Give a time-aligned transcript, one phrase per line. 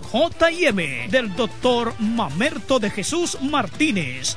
[0.00, 4.36] JM del doctor Mamerto de Jesús Martínez.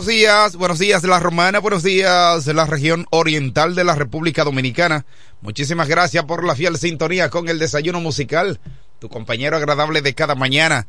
[0.00, 5.04] Buenos días, buenos días la Romana, buenos días la región oriental de la República Dominicana.
[5.42, 8.60] Muchísimas gracias por la fiel sintonía con el desayuno musical,
[8.98, 10.86] tu compañero agradable de cada mañana.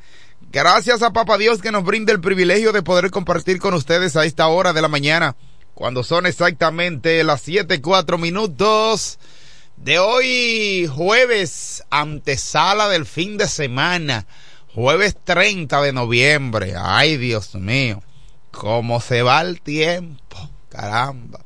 [0.49, 4.23] Gracias a Papa Dios que nos brinda el privilegio de poder compartir con ustedes a
[4.23, 5.35] esta hora de la mañana,
[5.73, 9.19] cuando son exactamente las siete cuatro minutos
[9.75, 14.25] de hoy, jueves, antesala del fin de semana,
[14.73, 16.75] jueves 30 de noviembre.
[16.77, 18.01] Ay, Dios mío
[18.51, 21.41] cómo se va el tiempo, caramba.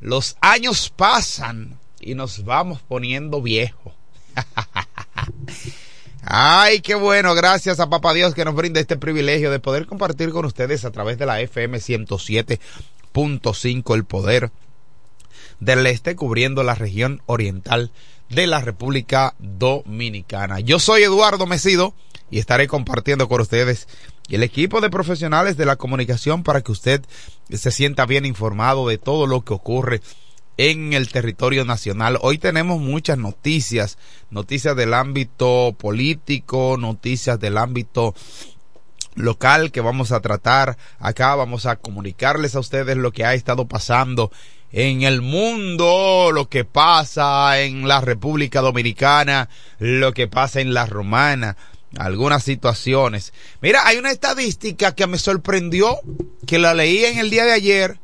[0.00, 3.94] Los años pasan y nos vamos poniendo viejos.
[6.22, 10.30] Ay, qué bueno, gracias a Papá Dios que nos brinda este privilegio de poder compartir
[10.30, 14.50] con ustedes a través de la FM 107.5 el poder
[15.60, 17.90] del Este, cubriendo la región oriental
[18.28, 20.60] de la República Dominicana.
[20.60, 21.94] Yo soy Eduardo Mesido
[22.30, 23.88] y estaré compartiendo con ustedes
[24.30, 27.02] el equipo de profesionales de la comunicación para que usted
[27.50, 30.00] se sienta bien informado de todo lo que ocurre
[30.56, 32.18] en el territorio nacional.
[32.20, 33.98] Hoy tenemos muchas noticias,
[34.30, 38.14] noticias del ámbito político, noticias del ámbito
[39.14, 43.66] local que vamos a tratar acá, vamos a comunicarles a ustedes lo que ha estado
[43.68, 44.30] pasando
[44.72, 49.48] en el mundo, lo que pasa en la República Dominicana,
[49.78, 51.56] lo que pasa en la Romana,
[51.98, 53.32] algunas situaciones.
[53.60, 55.98] Mira, hay una estadística que me sorprendió,
[56.46, 57.98] que la leí en el día de ayer,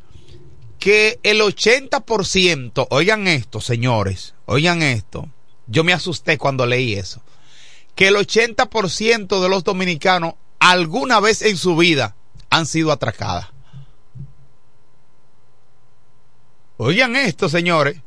[0.78, 5.28] que el 80%, oigan esto, señores, oigan esto,
[5.66, 7.22] yo me asusté cuando leí eso,
[7.94, 12.16] que el 80% de los dominicanos alguna vez en su vida
[12.50, 13.48] han sido atracadas.
[16.78, 18.02] Oigan esto, señores.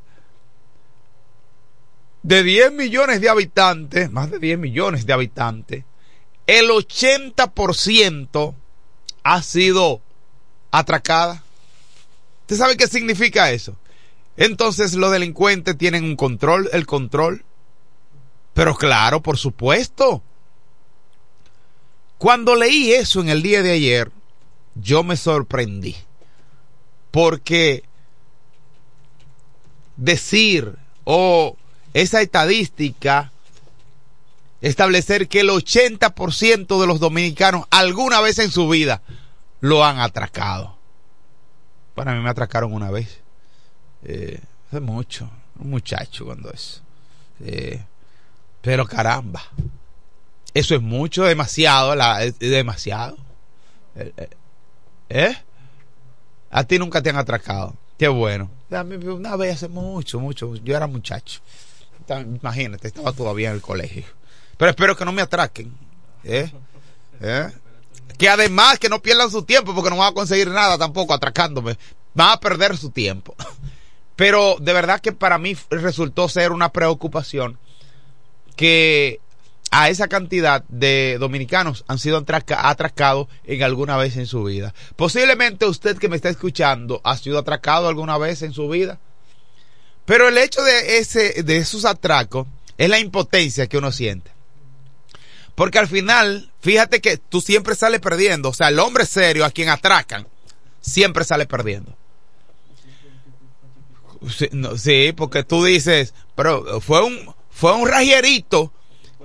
[2.22, 5.86] De 10 millones de habitantes, más de 10 millones de habitantes,
[6.48, 8.56] el 80%
[9.24, 10.02] ha sido
[10.72, 11.44] atracada.
[12.42, 13.76] ¿Usted sabe qué significa eso?
[14.36, 17.44] Entonces los delincuentes tienen un control, el control.
[18.54, 20.24] Pero claro, por supuesto.
[22.18, 24.12] Cuando leí eso en el día de ayer,
[24.76, 25.96] yo me sorprendí.
[27.12, 27.84] Porque
[29.96, 31.58] decir o
[32.02, 33.32] esa estadística,
[34.62, 39.02] establecer que el 80% de los dominicanos alguna vez en su vida
[39.60, 40.78] lo han atracado.
[41.96, 43.20] Para mí me atracaron una vez.
[44.04, 44.40] Eh,
[44.72, 45.30] mucho.
[45.60, 46.82] Un muchacho cuando es.
[47.42, 47.84] Eh,
[48.62, 49.42] pero caramba.
[50.54, 51.96] Eso es mucho, demasiado.
[52.40, 53.18] Demasiado.
[53.96, 54.30] Eh, eh,
[55.10, 55.36] ¿Eh?
[56.52, 57.76] A ti nunca te han atracado.
[57.98, 58.50] Qué bueno.
[58.70, 60.56] Una vez hace mucho, mucho.
[60.56, 61.42] Yo era muchacho.
[62.18, 64.06] Imagínate, estaba todavía en el colegio.
[64.58, 65.74] Pero espero que no me atraquen.
[66.24, 66.52] ¿Eh?
[67.22, 67.48] ¿Eh?
[68.18, 71.78] Que además que no pierdan su tiempo porque no van a conseguir nada tampoco atracándome.
[72.14, 73.36] Van a perder su tiempo.
[74.16, 77.58] Pero de verdad que para mí resultó ser una preocupación
[78.58, 79.22] que
[79.72, 84.74] a esa cantidad de dominicanos han sido atracados en alguna vez en su vida.
[84.96, 89.00] Posiblemente usted que me está escuchando ha sido atracado alguna vez en su vida.
[90.10, 92.48] Pero el hecho de, ese, de esos atracos
[92.80, 94.32] es la impotencia que uno siente.
[95.54, 98.50] Porque al final, fíjate que tú siempre sales perdiendo.
[98.50, 100.28] O sea, el hombre serio a quien atracan,
[100.82, 101.96] siempre sale perdiendo.
[104.36, 108.74] Sí, sí porque tú dices, pero fue un, fue un rajerito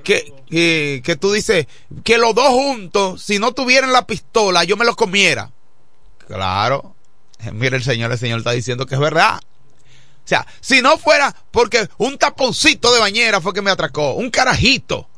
[0.05, 1.67] que, que, tú dices
[2.05, 5.51] que los dos juntos, si no tuvieran la pistola, yo me los comiera.
[6.27, 6.95] Claro.
[7.55, 9.41] Mira el señor, el señor está diciendo que es verdad.
[10.25, 14.31] O sea, si no fuera porque un taponcito de bañera fue que me atracó, un
[14.31, 15.09] carajito.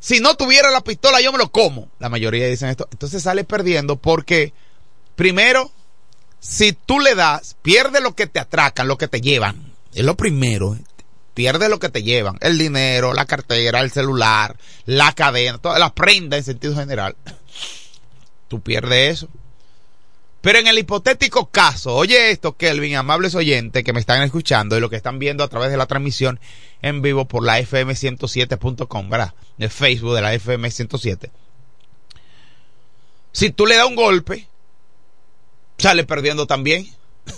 [0.00, 1.88] Si no tuviera la pistola, yo me lo como.
[2.00, 2.88] La mayoría dicen esto.
[2.90, 4.52] Entonces sale perdiendo porque,
[5.14, 5.70] primero,
[6.40, 9.72] si tú le das, pierde lo que te atracan, lo que te llevan.
[9.94, 10.76] Es lo primero
[11.34, 15.94] pierde lo que te llevan, el dinero, la cartera, el celular, la cadena, toda la
[15.94, 17.16] prenda en sentido general.
[18.48, 19.28] Tú pierdes eso.
[20.42, 24.80] Pero en el hipotético caso, oye esto, Kelvin, amables oyentes que me están escuchando y
[24.80, 26.38] lo que están viendo a través de la transmisión
[26.82, 29.34] en vivo por la fm107.com, ¿verdad?
[29.58, 31.30] El Facebook de la FM107.
[33.32, 34.48] Si tú le das un golpe,
[35.78, 36.86] sale perdiendo también.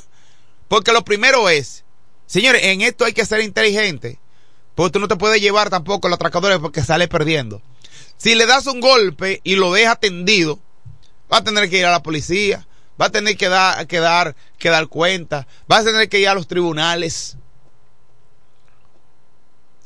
[0.68, 1.84] Porque lo primero es
[2.26, 4.18] Señores, en esto hay que ser inteligente.
[4.74, 7.62] Porque tú no te puedes llevar tampoco los atracadores porque sale perdiendo.
[8.16, 10.58] Si le das un golpe y lo dejas tendido,
[11.32, 12.66] va a tener que ir a la policía,
[13.00, 16.28] va a tener que dar, que dar, que dar cuenta, va a tener que ir
[16.28, 17.36] a los tribunales.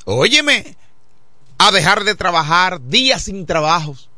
[0.05, 0.75] Óyeme,
[1.57, 4.09] a dejar de trabajar días sin trabajos,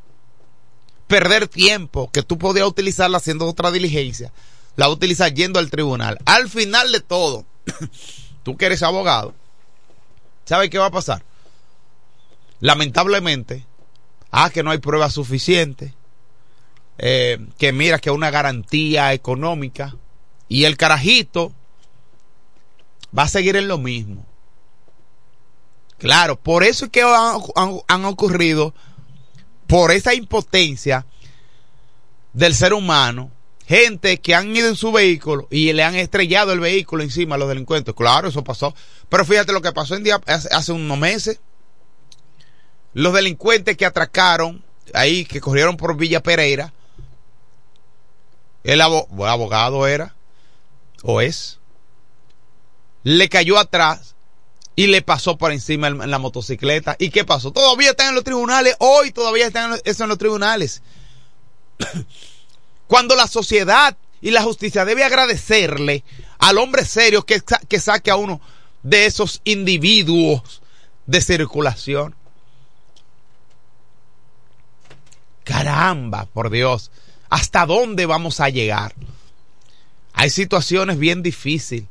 [1.08, 4.32] perder tiempo que tú podías utilizarla haciendo otra diligencia,
[4.76, 6.20] la utilizas yendo al tribunal.
[6.26, 7.46] Al final de todo,
[8.44, 9.34] tú que eres abogado,
[10.46, 11.24] ¿sabes qué va a pasar?
[12.60, 13.66] Lamentablemente,
[14.32, 15.94] ah, que no hay pruebas suficientes,
[17.04, 19.96] eh, que mira que una garantía económica
[20.48, 21.52] y el carajito
[23.18, 24.24] va a seguir en lo mismo.
[25.98, 28.76] Claro, por eso es que han ocurrido,
[29.66, 31.08] por esa impotencia
[32.34, 33.32] del ser humano,
[33.66, 37.38] gente que han ido en su vehículo y le han estrellado el vehículo encima a
[37.40, 37.96] los delincuentes.
[37.96, 38.76] Claro, eso pasó.
[39.10, 39.96] Pero fíjate lo que pasó
[40.28, 41.40] hace, unos meses.
[42.94, 46.74] Los delincuentes que atracaron ahí, que corrieron por Villa Pereira,
[48.64, 50.16] el abogado era,
[51.04, 51.60] o es,
[53.04, 54.16] le cayó atrás
[54.76, 56.96] y le pasó por encima en la motocicleta.
[57.00, 57.52] ¿Y qué pasó?
[57.52, 60.82] Todavía están en los tribunales, hoy todavía están eso en los tribunales.
[62.88, 66.04] Cuando la sociedad y la justicia debe agradecerle
[66.38, 68.42] al hombre serio que, que saque a uno
[68.84, 70.62] de esos individuos
[71.06, 72.16] de circulación.
[75.44, 76.92] Caramba, por Dios,
[77.32, 78.94] ¿hasta dónde vamos a llegar?
[80.14, 81.88] Hay situaciones bien difíciles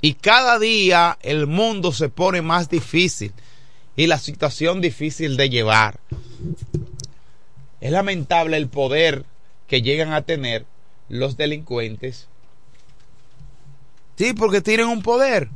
[0.00, 3.32] y cada día el mundo se pone más difícil
[3.94, 6.00] y la situación difícil de llevar.
[7.80, 9.26] Es lamentable el poder
[9.68, 10.64] que llegan a tener
[11.10, 12.26] los delincuentes.
[14.16, 15.50] Sí, porque tienen un poder.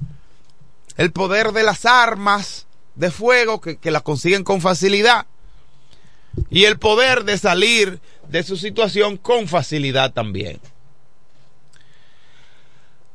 [0.98, 5.26] El poder de las armas de fuego que, que la consiguen con facilidad.
[6.50, 8.00] Y el poder de salir
[8.34, 10.58] de su situación con facilidad también.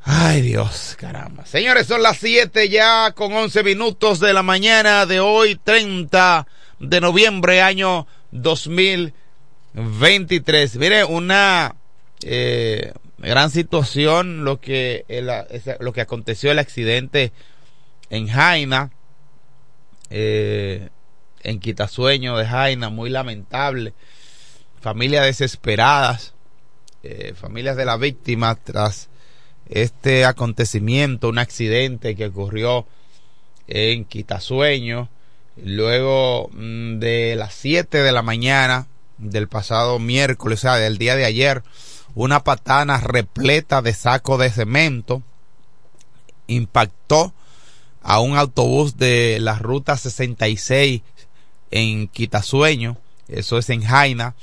[0.01, 1.45] Ay Dios, caramba.
[1.45, 6.47] Señores, son las 7 ya con 11 minutos de la mañana de hoy, 30
[6.79, 10.77] de noviembre, año 2023.
[10.77, 11.75] Mire, una
[12.23, 15.03] eh, gran situación lo que,
[15.81, 17.33] lo que aconteció el accidente
[18.09, 18.93] en Jaina,
[20.11, 20.87] eh,
[21.43, 23.93] en Quitasueño de Jaina, muy lamentable.
[24.81, 26.33] Familias desesperadas,
[27.03, 29.09] eh, familias de la víctima tras
[29.69, 32.87] este acontecimiento, un accidente que ocurrió
[33.67, 35.09] en Quitasueño,
[35.57, 41.15] luego mm, de las 7 de la mañana del pasado miércoles, o sea, del día
[41.15, 41.63] de ayer,
[42.15, 45.21] una patana repleta de saco de cemento
[46.47, 47.33] impactó
[48.01, 51.01] a un autobús de la ruta 66
[51.71, 54.35] en Quitasueño, eso es en Jaina.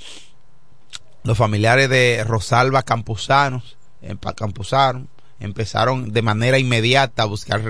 [1.27, 5.09] Los familiares de Rosalba Campusanos, en Campusano,
[5.41, 7.63] empezaron de manera inmediata a buscar,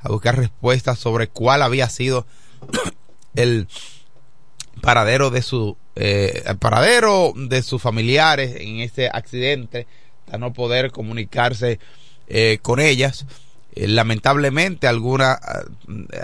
[0.00, 2.26] a buscar respuestas sobre cuál había sido
[3.34, 3.66] el
[4.82, 9.86] paradero de su eh, el paradero de sus familiares en este accidente
[10.30, 11.80] a no poder comunicarse
[12.26, 13.24] eh, con ellas.
[13.72, 15.40] Eh, lamentablemente alguna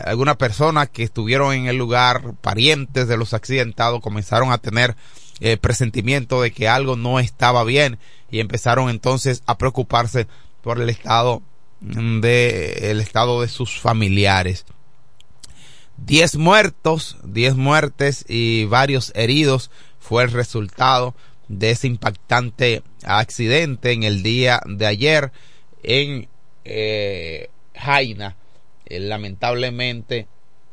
[0.04, 4.96] algunas personas que estuvieron en el lugar parientes de los accidentados comenzaron a tener
[5.60, 7.98] presentimiento de que algo no estaba bien
[8.30, 10.26] y empezaron entonces a preocuparse
[10.62, 11.42] por el estado
[11.80, 14.64] de el estado de sus familiares.
[15.96, 19.70] Diez muertos, diez muertes y varios heridos
[20.00, 21.14] fue el resultado
[21.48, 25.32] de ese impactante accidente en el día de ayer
[25.82, 26.28] en
[26.64, 28.36] eh, Jaina.
[28.86, 30.26] Eh, lamentablemente,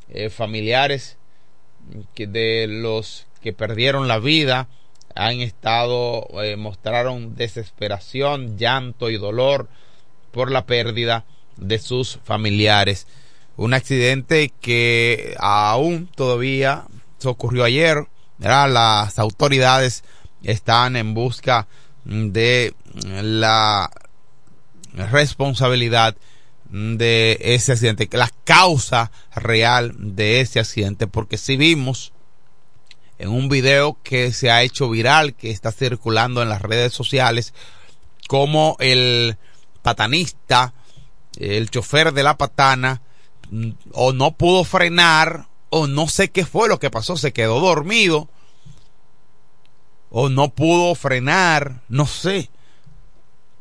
[0.10, 1.18] eh, familiares
[2.16, 4.68] de los que perdieron la vida
[5.16, 9.68] han estado, eh, mostraron desesperación, llanto y dolor
[10.32, 11.26] por la pérdida
[11.58, 13.08] de sus familiares.
[13.58, 16.86] Un accidente que aún todavía
[17.18, 18.08] se ocurrió ayer.
[18.40, 20.04] Las autoridades
[20.42, 21.68] están en busca
[22.06, 22.74] de
[23.22, 23.92] la
[24.94, 26.16] responsabilidad
[26.72, 32.14] de ese accidente, la causa real de ese accidente, porque si vimos
[33.22, 37.54] en un video que se ha hecho viral, que está circulando en las redes sociales,
[38.28, 39.38] como el
[39.84, 40.74] patanista,
[41.38, 43.04] el chofer de la patana,
[43.52, 47.60] mm, o no pudo frenar, o no sé qué fue lo que pasó, se quedó
[47.60, 48.28] dormido,
[50.10, 52.50] o no pudo frenar, no sé.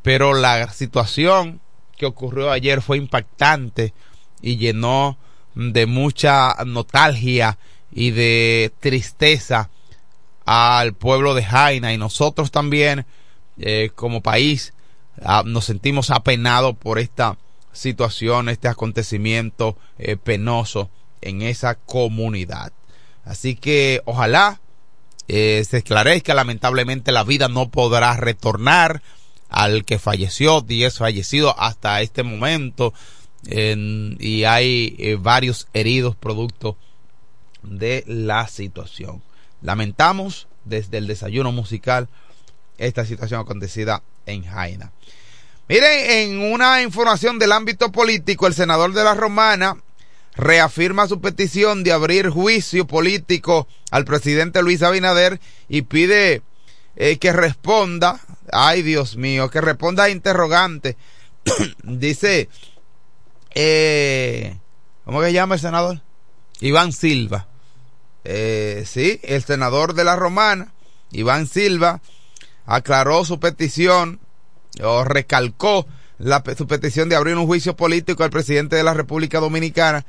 [0.01, 1.61] Pero la situación
[1.97, 3.93] que ocurrió ayer fue impactante
[4.41, 5.19] y llenó
[5.53, 7.59] de mucha nostalgia
[7.91, 9.69] y de tristeza
[10.45, 13.05] al pueblo de Jaina y nosotros también
[13.59, 14.73] eh, como país
[15.23, 17.37] ah, nos sentimos apenados por esta
[17.73, 20.89] situación, este acontecimiento eh, penoso
[21.21, 22.73] en esa comunidad.
[23.23, 24.61] Así que ojalá
[25.27, 29.01] eh, se esclarezca, lamentablemente la vida no podrá retornar
[29.49, 32.93] al que falleció, 10 fallecidos hasta este momento
[33.43, 36.77] y hay varios heridos producto
[37.63, 39.21] de la situación.
[39.61, 42.07] Lamentamos desde el desayuno musical
[42.77, 44.91] esta situación acontecida en Jaina.
[45.67, 49.77] Miren, en una información del ámbito político, el senador de la Romana
[50.35, 55.39] reafirma su petición de abrir juicio político al presidente Luis Abinader
[55.69, 56.41] y pide
[56.95, 58.19] eh, que responda,
[58.51, 60.97] ay Dios mío, que responda a interrogante.
[61.83, 62.49] Dice,
[63.53, 64.57] eh,
[65.05, 66.01] ¿cómo que llama el senador?
[66.59, 67.47] Iván Silva
[68.23, 70.73] eh, sí, el senador de la Romana,
[71.11, 72.01] Iván Silva,
[72.65, 74.19] aclaró su petición
[74.83, 75.87] o recalcó
[76.17, 80.05] la, su petición de abrir un juicio político al presidente de la República Dominicana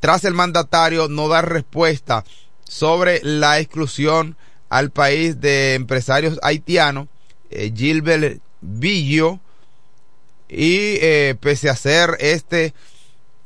[0.00, 2.24] tras el mandatario no dar respuesta
[2.64, 4.36] sobre la exclusión
[4.68, 7.08] al país de empresarios haitianos,
[7.50, 9.40] eh, Gilbert Villo,
[10.48, 12.74] y eh, pese a hacer este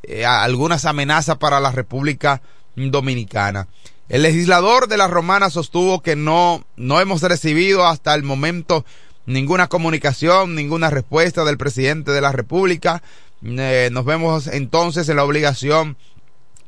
[0.03, 2.43] eh, algunas amenazas para la República
[2.75, 3.69] Dominicana.
[4.09, 8.87] El legislador de la Romana sostuvo que no, no hemos recibido hasta el momento
[9.27, 13.03] ninguna comunicación, ninguna respuesta del presidente de la República.
[13.45, 15.99] Eh, nos vemos entonces en la obligación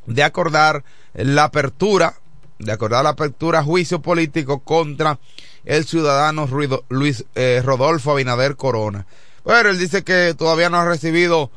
[0.04, 2.14] de acordar la apertura,
[2.59, 5.18] de acordar la apertura a juicio político contra
[5.64, 6.47] el ciudadano
[6.90, 9.06] Luis eh, Rodolfo Abinader Corona.
[9.44, 11.50] Bueno, él dice que todavía no ha recibido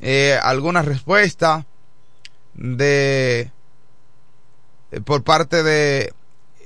[0.00, 1.66] eh, alguna respuesta
[2.54, 3.50] de
[5.04, 6.12] por parte de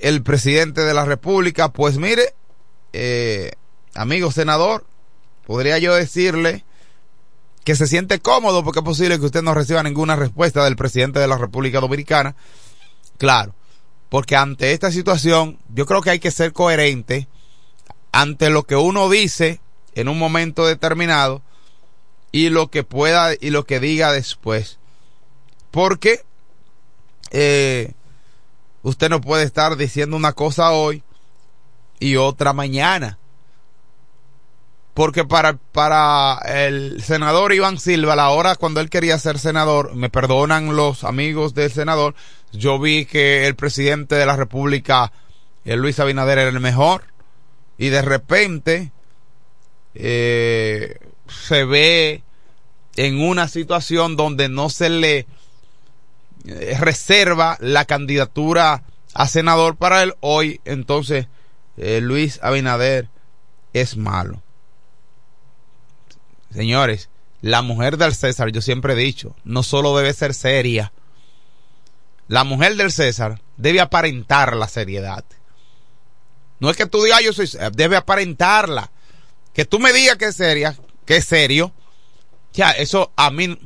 [0.01, 1.71] el presidente de la República.
[1.71, 2.33] Pues mire,
[2.93, 3.51] eh,
[3.93, 4.85] amigo senador,
[5.45, 6.65] podría yo decirle
[7.63, 11.19] que se siente cómodo porque es posible que usted no reciba ninguna respuesta del presidente
[11.19, 12.35] de la República Dominicana.
[13.17, 13.53] Claro,
[14.09, 17.27] porque ante esta situación yo creo que hay que ser coherente
[18.11, 19.61] ante lo que uno dice
[19.93, 21.41] en un momento determinado
[22.31, 24.79] y lo que pueda y lo que diga después.
[25.69, 26.23] Porque
[27.29, 27.93] eh,
[28.83, 31.03] usted no puede estar diciendo una cosa hoy
[31.99, 33.17] y otra mañana.
[34.93, 40.09] Porque para, para el senador Iván Silva, la hora cuando él quería ser senador, me
[40.09, 42.13] perdonan los amigos del senador,
[42.51, 45.13] yo vi que el presidente de la República,
[45.63, 47.03] el Luis Abinader, era el mejor.
[47.77, 48.91] Y de repente,
[49.95, 50.97] eh,
[51.27, 52.23] se ve
[52.97, 55.25] en una situación donde no se le eh,
[56.79, 58.83] reserva la candidatura
[59.13, 61.27] a senador para él, hoy entonces
[61.77, 63.09] eh, Luis Abinader
[63.73, 64.41] es malo.
[66.53, 67.09] Señores,
[67.41, 70.91] la mujer del César, yo siempre he dicho, no solo debe ser seria,
[72.27, 75.25] la mujer del César debe aparentar la seriedad.
[76.59, 78.91] No es que tú digas yo soy, debe aparentarla.
[79.53, 81.73] Que tú me digas que es seria, que es serio,
[82.53, 83.57] ya, eso a mí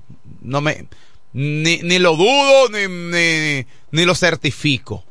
[0.41, 0.87] no me,
[1.35, 5.03] ni, ni lo dudo, ni, ni, ni lo certifico.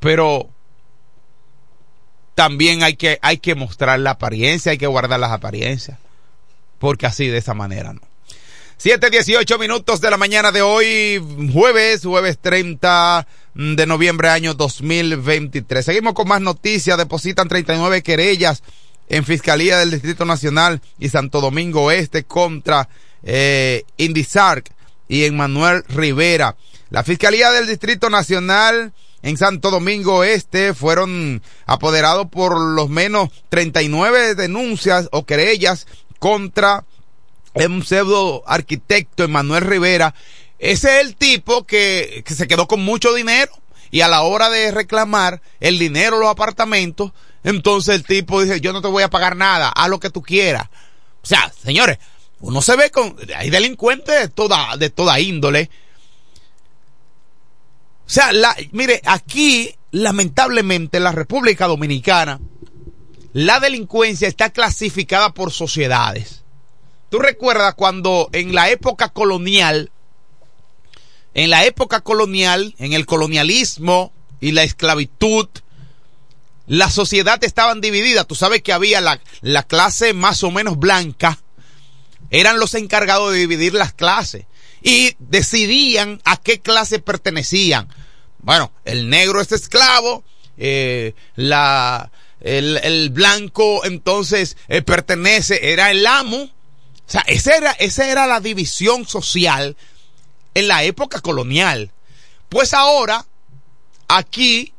[0.00, 0.48] Pero
[2.34, 5.98] también hay que, hay que mostrar la apariencia, hay que guardar las apariencias.
[6.78, 8.00] Porque así, de esa manera, no.
[8.78, 15.84] 7, 18 minutos de la mañana de hoy, jueves, jueves 30 de noviembre año 2023.
[15.84, 16.96] Seguimos con más noticias.
[16.96, 18.62] Depositan 39 querellas
[19.08, 22.88] en Fiscalía del Distrito Nacional y Santo Domingo Oeste contra
[23.22, 24.75] eh, Indisarc
[25.08, 26.56] y Emmanuel Rivera.
[26.90, 28.92] La Fiscalía del Distrito Nacional
[29.22, 35.86] en Santo Domingo Este fueron apoderados por los menos 39 denuncias o querellas
[36.18, 36.84] contra
[37.54, 40.14] un pseudo arquitecto Emanuel Rivera.
[40.58, 43.52] Ese es el tipo que, que se quedó con mucho dinero
[43.90, 47.12] y a la hora de reclamar el dinero, los apartamentos,
[47.44, 50.22] entonces el tipo dice, yo no te voy a pagar nada, haz lo que tú
[50.22, 50.68] quieras.
[51.22, 51.98] O sea, señores,
[52.40, 55.70] uno se ve con, hay delincuentes de toda, de toda índole.
[58.06, 58.30] O sea,
[58.72, 62.40] mire, aquí, lamentablemente, en la República Dominicana,
[63.32, 66.44] la delincuencia está clasificada por sociedades.
[67.10, 69.90] Tú recuerdas cuando en la época colonial,
[71.34, 75.48] en la época colonial, en el colonialismo y la esclavitud,
[76.66, 78.26] la sociedad estaban divididas.
[78.26, 81.38] Tú sabes que había la, la clase más o menos blanca,
[82.30, 84.46] eran los encargados de dividir las clases
[84.82, 87.88] y decidían a qué clase pertenecían.
[88.38, 90.24] Bueno, el negro es esclavo,
[90.56, 92.10] eh, la,
[92.40, 96.36] el, el, blanco entonces eh, pertenece, era el amo.
[96.36, 99.76] O sea, esa era, esa era la división social
[100.54, 101.90] en la época colonial.
[102.48, 103.26] Pues ahora,
[104.08, 104.72] aquí,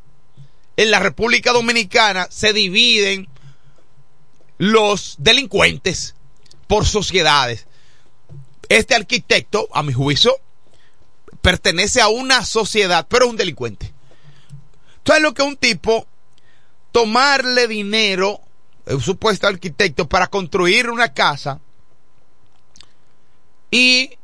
[0.78, 3.28] en la República Dominicana, se dividen
[4.58, 6.16] los delincuentes
[6.68, 7.66] por sociedades.
[8.70, 10.36] Este arquitecto, a mi juicio,
[11.42, 13.94] pertenece a una sociedad, pero es un delincuente.
[14.98, 16.06] Entonces lo que un tipo
[16.92, 18.42] tomarle dinero,
[18.86, 21.62] un supuesto arquitecto, para construir una casa
[23.72, 24.18] y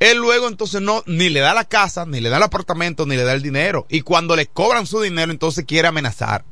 [0.00, 3.14] él luego entonces no, ni le da la casa, ni le da el apartamento, ni
[3.16, 3.86] le da el dinero.
[3.88, 6.44] Y cuando le cobran su dinero, entonces quiere amenazar.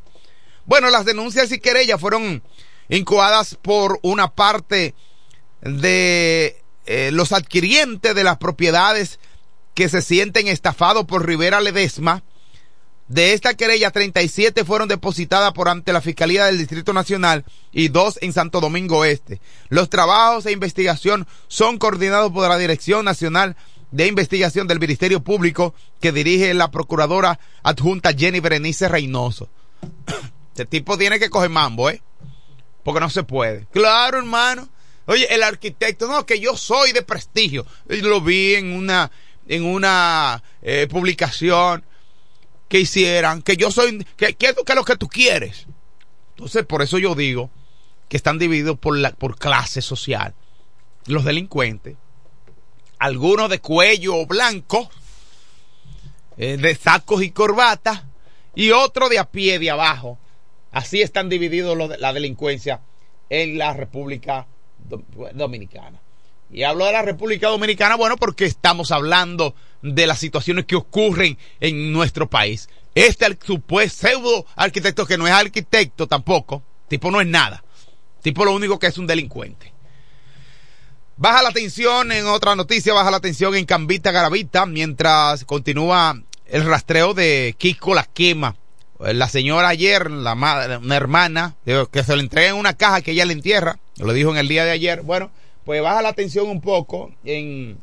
[0.67, 2.43] Bueno, las denuncias y querellas fueron
[2.89, 4.95] incoadas por una parte
[5.63, 9.19] de eh, los adquirientes de las propiedades
[9.75, 12.23] que se sienten estafados por Rivera Ledesma,
[13.09, 18.19] De esta querella, 37 fueron depositadas por ante la Fiscalía del Distrito Nacional y dos
[18.23, 19.41] en Santo Domingo Este.
[19.69, 23.57] Los trabajos e investigación son coordinados por la Dirección Nacional
[23.91, 29.49] de Investigación del Ministerio Público que dirige la Procuradora Adjunta Jenny Berenice Reynoso.
[30.51, 32.03] Este tipo tiene que coger mambo, ¿eh?
[32.85, 33.67] Porque no se puede.
[33.73, 34.69] Claro, hermano.
[35.07, 37.67] Oye, el arquitecto, no, que yo soy de prestigio.
[37.87, 39.11] Lo vi en una,
[39.49, 41.85] en una eh, publicación
[42.69, 45.67] que hicieran, que yo soy, que, que, es lo que tú quieres.
[46.37, 47.51] Entonces, por eso yo digo
[48.09, 50.35] que están divididos por, la, por clase social.
[51.07, 51.97] Los delincuentes,
[52.99, 54.91] algunos de cuello blanco,
[56.37, 58.05] eh, de sacos y corbatas,
[58.55, 60.19] y otros de a pie de abajo.
[60.71, 62.81] Así están divididos los de, la delincuencia
[63.29, 64.47] en la República
[65.35, 66.01] Dominicana.
[66.53, 71.39] Y hablo de la República Dominicana, bueno, porque estamos hablando de las situaciones que ocurren
[71.61, 72.69] en nuestro país.
[72.95, 77.63] Este supuesto pseudo arquitecto que no es arquitecto tampoco, tipo no es nada.
[78.21, 79.73] Tipo lo único que es un delincuente.
[81.17, 86.65] Baja la tensión en otra noticia, baja la tensión en Cambita Garavita mientras continúa el
[86.65, 88.57] rastreo de Kiko La Quema.
[88.99, 93.13] La señora ayer, la madre, una hermana, que se le entrega en una caja que
[93.13, 95.03] ella le entierra, lo dijo en el día de ayer.
[95.03, 95.31] Bueno,
[95.65, 97.79] pues baja la tensión un poco en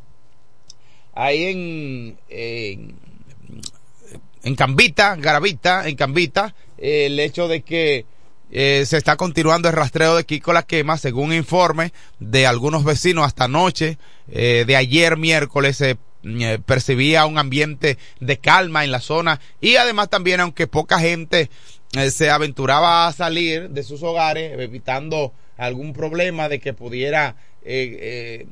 [1.14, 2.96] ahí en, en,
[4.44, 8.06] en Cambita, Garavita, en Cambita, el hecho de que
[8.52, 13.26] eh, se está continuando el rastreo de Kiko La Quema, según informe de algunos vecinos
[13.26, 13.98] hasta anoche,
[14.32, 19.76] eh, de ayer miércoles se eh, percibía un ambiente de calma en la zona y
[19.76, 21.50] además también aunque poca gente
[22.12, 28.48] se aventuraba a salir de sus hogares evitando algún problema de que pudiera eh, eh,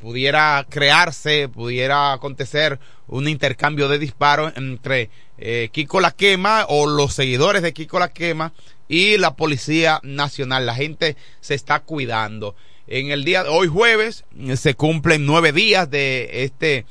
[0.00, 7.14] pudiera crearse, pudiera acontecer un intercambio de disparos entre eh, Kiko La Quema o los
[7.14, 8.52] seguidores de Kiko La Quema
[8.88, 10.66] y la Policía Nacional.
[10.66, 12.54] La gente se está cuidando.
[12.86, 14.24] En el día de hoy jueves
[14.56, 16.86] se cumplen nueve días de este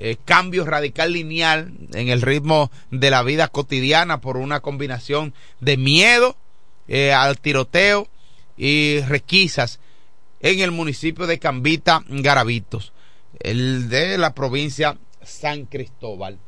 [0.00, 5.76] eh, cambio radical lineal en el ritmo de la vida cotidiana por una combinación de
[5.76, 6.36] miedo
[6.86, 8.06] eh, al tiroteo
[8.58, 9.80] y requisas
[10.40, 12.92] en el municipio de Cambita, Garavitos,
[13.40, 16.38] el de la provincia San Cristóbal.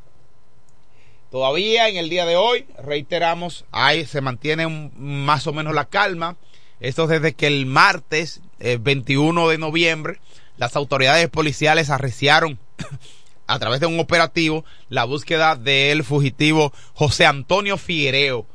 [1.31, 6.37] Todavía en el día de hoy, reiteramos, ahí se mantiene más o menos la calma.
[6.81, 10.21] Esto desde que el martes eh, 21 de noviembre
[10.57, 12.59] las autoridades policiales arreciaron
[13.47, 18.47] a través de un operativo la búsqueda del fugitivo José Antonio Figuereo.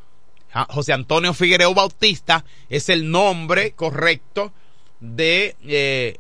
[0.64, 4.54] José Antonio Figuereo Bautista es el nombre correcto
[5.02, 6.18] de eh,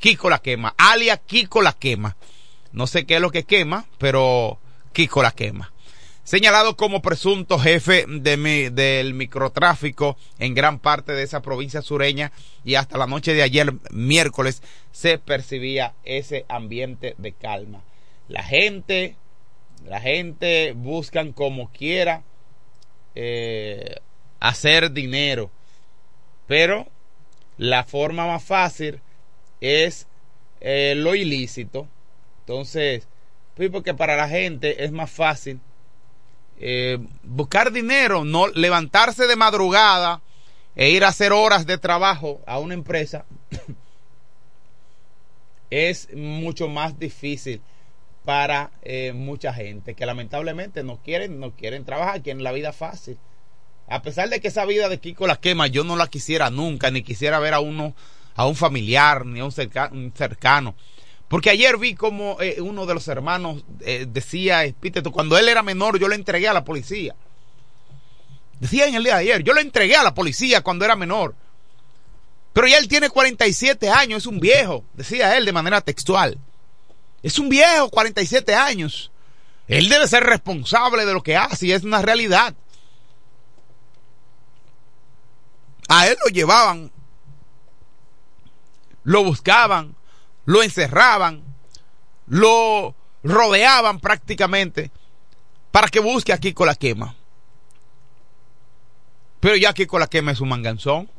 [0.00, 2.16] Kiko la quema, alias Kiko la quema.
[2.72, 4.58] No sé qué es lo que quema, pero
[4.92, 5.72] Kiko la quema.
[6.24, 12.32] Señalado como presunto jefe de mi, del microtráfico en gran parte de esa provincia sureña
[12.64, 17.82] y hasta la noche de ayer, miércoles, se percibía ese ambiente de calma.
[18.28, 19.16] La gente,
[19.84, 22.22] la gente buscan como quiera
[23.14, 23.96] eh,
[24.40, 25.50] hacer dinero,
[26.46, 26.86] pero
[27.56, 29.00] la forma más fácil
[29.60, 30.06] es
[30.60, 31.88] eh, lo ilícito.
[32.40, 33.08] Entonces,
[33.54, 35.60] pues porque para la gente es más fácil
[36.58, 40.20] eh, buscar dinero, no levantarse de madrugada
[40.76, 43.24] e ir a hacer horas de trabajo a una empresa
[45.70, 47.60] es mucho más difícil
[48.24, 53.18] para eh, mucha gente que lamentablemente no quieren no quieren trabajar, quieren la vida fácil.
[53.86, 56.90] A pesar de que esa vida de Kiko la quema, yo no la quisiera nunca,
[56.90, 57.94] ni quisiera ver a uno,
[58.34, 60.74] a un familiar, ni a un, cerca, un cercano.
[61.28, 65.62] Porque ayer vi como eh, uno de los hermanos eh, decía, Espíritu, cuando él era
[65.62, 67.14] menor, yo le entregué a la policía.
[68.58, 71.34] Decía en el día de ayer, yo le entregué a la policía cuando era menor.
[72.54, 76.38] Pero ya él tiene 47 años, es un viejo, decía él de manera textual.
[77.24, 79.10] Es un viejo, 47 años.
[79.66, 82.54] Él debe ser responsable de lo que hace y es una realidad.
[85.88, 86.92] A él lo llevaban,
[89.04, 89.96] lo buscaban,
[90.44, 91.42] lo encerraban,
[92.26, 94.90] lo rodeaban prácticamente
[95.70, 97.16] para que busque a Kiko la quema.
[99.40, 101.10] Pero ya Kiko la quema es un manganzón.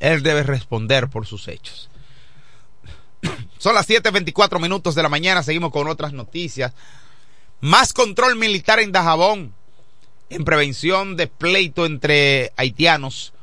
[0.00, 1.89] Él debe responder por sus hechos.
[3.58, 5.42] Son las 7:24 minutos de la mañana.
[5.42, 6.72] Seguimos con otras noticias.
[7.60, 9.54] Más control militar en Dajabón
[10.30, 13.34] en prevención de pleito entre haitianos.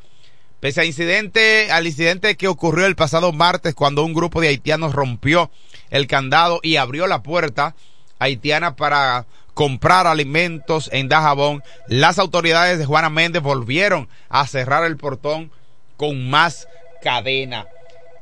[0.59, 4.93] Pese a incidente, al incidente que ocurrió el pasado martes cuando un grupo de haitianos
[4.93, 5.51] rompió
[5.91, 7.75] el candado y abrió la puerta
[8.17, 11.63] haitiana para comprar alimentos en Dajabón.
[11.87, 15.51] Las autoridades de Juana Méndez volvieron a cerrar el portón
[15.95, 16.67] con más
[17.03, 17.67] cadena.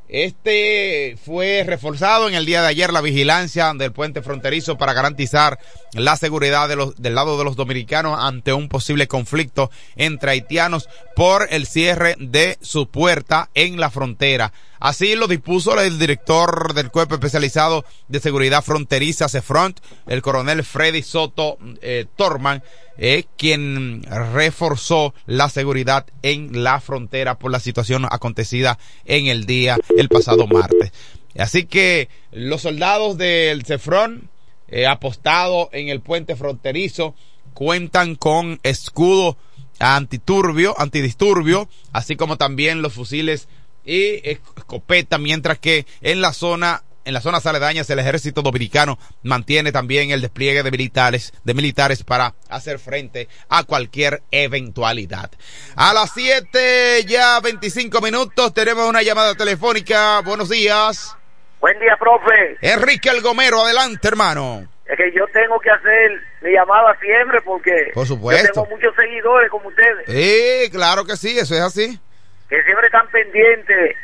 [0.08, 5.58] Este fue reforzado en el día de ayer la vigilancia del puente fronterizo para garantizar
[5.94, 11.66] la seguridad del lado de los dominicanos ante un posible conflicto entre haitianos por el
[11.66, 14.52] cierre de su puerta en la frontera.
[14.80, 21.02] Así lo dispuso el director del Cuerpo Especializado de Seguridad Fronteriza, CEFRONT, el coronel Freddy
[21.02, 22.62] Soto eh, Torman,
[22.98, 29.76] eh, quien reforzó la seguridad en la frontera por la situación acontecida en el día,
[29.96, 30.92] el pasado martes.
[31.38, 34.30] Así que los soldados del CEFRON,
[34.68, 37.14] eh, apostados en el puente fronterizo,
[37.54, 39.36] cuentan con escudo
[39.78, 43.48] antiturbio, antidisturbio, así como también los fusiles
[43.86, 49.70] y escopeta, mientras que en la zona en las zonas aledañas el ejército dominicano mantiene
[49.70, 55.30] también el despliegue de militares, de militares para hacer frente a cualquier eventualidad.
[55.76, 60.20] A las 7 ya 25 minutos tenemos una llamada telefónica.
[60.22, 61.16] Buenos días.
[61.60, 62.56] Buen día, profe.
[62.60, 64.66] Enrique El Gomero, adelante, hermano.
[64.84, 66.10] Es que yo tengo que hacer
[66.42, 68.48] mi llamada siempre porque Por supuesto.
[68.48, 72.00] yo tengo muchos seguidores como ustedes Sí, claro que sí, eso es así.
[72.48, 73.96] Que siempre están pendientes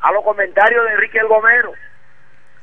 [0.00, 1.72] a los comentarios de Enrique El Gomero.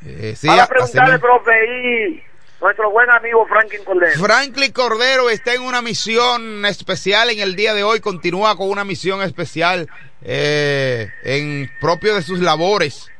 [0.05, 2.23] Eh, sí, Para preguntarle, hacemos- profe, y
[2.61, 4.19] nuestro buen amigo Franklin Cordero.
[4.19, 8.83] Franklin Cordero está en una misión especial en el día de hoy, continúa con una
[8.83, 9.87] misión especial
[10.23, 13.11] eh, en propio de sus labores.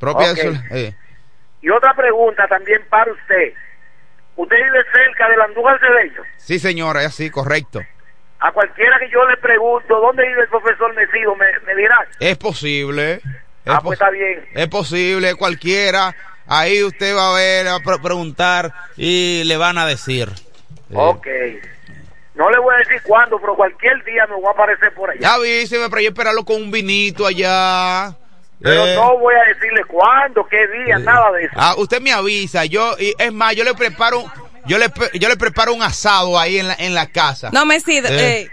[0.00, 0.94] Propia de sus- eh.
[1.60, 3.52] Y otra pregunta también para usted.
[4.34, 6.22] Usted vive cerca del Andújar Cedeño.
[6.36, 7.80] Sí, señora, es así, correcto.
[8.44, 11.96] A cualquiera que yo le pregunto dónde vive el profesor Mesido, me, me dirá.
[12.18, 13.14] Es posible.
[13.14, 13.22] Es,
[13.66, 14.44] Ah, pues está bien.
[14.54, 16.14] es posible, cualquiera.
[16.48, 20.28] Ahí usted va a ver, a pre- preguntar y le van a decir.
[20.92, 21.26] Ok.
[22.34, 25.20] No le voy a decir cuándo, pero cualquier día me voy a aparecer por allá.
[25.20, 28.16] Ya avíseme, pero yo esperarlo con un vinito allá.
[28.60, 31.54] Pero Eh, no voy a decirle cuándo, qué día, nada de eso.
[31.56, 34.24] Ah, usted me avisa, yo, y es más, yo le preparo,
[34.66, 37.50] yo le, yo le preparo un asado ahí en la, en la casa.
[37.52, 38.42] No, Mesida, Eh.
[38.42, 38.50] eh,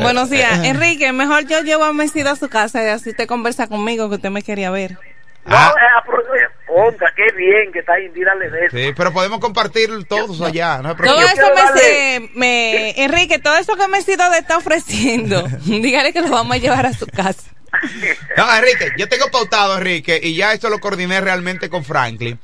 [0.00, 0.64] buenos días.
[0.64, 4.16] Enrique, mejor yo llevo a Mesida a su casa y así te conversa conmigo que
[4.16, 4.92] usted me quería ver.
[5.46, 5.74] No, Ah.
[5.76, 8.76] eh, apro- eh, contra, qué bien que está ahí, dírale de eso.
[8.76, 13.86] Sí, pero podemos compartir todos allá, no Todo eso me, me- Enrique, todo eso que
[13.88, 17.50] Mesida le está ofreciendo, dígale que lo vamos a llevar a su casa.
[18.36, 22.38] No, Enrique, yo tengo pautado, Enrique, y ya esto lo coordiné realmente con Franklin,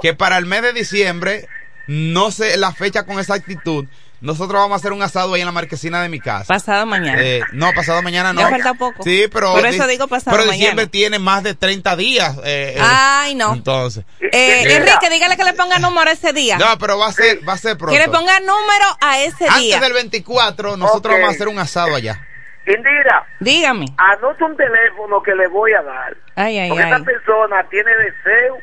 [0.00, 1.46] que para el mes de diciembre,
[1.86, 3.86] no sé la fecha con exactitud,
[4.20, 6.46] nosotros vamos a hacer un asado ahí en la marquesina de mi casa.
[6.48, 7.20] Pasado mañana.
[7.22, 8.40] Eh, no, pasado mañana no.
[8.40, 9.02] Ya falta poco.
[9.02, 9.52] Sí, pero.
[9.52, 10.90] Por eso di- digo pasado Pero diciembre mañana.
[10.90, 12.34] tiene más de 30 días.
[12.38, 13.52] eh, eh, Ay, no.
[13.52, 14.04] Entonces.
[14.20, 14.76] Eh, Mira.
[14.76, 16.56] Enrique, dígale que le ponga número a ese día.
[16.56, 17.92] No, pero va a ser, va a ser pronto.
[17.94, 19.80] que le ponga número a ese Antes día.
[19.80, 22.18] del 24, nosotros vamos a hacer un asado allá.
[22.66, 23.84] Indira, Dígame.
[23.98, 26.16] anota un teléfono que le voy a dar.
[26.34, 26.90] Ay, ay, porque ay.
[26.90, 28.56] esta persona tiene deseo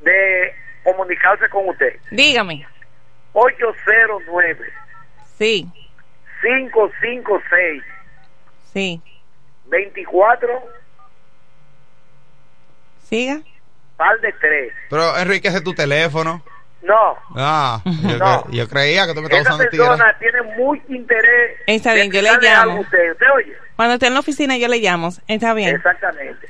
[0.00, 0.52] de
[0.84, 1.98] comunicarse con usted.
[2.10, 2.66] Dígame.
[3.32, 4.72] 809
[5.38, 5.66] Sí,
[6.42, 7.82] 556
[8.72, 9.02] sí.
[9.66, 10.48] 24
[13.08, 13.40] Siga.
[13.96, 14.72] par de 3.
[14.90, 16.42] Pero, Enrique, ese es tu teléfono.
[16.82, 18.44] No, Ah, yo, No.
[18.44, 19.88] cre- yo creía que tú me estabas esa usando tira.
[19.88, 21.58] persona tiene muy interés.
[21.66, 22.80] Está bien, yo le llamo.
[22.80, 23.56] Usted, ¿Usted oye?
[23.76, 25.08] Cuando esté en la oficina yo le llamo.
[25.26, 25.74] Está bien.
[25.74, 26.46] Exactamente.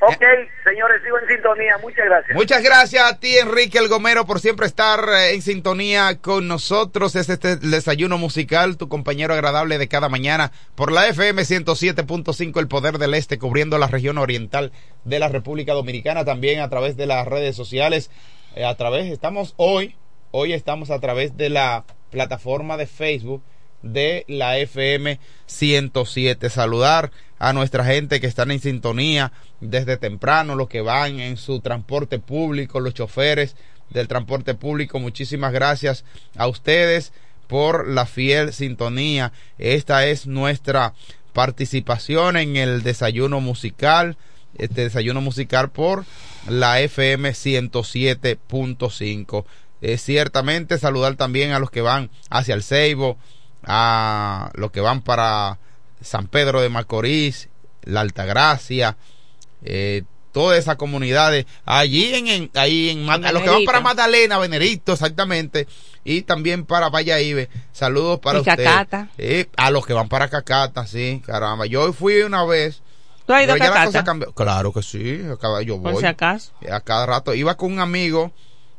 [0.00, 0.22] Ok,
[0.64, 1.76] señores, sigo en sintonía.
[1.78, 2.36] Muchas gracias.
[2.36, 7.16] Muchas gracias a ti, Enrique El Gomero, por siempre estar eh, en sintonía con nosotros.
[7.16, 12.68] Es este desayuno musical, tu compañero agradable de cada mañana, por la FM 107.5, El
[12.68, 14.72] Poder del Este, cubriendo la región oriental
[15.04, 18.10] de la República Dominicana, también a través de las redes sociales.
[18.54, 19.96] eh, a través, estamos hoy,
[20.30, 23.42] hoy estamos a través de la plataforma de Facebook
[23.82, 26.50] de la FM 107.
[26.50, 31.60] Saludar a nuestra gente que están en sintonía desde temprano, los que van en su
[31.60, 33.56] transporte público, los choferes
[33.90, 34.98] del transporte público.
[34.98, 36.04] Muchísimas gracias
[36.36, 37.12] a ustedes
[37.46, 39.32] por la fiel sintonía.
[39.58, 40.94] Esta es nuestra
[41.32, 44.16] participación en el desayuno musical.
[44.56, 46.04] Este desayuno musical por
[46.48, 49.44] la FM 107.5.
[49.80, 53.16] Eh, ciertamente saludar también a los que van hacia el Ceibo,
[53.64, 55.58] a los que van para
[56.00, 57.48] San Pedro de Macorís,
[57.82, 58.96] la Altagracia,
[59.62, 64.38] eh, todas esas comunidades, allí en, en- ahí en, a los que van para Magdalena,
[64.38, 65.66] Venerito, exactamente,
[66.04, 68.58] y también para Valladolid, saludos para Y ustedes.
[68.68, 69.08] Cacata.
[69.18, 72.82] Eh, a los que van para Cacata, sí, caramba, yo fui una vez,
[73.26, 74.04] ¿Tú has ido a Cacata?
[74.34, 75.20] Claro que sí,
[75.66, 75.92] yo voy.
[75.92, 76.52] Por si acaso.
[76.72, 77.34] A cada rato.
[77.34, 78.32] Iba con un amigo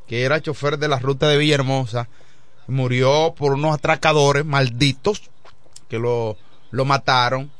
[0.08, 2.08] que era chofer de la ruta de Villahermosa
[2.70, 5.30] murió por unos atracadores malditos
[5.90, 6.38] que lo,
[6.72, 7.52] lo mataron.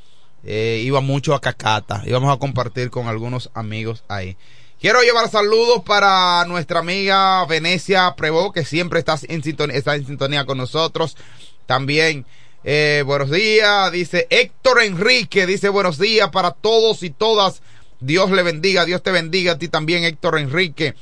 [0.44, 2.04] Eh, iba mucho a Cacata.
[2.06, 4.38] Íbamos a compartir con algunos amigos ahí.
[4.80, 10.06] Quiero llevar saludos para nuestra amiga Venecia Prevo, que siempre está en sintonía, está en
[10.06, 11.18] sintonía con nosotros.
[11.66, 12.26] También,
[12.64, 17.62] eh, buenos días, dice Héctor Enrique, dice buenos días para todos y todas.
[18.00, 20.96] Dios le bendiga, Dios te bendiga a ti también, Héctor Enrique.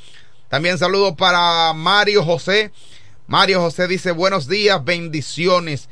[0.49, 2.71] También saludos para Mario José.
[3.27, 5.89] Mario José dice buenos días, bendiciones.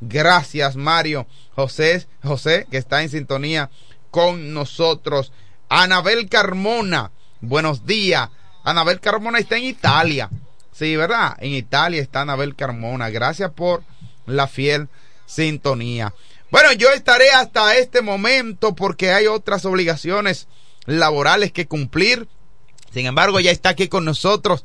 [0.00, 3.68] Gracias, Mario José, José, que está en sintonía
[4.12, 5.32] con nosotros.
[5.68, 7.10] Anabel Carmona,
[7.40, 8.30] buenos días.
[8.62, 10.30] Anabel Carmona está en Italia.
[10.70, 11.36] Sí, ¿verdad?
[11.40, 13.10] En Italia está Anabel Carmona.
[13.10, 13.82] Gracias por
[14.26, 14.88] la fiel
[15.26, 16.14] sintonía.
[16.52, 20.46] Bueno, yo estaré hasta este momento porque hay otras obligaciones
[20.86, 22.28] laborales que cumplir.
[22.94, 24.64] Sin embargo, ya está aquí con nosotros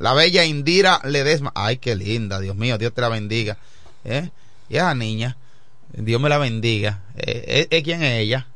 [0.00, 1.52] la bella Indira Ledesma.
[1.54, 3.58] Ay, qué linda, Dios mío, Dios te la bendiga.
[4.04, 4.30] ¿Eh?
[4.68, 5.36] Y esa niña,
[5.92, 7.02] Dios me la bendiga.
[7.16, 8.46] Eh, ¿es, quién es ella?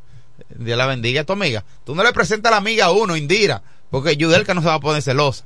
[0.49, 1.63] Dios la bendiga, es tu amiga.
[1.85, 4.75] Tú no le presentas a la amiga a uno, Indira, porque Yudelka no se va
[4.75, 5.45] a poner celosa.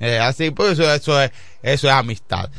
[0.00, 1.30] Eh, así, pues eso, es,
[1.62, 2.50] eso es amistad.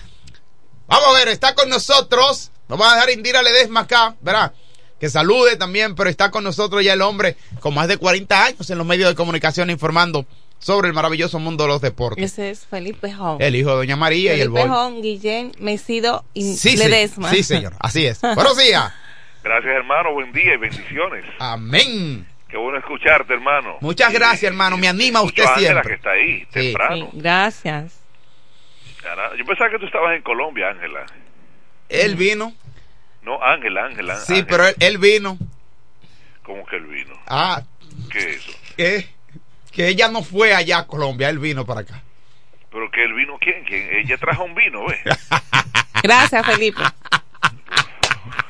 [0.87, 2.49] Vamos a ver, está con nosotros.
[2.69, 4.53] Vamos a dejar Indira Ledesma acá, ¿verdad?
[5.01, 8.69] Que salude también, pero está con nosotros ya el hombre con más de 40 años
[8.69, 10.25] en los medios de comunicación informando
[10.59, 12.23] sobre el maravilloso mundo de los deportes.
[12.23, 13.37] Ese es Felipe Jón.
[13.41, 14.69] El hijo de Doña María y el Felipe.
[14.69, 17.29] Jón, Guillén, Mesido y Sí, sí, Ledesma.
[17.31, 18.21] sí, señor, así es.
[18.21, 18.93] Buenos días.
[19.43, 20.13] Gracias, hermano.
[20.13, 21.23] Buen día y bendiciones.
[21.39, 22.27] Amén.
[22.49, 23.77] Qué bueno escucharte, hermano.
[23.79, 24.75] Muchas gracias, hermano.
[24.77, 25.89] Me anima usted Ángela, siempre.
[25.89, 26.47] que está ahí, Sí.
[26.51, 27.09] temprano.
[27.11, 27.99] Sí, gracias.
[29.37, 31.05] Yo pensaba que tú estabas en Colombia, Ángela.
[31.87, 32.53] Él vino.
[33.21, 34.17] No, Ángela, Ángela.
[34.17, 34.47] Sí, Ángela.
[34.49, 35.37] pero él, él vino.
[36.43, 37.13] ¿Cómo que él vino?
[37.27, 37.63] Ah,
[38.11, 38.51] ¿Qué es eso?
[38.75, 39.09] que,
[39.71, 42.01] que ella no fue allá a Colombia, él vino para acá.
[42.71, 43.63] ¿Pero que el vino quién?
[43.65, 43.87] ¿Quién?
[43.91, 44.99] Ella trajo un vino, ¿ves?
[46.03, 46.81] Gracias, Felipe.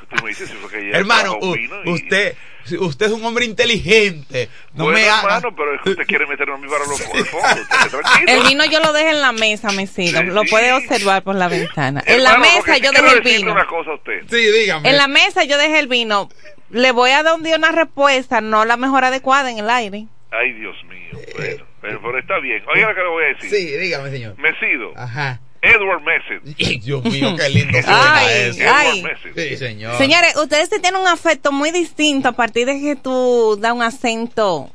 [0.09, 2.35] Tú me dices si fue que ella Hermano, trajo un u- vino y- usted,
[2.79, 4.49] usted es un hombre inteligente.
[4.73, 5.21] No bueno, me haga.
[5.37, 8.01] hermano, pero es que usted quiere meterme a mí para los el fondo.
[8.27, 10.19] El vino yo lo dejé en la mesa, Mesido.
[10.19, 10.49] Sí, Lo sí.
[10.49, 12.03] puede observar por la ventana.
[12.07, 13.51] En la mesa yo dejé el vino.
[13.51, 14.23] una cosa a usted.
[14.29, 14.89] Sí, dígame.
[14.89, 16.29] En la mesa yo dejé el vino.
[16.71, 20.05] Le voy a dar un día una respuesta, no la mejor adecuada en el aire.
[20.31, 20.88] Ay, Dios mío.
[21.35, 22.61] Bueno, pero, pero está bien.
[22.73, 23.49] Oiga lo que le voy a decir.
[23.49, 24.35] Sí, dígame, señor.
[24.37, 25.39] Mesido, Ajá.
[25.61, 26.79] Edward Messed.
[26.83, 28.63] Dios mío, qué lindo suena Ay, eso.
[28.73, 28.99] ay.
[28.99, 29.17] Edward.
[29.35, 29.97] Sí, señor.
[29.97, 34.69] Señores, ustedes tienen un afecto muy distinto a partir de que tú das un acento.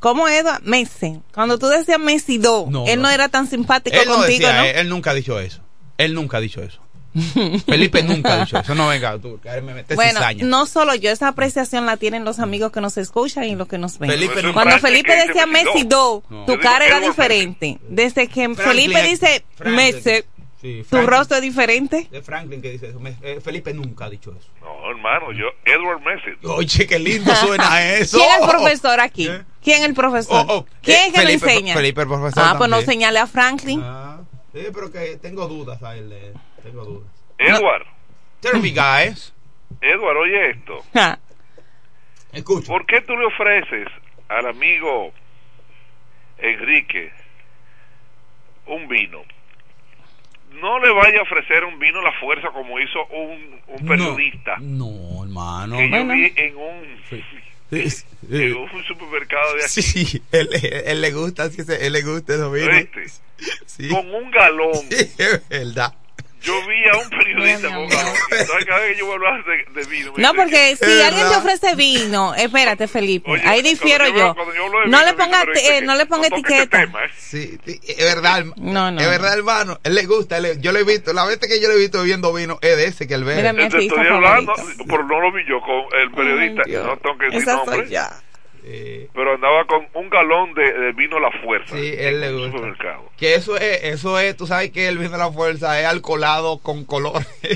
[0.00, 0.44] ¿Cómo es?
[0.62, 1.20] Messi.
[1.32, 3.08] Cuando tú decías Messi do, No, él no.
[3.08, 3.14] no.
[3.14, 4.64] era tan simpático Él no contigo, decía, ¿no?
[4.64, 5.62] él, él nunca ha dicho eso.
[5.98, 6.82] Él nunca ha dicho eso.
[7.66, 8.74] Felipe nunca ha dicho eso.
[8.74, 10.44] No venga, tú, me metes Bueno, cizaña.
[10.44, 13.78] no solo yo, esa apreciación la tienen los amigos que nos escuchan y los que
[13.78, 14.10] nos ven.
[14.10, 16.22] Felipe Eso es Cuando Felipe decía Messi Messi do.
[16.28, 16.44] No.
[16.44, 17.78] tu Yo cara digo era diferente.
[17.88, 19.76] Desde que Franklin, Felipe dice Franklin.
[19.76, 20.24] Messi,
[20.60, 22.08] Sí, tu rostro es diferente.
[22.10, 22.98] De Franklin que dice eso.
[22.98, 24.48] Me- eh, Felipe nunca ha dicho eso.
[24.62, 26.42] No, hermano, yo, Edward Messed.
[26.48, 28.16] Oye, qué lindo suena eso.
[28.16, 29.26] ¿Quién es el profesor aquí?
[29.28, 29.42] ¿Eh?
[29.62, 30.46] ¿Quién es el profesor?
[30.48, 31.74] Oh, oh, ¿Quién eh, es que lo Felipe, enseña?
[31.74, 33.82] Felipe, el profesor Ah, pues no señale a Franklin.
[33.84, 34.20] Ah,
[34.54, 36.10] sí, pero que tengo dudas a él.
[36.12, 36.32] eh,
[36.64, 37.08] Tengo dudas.
[37.38, 37.86] Edward,
[38.40, 39.32] Tell me, guys.
[39.80, 40.82] Edward, oye esto.
[40.94, 41.18] Ja.
[42.32, 42.66] Escucha.
[42.66, 43.86] ¿Por qué tú le ofreces
[44.28, 45.12] al amigo
[46.38, 47.12] Enrique
[48.66, 49.22] un vino?
[50.52, 54.56] No le vaya a ofrecer un vino a la fuerza como hizo un, un periodista
[54.60, 55.76] No, hermano.
[55.76, 56.14] que Bueno.
[56.14, 57.02] yo vi en un,
[57.70, 59.82] Sí, sí, en un supermercado de aquí.
[59.82, 62.50] Sí, él, él, él le gusta, sí, él le gusta eso.
[63.90, 64.74] Con un galón.
[64.90, 65.94] Sí, es verdad.
[66.44, 69.86] Yo vi a un periodista Mira, cada vez que yo voy a hablar de, de
[69.88, 74.34] vino, No, dice porque si alguien te ofrece vino, espérate, Felipe, Oye, ahí difiero yo-
[74.34, 74.44] No
[74.84, 76.80] vino, le ponga, eh, no le ponga no toque etiqueta.
[76.80, 77.08] tema, ¿eh?
[77.18, 78.44] Sí, es verdad.
[78.56, 79.00] No, no.
[79.00, 79.80] Es verdad, hermano.
[79.84, 80.36] Él le gusta.
[80.38, 81.12] él- yo lo he visto.
[81.12, 83.52] La vez que yo lo he visto bebiendo vino es de ese que él Mira,
[83.52, 83.52] bebe.
[83.54, 84.52] mi estoy hablando,
[84.86, 87.76] pero no lo vi yo con el periodista, Ay, no tengo que decir Esa nombre,
[87.76, 87.96] soy
[88.66, 91.76] Eh, pero andaba con un galón de, de vino a la fuerza.
[91.76, 92.52] sí, él le gusta.
[92.52, 93.10] supermercado.
[93.18, 96.84] Que eso es, eso es, tú sabes que el vino la fuerza es alcoholado con
[96.84, 97.22] color.
[97.42, 97.48] Si,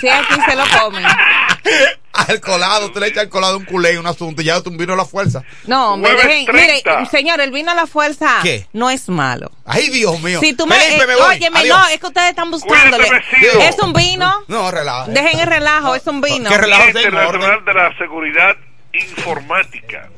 [0.00, 1.04] si aquí se lo comen.
[2.12, 4.92] alcoholado, tú le echas alcoholado a un culé y un asunto y ya un vino
[4.92, 5.42] de la fuerza.
[5.66, 7.06] No, hombre, dejen, mire, 30.
[7.06, 8.66] señor, el vino a la fuerza ¿Qué?
[8.72, 9.50] no es malo.
[9.64, 10.40] Ay, Dios mío.
[10.40, 11.36] Si tú me, Felipe, eh, me voy.
[11.36, 11.78] óyeme, Adiós.
[11.78, 13.06] no, es que ustedes están buscándole.
[13.06, 13.68] Cuídate.
[13.68, 14.32] Es un vino.
[14.48, 15.06] No, relaja.
[15.08, 16.48] Dejen el relajo, es un vino.
[16.50, 17.64] ¿Qué relajo Día es en Internacional orden?
[17.64, 18.56] de la Seguridad
[18.94, 20.08] Informática.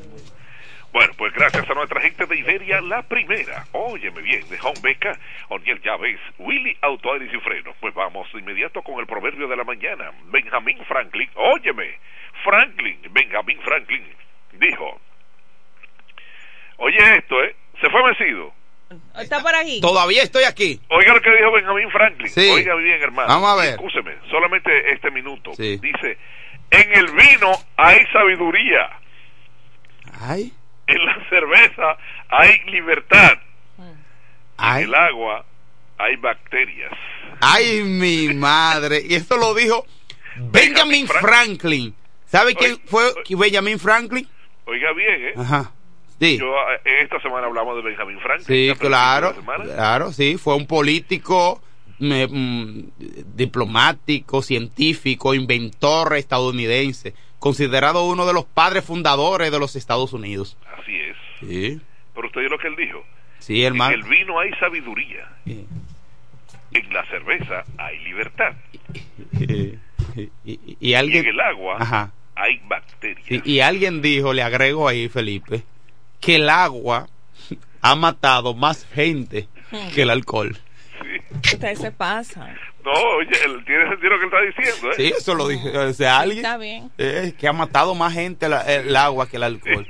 [0.93, 5.19] Bueno, pues gracias a nuestra gente de Iberia, la primera, óyeme bien, de Home Beca,
[5.49, 7.75] Oniel Llaves, Willy Auto Aires y Frenos.
[7.79, 10.11] Pues vamos de inmediato con el proverbio de la mañana.
[10.25, 11.99] Benjamín Franklin, óyeme,
[12.43, 14.03] Franklin, Benjamín Franklin,
[14.53, 14.99] dijo,
[16.77, 17.55] oye esto, ¿eh?
[17.81, 18.53] Se fue vencido.
[19.19, 19.81] ¿Está por aquí?
[19.81, 20.79] Todavía estoy aquí.
[20.89, 22.29] Oiga lo que dijo Benjamin Franklin.
[22.29, 22.49] Sí.
[22.49, 23.27] Oiga bien, hermano.
[23.27, 23.69] Vamos a ver.
[23.71, 25.53] Escúcheme, solamente este minuto.
[25.53, 25.77] Sí.
[25.77, 26.17] Dice,
[26.71, 28.89] en el vino hay sabiduría,
[30.19, 30.53] Ay,
[30.87, 31.97] en la cerveza
[32.29, 33.33] hay libertad,
[33.77, 33.95] en
[34.57, 35.45] ay, el agua
[35.97, 36.91] hay bacterias.
[37.41, 39.01] ay, mi madre.
[39.07, 39.85] Y esto lo dijo
[40.35, 41.95] Benjamin Franklin.
[42.25, 43.35] ¿Sabe quién fue oye.
[43.35, 44.27] Benjamin Franklin?
[44.65, 45.33] Oiga bien, ¿eh?
[45.37, 45.71] Ajá.
[46.19, 46.37] Sí.
[46.37, 48.45] Yo, eh, en esta semana hablamos de Benjamin Franklin.
[48.47, 51.61] Sí, claro, claro, sí, fue un político,
[51.99, 52.79] mm,
[53.35, 60.57] diplomático, científico, inventor estadounidense, considerado uno de los padres fundadores de los Estados Unidos.
[60.79, 61.17] Así es.
[61.39, 61.81] Sí,
[62.15, 63.03] Pero usted oye lo que él dijo.
[63.39, 63.95] sí, En hermano.
[63.95, 65.65] el vino hay sabiduría, Sí.
[66.73, 68.53] en la cerveza hay libertad,
[70.15, 72.11] Y, y- y y alguien, en el agua Ajá.
[72.35, 73.25] hay bacterias.
[73.27, 75.63] Sí, y alguien dijo, le agrego ahí, Felipe,
[76.19, 77.07] que el agua
[77.81, 79.47] ha matado más gente
[79.93, 80.57] que el alcohol.
[81.43, 82.55] Ustedes se pasan.
[82.83, 84.93] No, oye, él tiene sentido lo que él está diciendo, ¿eh?
[84.97, 88.47] Sí, eso lo dije, o sea, alguien Está bien, eh, que ha matado más gente
[88.47, 89.85] la- el agua que el alcohol.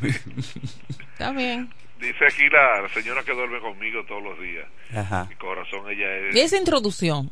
[1.12, 1.70] está bien.
[2.00, 4.66] Dice aquí la, la señora que duerme conmigo todos los días.
[4.94, 5.26] Ajá.
[5.28, 6.36] Mi corazón, ella es...
[6.36, 7.30] Y esa introducción,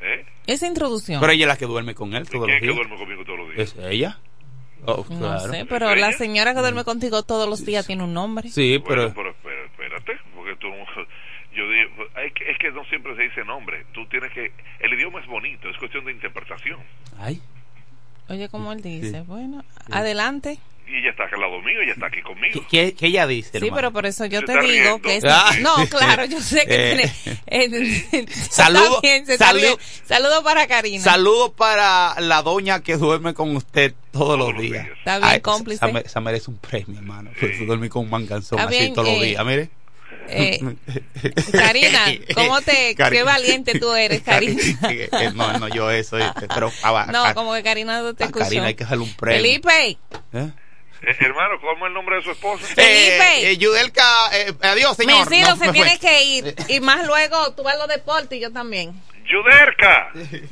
[0.00, 0.24] ¿Eh?
[0.46, 1.20] esa introducción.
[1.20, 2.76] Pero ella es la que duerme con él ¿Y todos ¿Quién es los que días.
[2.88, 3.74] duerme conmigo todos los días?
[3.76, 4.18] ¿Es ella?
[4.86, 5.52] Oh, no claro.
[5.52, 8.48] sé, pero ¿Es la señora que duerme contigo todos los días tiene un nombre.
[8.48, 10.68] Sí, Bueno, pero, pero espérate, porque tú...
[11.54, 11.90] Yo digo,
[12.24, 13.84] es que, es que no siempre se dice nombre.
[13.92, 14.52] Tú tienes que...
[14.78, 16.78] El idioma es bonito, es cuestión de interpretación.
[17.18, 17.40] Ay,
[18.28, 19.24] Oye, como él dice, Sí.
[19.26, 20.58] bueno, adelante.
[20.86, 22.64] Y ella está al lado mío, ella está aquí conmigo.
[22.70, 23.74] ¿qué, qué- ella dice, Sí, hermano?
[23.76, 25.00] pero por eso yo Se te digo riendo.
[25.02, 25.24] que es...
[25.24, 25.50] Ah.
[25.60, 27.12] No, claro, yo sé que Eh.
[27.24, 27.42] tiene...
[27.46, 29.78] eh, Saludo- bien, saludo-.
[30.04, 31.02] Saludo para Karina.
[31.02, 34.84] Saludo para la doña que duerme con usted todos, los los días.
[34.84, 34.98] días.
[34.98, 35.84] Está bien, Ay, cómplice.
[36.04, 37.30] Esa, merece un premio, hermano.
[37.38, 37.46] Sí.
[37.58, 39.70] Por dormir con un manganzón así bien, todos los eh, días, mire.
[40.28, 40.60] Eh,
[41.52, 42.04] Karina,
[42.34, 42.94] ¿cómo te...
[42.96, 44.62] Cari- Qué valiente tú eres, Karina.
[44.88, 48.00] Eh, eh, no, no, yo eso, este, pero a, a- No, a- como que Karina
[48.00, 48.44] no te escuchó.
[48.44, 49.38] Karina hay que darle un premio.
[49.40, 49.98] Felipe,
[50.32, 50.50] ¿Eh?
[51.02, 52.64] Eh, hermano, ¿cómo es el nombre de su esposa?
[52.66, 53.38] Felipe.
[53.38, 54.04] Eh, eh, Yudelka,
[54.36, 55.28] eh, adiós, señor.
[55.30, 55.98] Menciro No, se me tiene fue.
[55.98, 56.54] que ir.
[56.68, 58.92] Y más luego tú vas a los deportes y yo también.
[59.24, 60.10] Yuderka.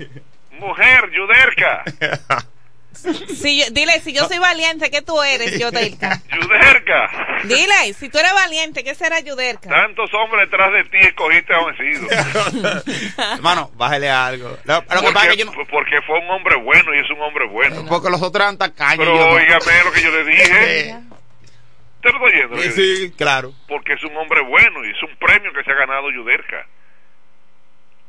[0.59, 1.85] Mujer, Yuderka.
[2.93, 6.21] Si yo- dile, si yo soy valiente, ¿qué tú eres, Yodelka?
[6.33, 7.39] Yuderka.
[7.45, 9.69] Dile, si tú eres valiente, ¿qué será Yudelka?
[9.69, 12.09] Tantos hombres detrás de ti escogiste a vencido.
[13.35, 14.57] Hermano, bájale algo.
[14.65, 15.53] Lo, lo que pasa que yo no.
[15.71, 17.85] porque fue un hombre bueno y es un hombre bueno.
[17.89, 18.99] Porque los otros eran tacaños.
[18.99, 19.35] Pero yo no.
[19.37, 20.97] óigame lo que yo le dije.
[22.03, 22.57] ¿Te lo estoy oyendo?
[22.63, 23.53] sí, sí, claro.
[23.69, 26.67] Porque es un hombre bueno y es un premio que se ha ganado Yuderka.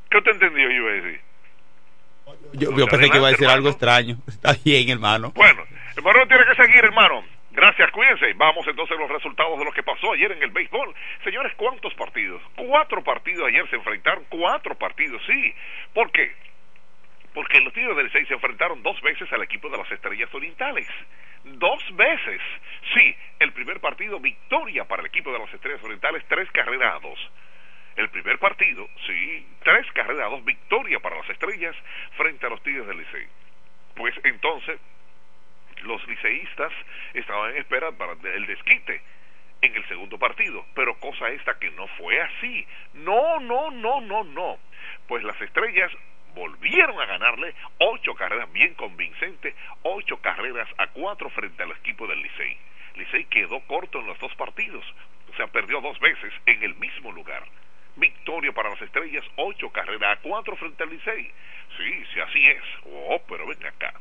[0.10, 1.22] ¿Qué usted entendió, yo iba a decir?
[2.54, 4.18] Yo, yo pensé que iba a decir algo extraño.
[4.28, 5.32] Está bien, hermano.
[5.36, 5.64] Bueno,
[5.96, 7.24] hermano tiene que seguir, hermano.
[7.52, 8.34] Gracias, cuídense.
[8.34, 10.94] Vamos entonces a los resultados de lo que pasó ayer en el béisbol.
[11.24, 12.42] Señores, ¿cuántos partidos?
[12.56, 14.24] Cuatro partidos ayer se enfrentaron.
[14.30, 15.54] Cuatro partidos, sí.
[15.94, 16.32] ¿Por qué?
[17.34, 20.88] Porque los Tigres del Licey se enfrentaron dos veces al equipo de las Estrellas Orientales.
[21.44, 22.42] Dos veces.
[22.94, 27.00] Sí, el primer partido, victoria para el equipo de las Estrellas Orientales, tres carreras a
[27.00, 27.20] dos.
[28.00, 31.76] El primer partido, sí, tres carreras dos, victoria para las Estrellas
[32.16, 33.28] frente a los Tigres del Licey.
[33.93, 34.80] Pues entonces,
[35.82, 36.72] los liceístas
[37.14, 39.02] estaban en espera para el desquite
[39.62, 42.66] en el segundo partido, pero cosa esta que no fue así.
[42.93, 44.58] No, no, no, no, no.
[45.10, 45.91] Pues las estrellas
[46.36, 52.22] volvieron a ganarle ocho carreras bien convincente, ocho carreras a cuatro frente al equipo del
[52.22, 52.58] Licey.
[52.95, 54.86] Licey quedó corto en los dos partidos,
[55.34, 57.43] o sea, perdió dos veces en el mismo lugar.
[57.96, 61.32] Victoria para las estrellas, ocho carreras a cuatro frente al Licey.
[61.78, 62.64] Sí, sí, así es.
[62.86, 63.94] Oh, pero ven acá.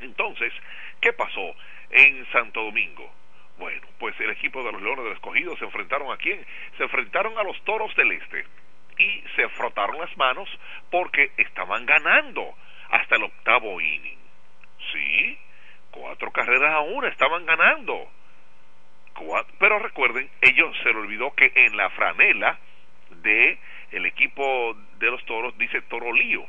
[0.00, 0.52] Entonces,
[1.00, 1.54] ¿qué pasó
[1.90, 3.12] en Santo Domingo?
[3.58, 6.44] Bueno, pues el equipo de los Leones del Escogido se enfrentaron a quién?
[6.76, 8.44] Se enfrentaron a los Toros del Este
[8.98, 10.48] y se frotaron las manos
[10.90, 12.54] porque estaban ganando
[12.90, 14.18] hasta el octavo inning.
[14.92, 15.38] Sí,
[15.90, 18.10] cuatro carreras a una estaban ganando.
[19.58, 22.58] Pero recuerden, ellos se le olvidó que en la franela
[23.10, 23.58] de
[23.92, 26.44] el equipo de los Toros dice Toro Lío.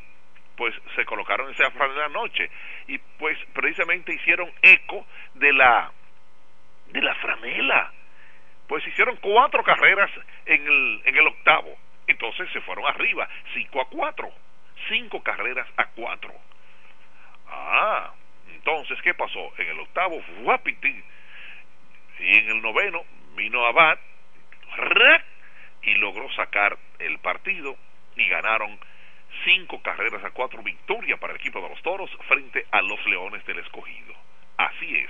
[0.55, 2.49] Pues se colocaron esa franela anoche
[2.87, 5.05] y pues precisamente hicieron eco
[5.35, 5.91] de la
[6.87, 7.91] de la franela.
[8.67, 10.11] Pues hicieron cuatro carreras
[10.45, 11.77] en el en el octavo.
[12.07, 14.29] Entonces se fueron arriba cinco a cuatro.
[14.89, 16.33] Cinco carreras a cuatro.
[17.49, 18.13] Ah
[18.67, 21.03] entonces qué pasó en el octavo guapitín.
[22.19, 23.03] Y en el noveno
[23.35, 23.97] vino Abad
[24.75, 25.25] ¡rac!
[25.88, 27.75] Y logró sacar el partido
[28.15, 28.77] y ganaron
[29.45, 33.45] cinco carreras a cuatro victoria para el equipo de los toros frente a los leones
[33.45, 34.13] del escogido.
[34.57, 35.09] Así es.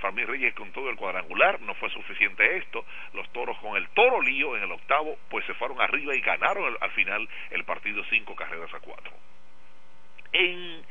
[0.00, 4.20] Fermín Reyes con todo el cuadrangular, no fue suficiente esto, los toros con el toro
[4.22, 8.34] lío en el octavo, pues se fueron arriba y ganaron al final el partido cinco
[8.34, 9.12] carreras a cuatro.
[10.32, 10.82] En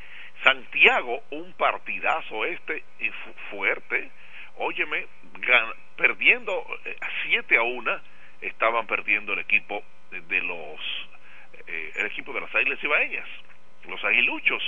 [0.43, 4.11] Santiago, un partidazo este y fu- fuerte,
[4.57, 5.07] óyeme,
[5.97, 8.01] perdiendo eh, 7 a 1,
[8.41, 10.79] estaban perdiendo el equipo de- los,
[11.67, 13.27] eh, el equipo de las Águilas Ibaeñas,
[13.87, 14.63] los aguiluchos,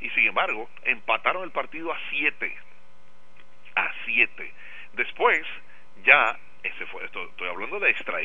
[0.00, 2.56] y sin embargo, empataron el partido a 7
[3.74, 4.52] a 7.
[4.94, 5.46] Después,
[6.04, 8.18] ya, ese fue, esto, estoy hablando de extra.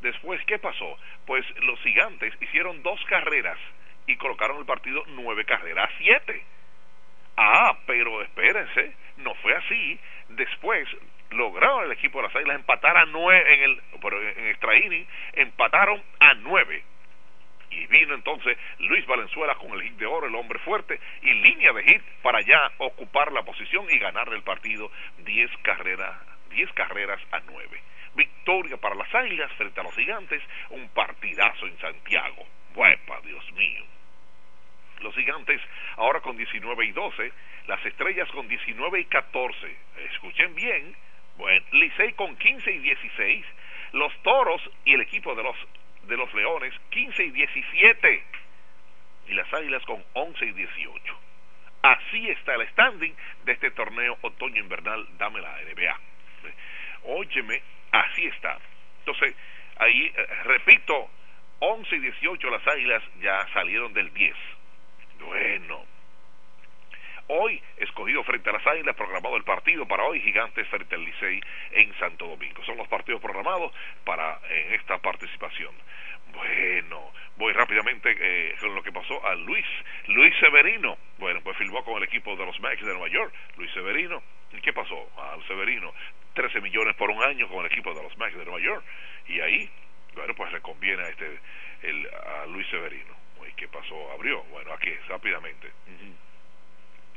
[0.00, 0.98] Después, ¿qué pasó?
[1.26, 3.58] Pues los gigantes hicieron dos carreras
[4.06, 6.44] y colocaron el partido nueve carreras a siete.
[7.36, 9.98] Ah, pero espérense, no fue así.
[10.28, 10.88] Después
[11.30, 15.06] lograron el equipo de las Águilas empatar a nueve en el pero en extra inning,
[15.32, 16.82] empataron a nueve.
[17.70, 21.72] Y vino entonces Luis Valenzuela con el hit de oro, el hombre fuerte, y línea
[21.72, 26.14] de hit para ya ocupar la posición y ganar el partido 10 carreras,
[26.50, 27.80] 10 carreras a 9.
[28.14, 32.46] Victoria para las Águilas frente a los Gigantes, un partidazo en Santiago.
[32.74, 33.84] ¡Huepa, Dios mío!
[35.00, 35.60] Los Gigantes
[35.96, 37.32] ahora con 19 y 12,
[37.66, 39.76] las Estrellas con 19 y 14.
[40.12, 40.96] Escuchen bien,
[41.72, 43.46] Licey con 15 y 16,
[43.92, 45.56] los Toros y el equipo de los
[46.08, 48.22] de los Leones 15 y 17
[49.28, 51.18] y las Águilas con 11 y 18.
[51.82, 53.14] Así está el standing
[53.44, 56.00] de este torneo otoño invernal Dame la NBA.
[57.04, 57.62] Óyeme,
[57.92, 58.58] así está.
[59.00, 59.34] Entonces,
[59.78, 61.10] ahí eh, repito,
[61.60, 64.36] 11 y 18 las Águilas ya salieron del 10.
[65.20, 65.84] Bueno,
[67.28, 71.40] Hoy, escogido frente a las Águilas, programado el partido para hoy, Gigantes frente al Licey
[71.72, 72.64] en Santo Domingo.
[72.64, 73.72] Son los partidos programados
[74.04, 75.74] para en esta participación.
[76.32, 79.66] Bueno, voy rápidamente eh, con lo que pasó a Luis,
[80.06, 80.96] Luis Severino.
[81.18, 84.22] Bueno, pues firmó con el equipo de los Mets de Nueva York, Luis Severino.
[84.52, 85.10] ¿Y qué pasó?
[85.16, 85.92] Al Severino,
[86.34, 88.84] 13 millones por un año con el equipo de los Mets de Nueva York.
[89.26, 89.68] Y ahí,
[90.14, 91.40] bueno, pues le conviene a este,
[91.82, 93.16] el, a Luis Severino.
[93.48, 94.12] ¿Y qué pasó?
[94.12, 94.44] Abrió.
[94.44, 95.72] Bueno, aquí, rápidamente.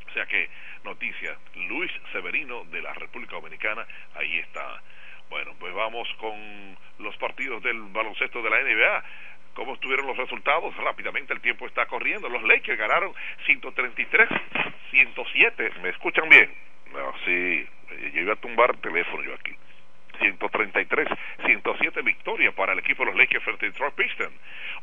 [0.09, 0.49] O sea que,
[0.83, 3.85] noticia, Luis Severino de la República Dominicana,
[4.15, 4.81] ahí está.
[5.29, 9.03] Bueno, pues vamos con los partidos del baloncesto de la NBA.
[9.53, 10.75] ¿Cómo estuvieron los resultados?
[10.77, 12.27] Rápidamente el tiempo está corriendo.
[12.29, 13.13] Los Lakers ganaron
[13.45, 14.29] 133,
[14.89, 15.71] 107.
[15.83, 16.51] ¿Me escuchan bien?
[16.91, 17.67] No, sí.
[18.13, 19.55] Yo iba a tumbar el teléfono yo aquí.
[20.19, 21.07] 133,
[21.45, 24.33] 107 victoria para el equipo de los Lakers frente a Detroit Pistons.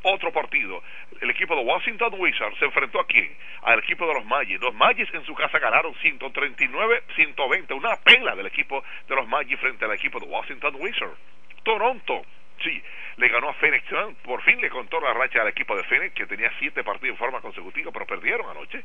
[0.03, 0.83] Otro partido,
[1.21, 3.29] el equipo de Washington Wizards se enfrentó aquí
[3.63, 4.61] al equipo de los Magic.
[4.61, 9.59] Los Magic en su casa ganaron 139, 120, una pela del equipo de los Magic
[9.59, 11.19] frente al equipo de Washington Wizards.
[11.63, 12.25] Toronto,
[12.63, 12.83] sí,
[13.17, 13.85] le ganó a Phoenix
[14.23, 17.19] por fin le contó la racha al equipo de Phoenix que tenía siete partidos en
[17.19, 18.83] forma consecutiva, pero perdieron anoche,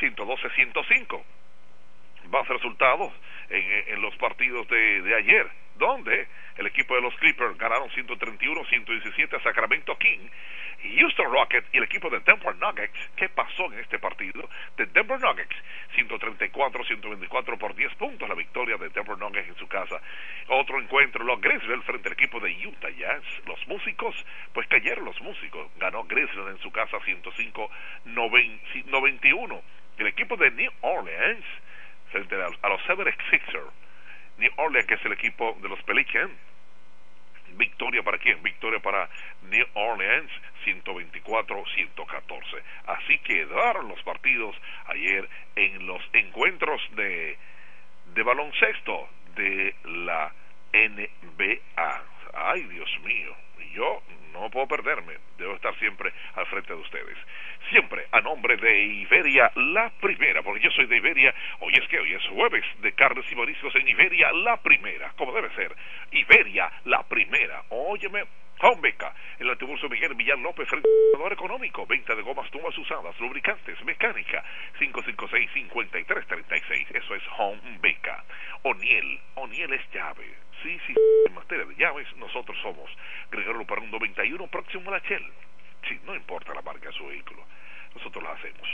[0.00, 1.22] 112-105
[2.30, 3.12] más resultados
[3.50, 9.98] en, los partidos de ayer, donde el equipo de los Clippers ganaron 131-117 a Sacramento
[9.98, 10.28] King,
[10.98, 14.48] Houston Rockets y el equipo de Denver Nuggets, ¿qué pasó en este partido?
[14.76, 15.56] De Denver Nuggets,
[15.96, 20.00] 134-124 por 10 puntos, la victoria de Denver Nuggets en su casa.
[20.48, 24.14] Otro encuentro, los Grizzlies frente al equipo de Utah Jazz, los músicos,
[24.52, 29.62] pues cayeron los músicos, ganó Grizzlies en su casa 105-91.
[29.96, 31.44] El equipo de New Orleans
[32.10, 33.83] frente a, a los Seven Sixers.
[34.38, 36.32] New Orleans, que es el equipo de los Pelicans.
[37.56, 38.42] Victoria para quién?
[38.42, 39.08] Victoria para
[39.42, 40.30] New Orleans,
[40.64, 42.62] 124-114.
[42.86, 44.56] Así quedaron los partidos
[44.86, 47.38] ayer en los encuentros de,
[48.14, 50.32] de baloncesto de la
[50.72, 52.02] NBA.
[52.34, 53.36] Ay, Dios mío,
[53.72, 54.02] yo
[54.40, 57.16] no puedo perderme, debo estar siempre al frente de ustedes.
[57.70, 61.98] Siempre a nombre de Iberia la primera, porque yo soy de Iberia, hoy es que
[61.98, 65.74] hoy es jueves de carnes y mariscos en Iberia la primera, como debe ser.
[66.12, 68.24] Iberia la primera, óyeme,
[68.80, 70.88] Beca, el antibulso Miguel Villar López, frente
[71.22, 74.42] al económico, venta de gomas tumbas usadas, lubricantes, mecánica,
[74.78, 78.24] 556-5336, eso es Home Beca.
[78.62, 80.24] Oniel, Oniel es llave,
[80.64, 80.94] sí, sí,
[81.34, 82.90] materia de llaves, nosotros somos
[83.30, 85.24] Gregorio para un 91 próximo a la Shell.
[85.88, 87.44] Sí, no importa la marca de su vehículo,
[87.94, 88.66] nosotros la hacemos.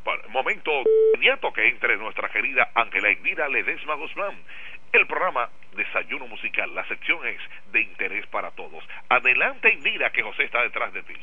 [0.04, 0.82] Bueno, momento
[1.14, 4.34] inmediato que entre nuestra querida Ángela Egnira Ledesma Guzmán
[4.92, 7.38] El programa Desayuno Musical, la sección es
[7.72, 8.82] de interés para todos.
[9.08, 11.14] Adelante y mira que José está detrás de ti.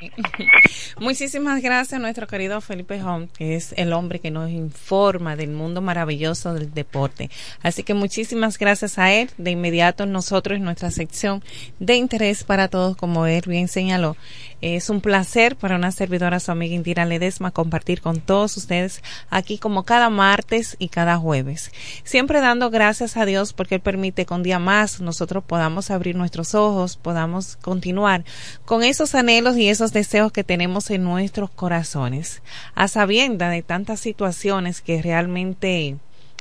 [1.00, 5.50] Muchísimas gracias a nuestro querido Felipe Home, que es el hombre que nos informa del
[5.50, 7.30] mundo maravilloso del deporte.
[7.62, 9.30] Así que muchísimas gracias a él.
[9.38, 11.42] De inmediato nosotros en nuestra sección
[11.78, 14.16] de interés para todos, como él bien señaló,
[14.60, 19.58] es un placer para una servidora, su amiga Indira Ledesma, compartir con todos ustedes aquí
[19.58, 21.72] como cada martes y cada jueves.
[22.04, 26.16] Siempre dando gracias a Dios porque Él permite que un día más nosotros podamos abrir
[26.16, 28.24] nuestros ojos, podamos continuar
[28.64, 32.42] con esos anhelos y esos deseos que tenemos en nuestros corazones,
[32.74, 35.96] a sabienda de tantas situaciones que realmente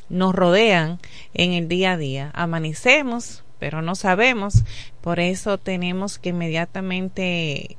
[0.10, 1.00] nos rodean
[1.34, 2.32] en el día a día.
[2.34, 4.64] Amanecemos, pero no sabemos,
[5.02, 7.78] por eso tenemos que inmediatamente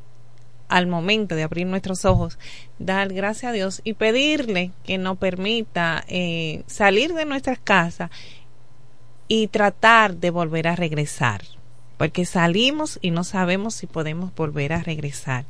[0.68, 2.38] al momento de abrir nuestros ojos,
[2.78, 8.10] dar gracias a Dios y pedirle que nos permita eh, salir de nuestras casas
[9.28, 11.42] y tratar de volver a regresar.
[11.96, 15.44] Porque salimos y no sabemos si podemos volver a regresar.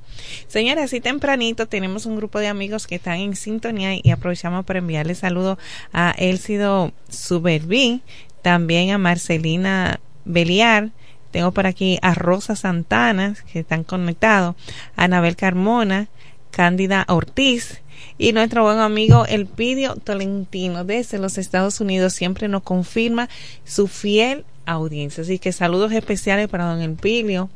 [0.46, 4.78] Señores, así tempranito tenemos un grupo de amigos que están en sintonía y aprovechamos para
[4.78, 5.58] enviarle saludos
[5.92, 8.02] a Elcido Suberví,
[8.42, 10.90] también a Marcelina Beliar,
[11.30, 14.56] tengo por aquí a Rosa Santana, que están conectados,
[14.96, 16.08] a Anabel Carmona,
[16.50, 17.82] Cándida Ortiz
[18.18, 23.28] y nuestro buen amigo Elpidio Tolentino desde los Estados Unidos siempre nos confirma
[23.64, 25.22] su fiel audiencia.
[25.22, 27.48] Así que saludos especiales para don Elpidio,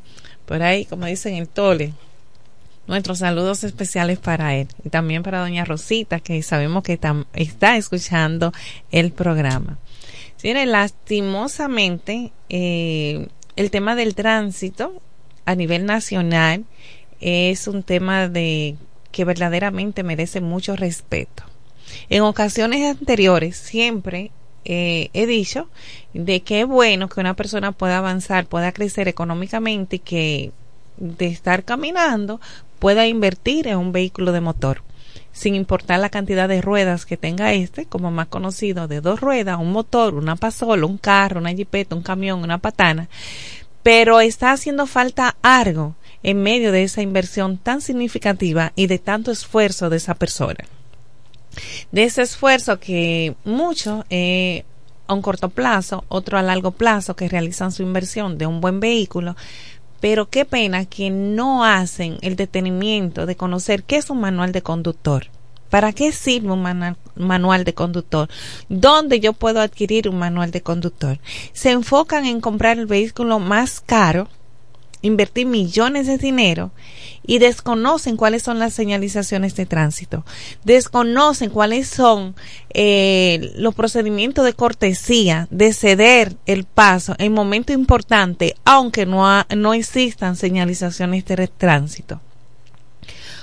[0.45, 1.93] por ahí, como dicen el Tole.
[2.87, 6.99] Nuestros saludos especiales para él y también para doña Rosita, que sabemos que
[7.33, 8.51] está escuchando
[8.91, 9.77] el programa.
[10.41, 15.01] Tiene lastimosamente, eh, el tema del tránsito
[15.45, 16.65] a nivel nacional
[17.21, 18.75] es un tema de
[19.13, 21.43] que verdaderamente merece mucho respeto.
[22.09, 24.31] En ocasiones anteriores siempre
[24.65, 25.69] eh, he dicho
[26.13, 30.51] de que es bueno que una persona pueda avanzar, pueda crecer económicamente y que
[30.97, 32.41] de estar caminando
[32.79, 34.83] pueda invertir en un vehículo de motor
[35.31, 39.59] sin importar la cantidad de ruedas que tenga este, como más conocido, de dos ruedas,
[39.59, 43.09] un motor, una pasola, un carro, una jipeta, un camión, una patana,
[43.81, 49.31] pero está haciendo falta algo en medio de esa inversión tan significativa y de tanto
[49.31, 50.65] esfuerzo de esa persona.
[51.91, 54.63] De ese esfuerzo que muchos eh,
[55.07, 58.79] a un corto plazo, otro a largo plazo que realizan su inversión de un buen
[58.79, 59.35] vehículo,
[59.99, 64.61] pero qué pena que no hacen el detenimiento de conocer qué es un manual de
[64.61, 65.27] conductor.
[65.69, 68.29] ¿Para qué sirve un manual de conductor?
[68.69, 71.19] ¿Dónde yo puedo adquirir un manual de conductor?
[71.51, 74.27] Se enfocan en comprar el vehículo más caro,
[75.03, 76.71] invertir millones de dinero
[77.25, 80.25] y desconocen cuáles son las señalizaciones de tránsito,
[80.63, 82.35] desconocen cuáles son
[82.73, 89.73] eh, los procedimientos de cortesía, de ceder el paso en momento importante, aunque no, no
[89.73, 92.19] existan señalizaciones de tránsito.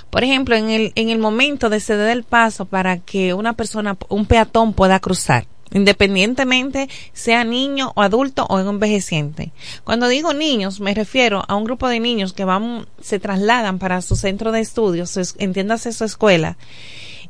[0.09, 3.97] Por ejemplo, en el, en el momento de ceder el paso para que una persona,
[4.09, 9.51] un peatón pueda cruzar independientemente sea niño o adulto o envejeciente.
[9.83, 14.01] Cuando digo niños, me refiero a un grupo de niños que van, se trasladan para
[14.01, 16.57] su centro de estudios, entiéndase su escuela,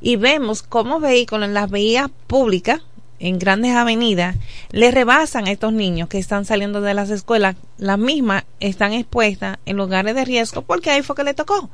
[0.01, 2.81] y vemos cómo vehículos en las vías públicas,
[3.19, 4.35] en grandes avenidas,
[4.71, 9.59] le rebasan a estos niños que están saliendo de las escuelas, las mismas están expuestas
[9.67, 11.69] en lugares de riesgo porque ahí fue que le tocó.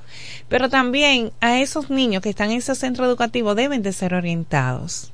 [0.50, 5.14] Pero también a esos niños que están en ese centro educativo deben de ser orientados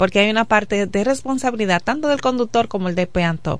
[0.00, 3.58] porque hay una parte de responsabilidad tanto del conductor como el del peatón.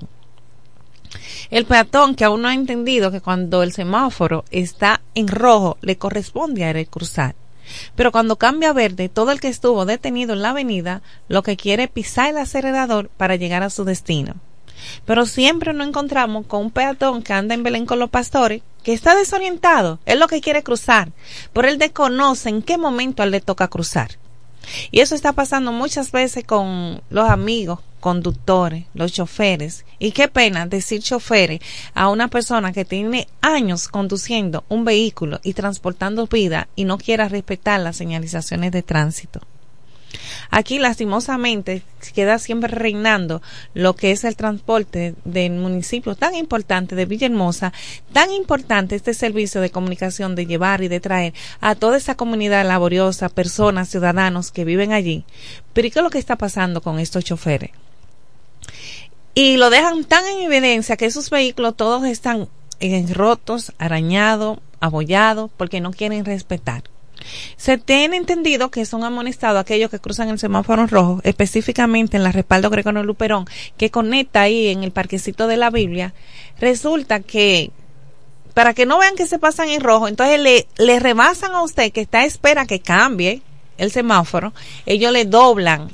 [1.51, 5.99] El peatón que aún no ha entendido que cuando el semáforo está en rojo le
[5.99, 7.35] corresponde a él cruzar.
[7.95, 11.57] Pero cuando cambia a verde, todo el que estuvo detenido en la avenida lo que
[11.57, 14.33] quiere es pisar el acelerador para llegar a su destino.
[15.05, 18.93] Pero siempre nos encontramos con un peatón que anda en Belén con los pastores, que
[18.93, 21.11] está desorientado, es lo que quiere cruzar,
[21.53, 24.17] pero él desconoce en qué momento él le toca cruzar.
[24.91, 29.85] Y eso está pasando muchas veces con los amigos conductores, los choferes.
[29.99, 31.61] Y qué pena decir choferes
[31.93, 37.29] a una persona que tiene años conduciendo un vehículo y transportando vida y no quiera
[37.29, 39.41] respetar las señalizaciones de tránsito.
[40.49, 41.83] Aquí, lastimosamente,
[42.13, 43.41] queda siempre reinando
[43.73, 47.73] lo que es el transporte del municipio tan importante de Villahermosa,
[48.11, 52.65] tan importante este servicio de comunicación de llevar y de traer a toda esa comunidad
[52.65, 55.25] laboriosa, personas, ciudadanos que viven allí.
[55.73, 57.71] Pero ¿y qué es lo que está pasando con estos choferes?
[59.33, 62.49] Y lo dejan tan en evidencia que esos vehículos todos están
[63.13, 66.83] rotos, arañados, abollados, porque no quieren respetar.
[67.57, 72.31] Se tiene entendido que son amonestados aquellos que cruzan el semáforo rojo, específicamente en la
[72.31, 73.45] respaldo Gregorio Luperón,
[73.77, 76.13] que conecta ahí en el parquecito de la Biblia.
[76.59, 77.71] Resulta que
[78.53, 81.91] para que no vean que se pasan en rojo, entonces le, le rebasan a usted
[81.91, 83.41] que está a espera que cambie
[83.77, 84.53] el semáforo,
[84.85, 85.89] ellos le doblan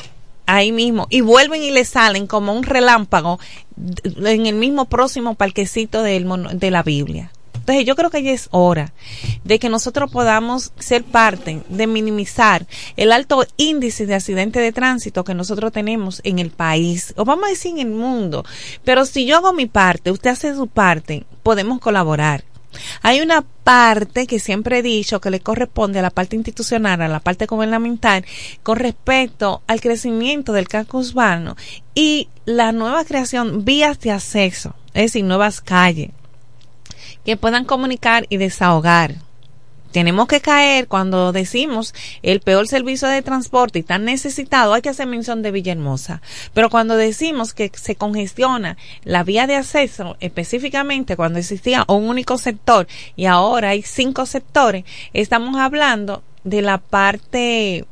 [0.45, 3.39] ahí mismo y vuelven y le salen como un relámpago
[3.77, 7.31] en el mismo próximo parquecito de la Biblia.
[7.67, 8.93] Entonces yo creo que ya es hora
[9.43, 12.65] de que nosotros podamos ser parte de minimizar
[12.95, 17.43] el alto índice de accidentes de tránsito que nosotros tenemos en el país, o vamos
[17.43, 18.45] a decir en el mundo.
[18.85, 22.45] Pero si yo hago mi parte, usted hace su parte, podemos colaborar.
[23.01, 27.09] Hay una parte que siempre he dicho que le corresponde a la parte institucional, a
[27.09, 28.23] la parte gubernamental,
[28.63, 31.57] con respecto al crecimiento del casco urbano
[31.93, 36.11] y la nueva creación vías de acceso, es decir, nuevas calles
[37.27, 39.15] que puedan comunicar y desahogar.
[39.91, 44.87] Tenemos que caer cuando decimos el peor servicio de transporte y tan necesitado, hay que
[44.87, 46.21] hacer mención de Villahermosa.
[46.53, 52.37] Pero cuando decimos que se congestiona la vía de acceso, específicamente cuando existía un único
[52.37, 57.85] sector y ahora hay cinco sectores, estamos hablando de la parte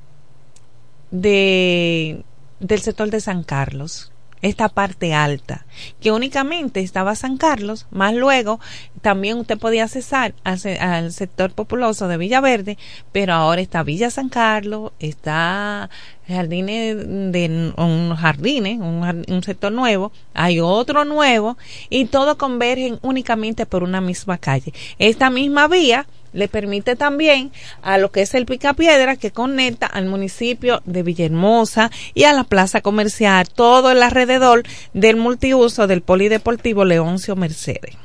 [1.12, 2.24] de
[2.62, 4.14] del sector de San Carlos
[4.46, 5.66] esta parte alta,
[6.00, 8.60] que únicamente estaba San Carlos, más luego
[9.02, 12.78] también usted podía accesar al, se- al sector populoso de Villaverde,
[13.12, 15.90] pero ahora está Villa San Carlos, está
[16.28, 21.58] jardines de un jardines, un, un sector nuevo, hay otro nuevo
[21.90, 24.74] y todo convergen únicamente por una misma calle.
[25.00, 30.06] Esta misma vía le permite también a lo que es el Picapiedra que conecta al
[30.06, 34.64] municipio de Villahermosa y a la plaza comercial, todo el alrededor
[34.94, 37.96] del multiuso del polideportivo Leoncio Mercedes.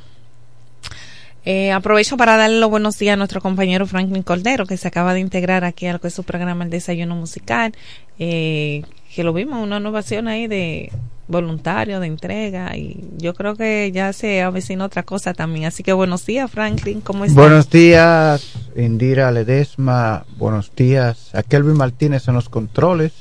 [1.45, 5.14] Eh, aprovecho para darle los buenos días a nuestro compañero Franklin Cordero, que se acaba
[5.14, 7.72] de integrar aquí a lo que es su programa El Desayuno Musical,
[8.18, 8.83] eh,
[9.14, 10.93] que lo vimos, una innovación ahí de
[11.31, 15.66] voluntario, de entrega, y yo creo que ya se avecina otra cosa también.
[15.66, 17.37] Así que buenos días, Franklin, ¿cómo estás?
[17.37, 20.24] Buenos días, Indira Ledesma.
[20.37, 23.12] Buenos días a Kelvin Martínez en los controles.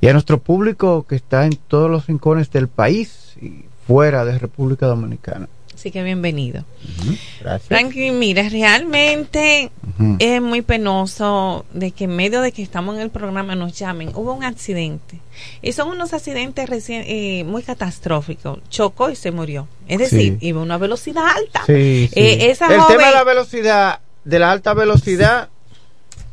[0.00, 4.38] Y a nuestro público que está en todos los rincones del país y fuera de
[4.38, 5.48] República Dominicana.
[5.74, 6.64] Así que bienvenido.
[7.40, 7.68] Gracias.
[7.68, 9.70] Franklin, mira, realmente
[10.18, 14.10] es muy penoso de que en medio de que estamos en el programa nos llamen.
[14.14, 15.18] Hubo un accidente.
[15.62, 18.60] Y son unos accidentes recién, eh, muy catastróficos.
[18.70, 19.66] Chocó y se murió.
[19.88, 20.46] Es decir, Sí.
[20.46, 21.64] iba a una velocidad alta.
[21.66, 22.20] Sí, sí.
[22.20, 25.48] Eh, esa El joven- tema de la velocidad, de la alta velocidad,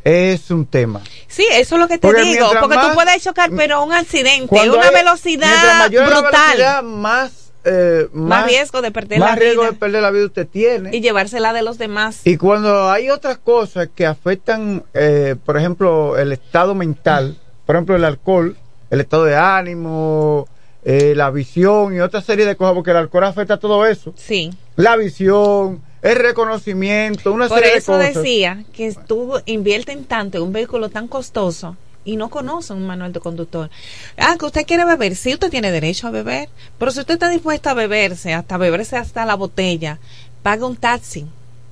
[0.04, 1.02] es un tema.
[1.28, 2.48] Sí, eso es lo que te Porque digo.
[2.60, 6.32] Porque más- tú puedes chocar, pero un accidente, una hay- velocidad mayor la brutal.
[6.58, 7.32] velocidad, más,
[7.64, 10.96] eh, más riesgo de perder más la riesgo vida de perder la vida usted tiene.
[10.96, 12.22] y llevársela de los demás.
[12.26, 17.96] Y cuando hay otras cosas que afectan, eh, por ejemplo, el estado mental, por ejemplo,
[17.96, 18.58] el alcohol,
[18.90, 20.48] el estado de ánimo,
[20.84, 24.14] eh, la visión y otra serie de cosas, porque el alcohol afecta todo eso.
[24.18, 24.52] Sí.
[24.76, 28.24] La visión, el reconocimiento, una Por serie eso de cosas.
[28.24, 33.14] decía que tú invierten tanto en un vehículo tan costoso y no conocen un manual
[33.14, 33.70] de conductor.
[34.18, 37.30] Ah, que usted quiere beber, sí, usted tiene derecho a beber, pero si usted está
[37.30, 40.00] dispuesto a beberse, hasta beberse hasta la botella,
[40.44, 41.26] pague un taxi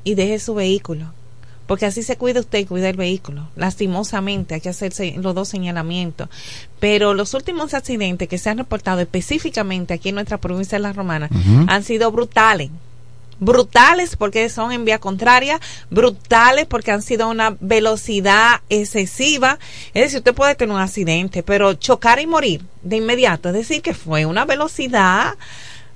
[0.03, 1.13] y deje su vehículo.
[1.67, 3.47] Porque así se cuida usted y cuida el vehículo.
[3.55, 6.27] Lastimosamente hay que hacerse los dos señalamientos.
[6.79, 10.93] Pero los últimos accidentes que se han reportado específicamente aquí en nuestra provincia de La
[10.93, 11.29] Romana
[11.67, 12.71] han sido brutales
[13.39, 15.59] brutales porque son en vía contraria,
[15.89, 19.59] brutales porque han sido una velocidad excesiva.
[19.93, 23.81] Es decir, usted puede tener un accidente, pero chocar y morir de inmediato, es decir,
[23.81, 25.35] que fue una velocidad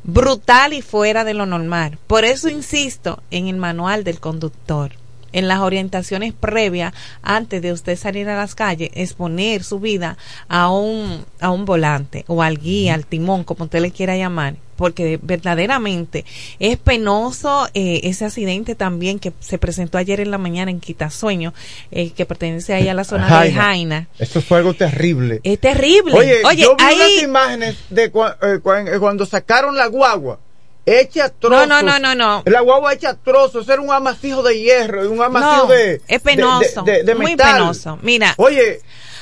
[0.04, 1.98] brutal y fuera de lo normal.
[2.08, 5.03] Por eso insisto en el manual del conductor.
[5.34, 10.18] En las orientaciones previas, antes de usted salir a las calles, exponer su vida
[10.48, 14.56] a un, a un volante o al guía, al timón, como usted le quiera llamar,
[14.78, 16.26] porque verdaderamente
[16.60, 21.54] es penoso eh, ese accidente también que se presentó ayer en la mañana en Quitasueño,
[21.92, 24.08] eh, que pertenece ahí a la zona de Jaina.
[24.20, 25.42] Eso fue algo terrible.
[25.44, 26.14] Es terrible.
[26.16, 30.40] Oye, Oye, yo vi ahí- unas imágenes de eh, eh, cuando sacaron la guagua.
[30.86, 31.68] Hecha trozos.
[31.68, 32.44] No, no, no, no, no.
[32.46, 33.68] La guagua hecha trozos.
[33.70, 36.02] Era un amasijo de hierro, un amasijo No, de.
[36.08, 37.98] es penoso, de- de- de muy penoso.
[38.02, 38.82] Mira, Oye,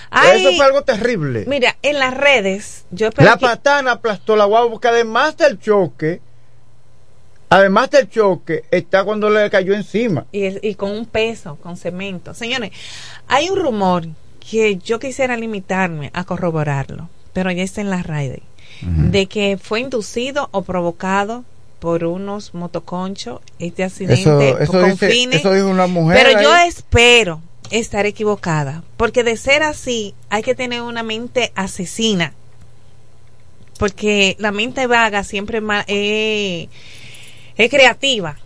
[0.09, 1.43] hay- eso fue algo terrible.
[1.47, 6.19] Mira, en las redes, yo La que- patana aplastó la guagua porque además del choque,
[7.49, 10.25] además del choque, está cuando le cayó encima.
[10.31, 12.33] y, y con un peso, con cemento.
[12.33, 12.71] Señores,
[13.27, 14.07] hay un rumor
[14.49, 18.39] que yo quisiera limitarme a corroborarlo, pero ya está en las redes,
[18.81, 21.43] de que fue inducido o provocado
[21.79, 25.39] por unos motoconchos este accidente Eso- eso con dice- fines.
[25.39, 30.55] eso dijo una mujer Pero yo espero, estar equivocada, porque de ser así hay que
[30.55, 32.33] tener una mente asesina,
[33.79, 36.67] porque la mente vaga siempre eh,
[37.57, 38.37] es creativa,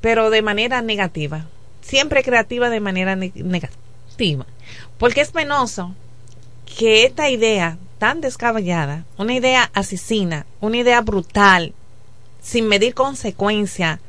[0.00, 1.46] pero de manera negativa,
[1.82, 4.46] siempre creativa de manera ne- negativa,
[4.98, 5.94] porque es penoso
[6.78, 11.72] que esta idea tan descabellada, una idea asesina, una idea brutal,
[12.42, 14.00] sin medir consecuencia,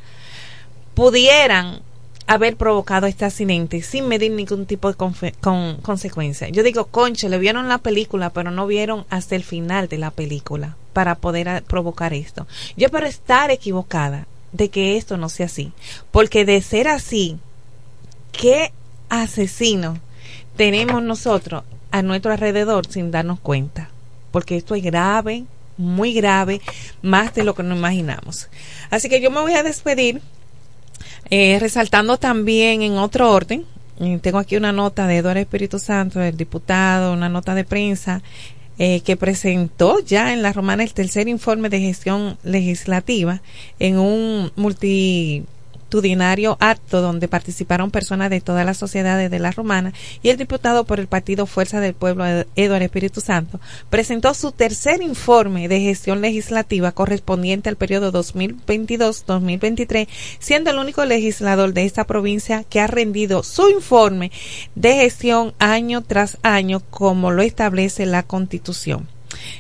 [0.94, 1.82] pudieran
[2.28, 6.50] haber provocado este accidente sin medir ningún tipo de con, consecuencia.
[6.50, 10.12] Yo digo, conche, le vieron la película, pero no vieron hasta el final de la
[10.12, 12.48] película para poder a- provocar esto.
[12.78, 15.72] Yo espero estar equivocada de que esto no sea así,
[16.12, 17.38] porque de ser así,
[18.32, 18.72] ¿qué
[19.10, 20.00] asesino
[20.56, 23.90] tenemos nosotros a nuestro alrededor sin darnos cuenta?
[24.32, 25.46] Porque esto es grave,
[25.78, 26.62] muy grave,
[27.02, 28.50] más de lo que nos imaginamos.
[28.90, 30.22] Así que yo me voy a despedir
[31.30, 33.66] eh, resaltando también en otro orden,
[34.00, 38.22] eh, tengo aquí una nota de Eduardo Espíritu Santo, el diputado, una nota de prensa
[38.78, 43.42] eh, que presentó ya en la Romana el tercer informe de gestión legislativa
[43.80, 44.52] en un
[45.86, 50.84] multitudinario acto donde participaron personas de todas las sociedades de la Romana y el diputado
[50.84, 53.60] por el Partido Fuerza del Pueblo, Ed- Eduardo Espíritu Santo,
[53.92, 60.08] presentó su tercer informe de gestión legislativa correspondiente al periodo 2022-2023,
[60.40, 64.32] siendo el único legislador de esta provincia que ha rendido su informe
[64.74, 69.08] de gestión año tras año como lo establece la Constitución.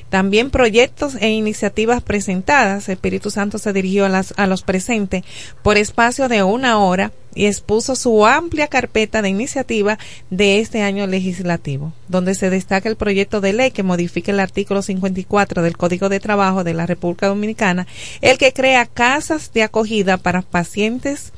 [0.10, 2.90] También proyectos e iniciativas presentadas.
[2.90, 5.24] Espíritu Santo se dirigió a, las- a los presentes
[5.64, 10.00] por espacio de una hora y expuso su amplia carpeta de iniciativa
[10.30, 14.82] de este año legislativo, donde se destaca el proyecto de ley que modifica el artículo
[14.82, 17.88] 54 del Código de Trabajo de la República Dominicana,
[18.22, 21.34] el que crea casas de acogida para pacientes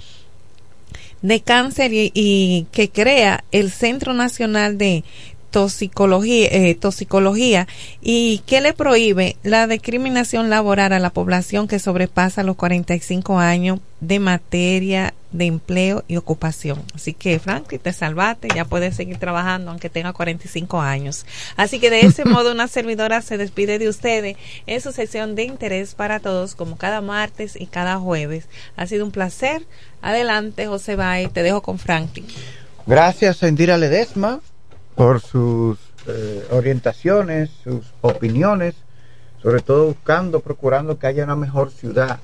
[1.24, 5.04] de cáncer y, y que crea el Centro Nacional de
[5.52, 7.68] Toxicología, eh, toxicología
[8.02, 13.80] y que le prohíbe la discriminación laboral a la población que sobrepasa los 45 años
[14.00, 16.84] de materia de empleo y ocupación.
[16.94, 21.26] Así que, Franklin, te salvaste, ya puedes seguir trabajando aunque tenga 45 años.
[21.56, 25.44] Así que de ese modo una servidora se despide de ustedes en su sesión de
[25.44, 28.48] interés para todos, como cada martes y cada jueves.
[28.76, 29.64] Ha sido un placer.
[30.02, 32.28] Adelante, José Bay, te dejo con Franklin.
[32.86, 34.40] Gracias a Indira Ledesma
[34.98, 35.78] por sus
[36.08, 38.74] eh, orientaciones, sus opiniones,
[39.44, 42.18] sobre todo buscando, procurando que haya una mejor ciudad,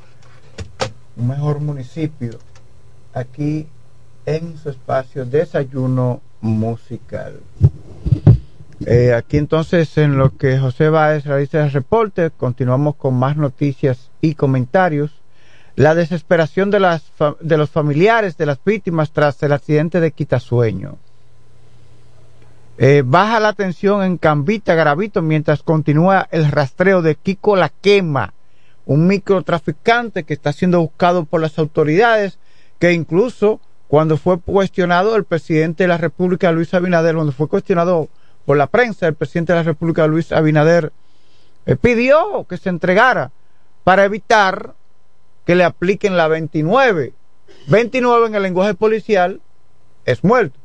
[1.15, 2.39] un mejor municipio,
[3.13, 3.67] aquí
[4.25, 7.41] en su espacio Desayuno Musical.
[8.87, 14.09] Eh, aquí entonces en lo que José Báez realiza el reporte, continuamos con más noticias
[14.19, 15.11] y comentarios.
[15.75, 17.03] La desesperación de, las
[17.39, 20.97] de los familiares de las víctimas tras el accidente de Quitasueño.
[22.77, 28.33] Eh, baja la tensión en Cambita, Garavito, mientras continúa el rastreo de Kiko La Quema,
[28.85, 32.39] un microtraficante que está siendo buscado por las autoridades,
[32.79, 38.09] que incluso cuando fue cuestionado el presidente de la República, Luis Abinader, cuando fue cuestionado
[38.43, 40.91] por la prensa, el presidente de la República, Luis Abinader,
[41.67, 43.31] eh, pidió que se entregara
[43.83, 44.73] para evitar
[45.45, 47.13] que le apliquen la 29.
[47.67, 49.41] 29 en el lenguaje policial
[50.05, 50.62] es muerto.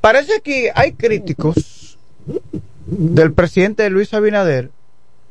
[0.00, 1.98] Parece que hay críticos
[2.86, 4.70] del presidente Luis Abinader,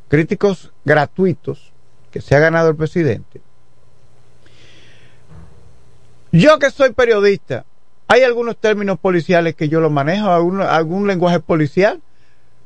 [0.08, 1.72] críticos gratuitos
[2.12, 3.42] que se ha ganado el presidente.
[6.32, 7.66] Yo que soy periodista,
[8.08, 12.02] hay algunos términos policiales que yo los manejo, algún, algún lenguaje policial,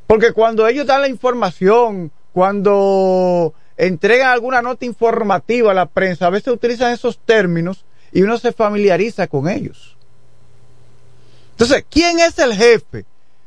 [0.07, 6.31] porque cuando ellos dan la información, cuando entregan alguna nota informativa a la prensa, a
[6.31, 9.98] veces utilizan esos términos y uno se familiariza con ellos.
[11.59, 13.03] Entonces, ¿quién es el jefe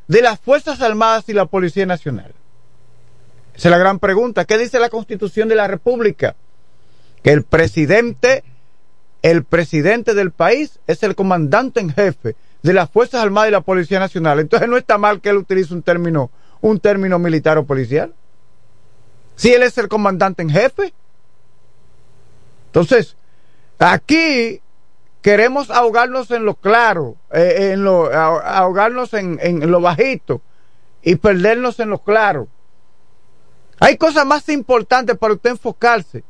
[0.06, 2.34] de las Fuerzas Armadas y la Policía Nacional?
[3.54, 4.44] Esa es la gran pregunta.
[4.44, 6.36] ¿Qué dice la Constitución de la República?
[7.22, 8.44] Que el presidente,
[9.22, 13.62] el presidente del país es el comandante en jefe de las Fuerzas Armadas y la
[13.62, 14.40] Policía Nacional.
[14.40, 18.12] Entonces no está mal que él utilice un término, un término militar o policial.
[19.36, 20.92] Si él es el comandante en jefe.
[22.66, 23.16] Entonces,
[23.78, 24.61] aquí
[25.22, 30.42] queremos ahogarnos en lo claro, eh, en lo, ah- ahogarnos en, en lo bajito
[31.02, 32.48] y perdernos en lo claro.
[33.80, 36.22] Hay cosas más importantes para usted enfocarse.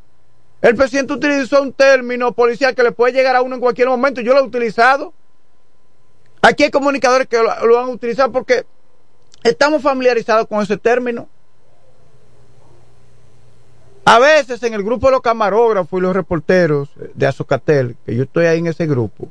[0.62, 4.20] El presidente utilizó un término policial que le puede llegar a uno en cualquier momento.
[4.20, 5.12] Yo lo he utilizado.
[6.40, 8.64] Aquí hay comunicadores que lo, lo han utilizado porque
[9.42, 11.28] estamos familiarizados con ese término.
[14.04, 18.24] A veces en el grupo de los camarógrafos y los reporteros de Azocatel, que yo
[18.24, 19.28] estoy ahí en ese grupo,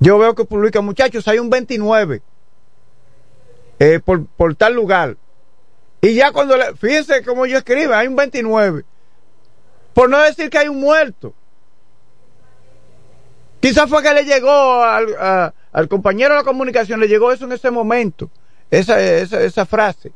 [0.00, 2.22] yo veo que publica, muchachos, hay un 29
[3.78, 5.16] eh, por, por tal lugar.
[6.02, 8.84] Y ya cuando le, fíjense cómo yo escribo, hay un 29.
[9.94, 11.34] Por no decir que hay un muerto.
[13.60, 17.52] Quizás fue que le llegó al, al compañero de la comunicación, le llegó eso en
[17.52, 18.30] ese momento,
[18.70, 20.12] esa, esa frase.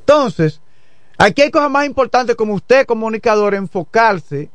[0.00, 0.60] Entonces,
[1.20, 4.48] aquí hay cosas más importantes como usted, comunicador, enfocarse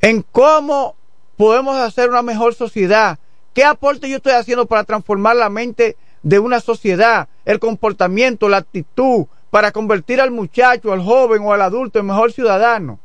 [0.00, 0.94] en cómo
[1.36, 3.18] podemos hacer una mejor sociedad.
[3.52, 8.58] ¿Qué aporte yo estoy haciendo para transformar la mente de una sociedad, el comportamiento, la
[8.58, 13.00] actitud, para convertir al muchacho, al joven o al adulto en mejor ciudadano?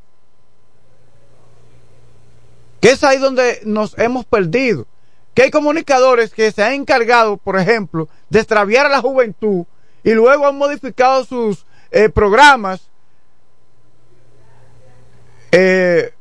[2.80, 4.86] Que es ahí donde nos hemos perdido.
[5.34, 9.66] Que hay comunicadores que se han encargado, por ejemplo, de extraviar a la juventud
[10.04, 12.90] y luego han modificado sus eh, programas
[15.52, 16.14] eh,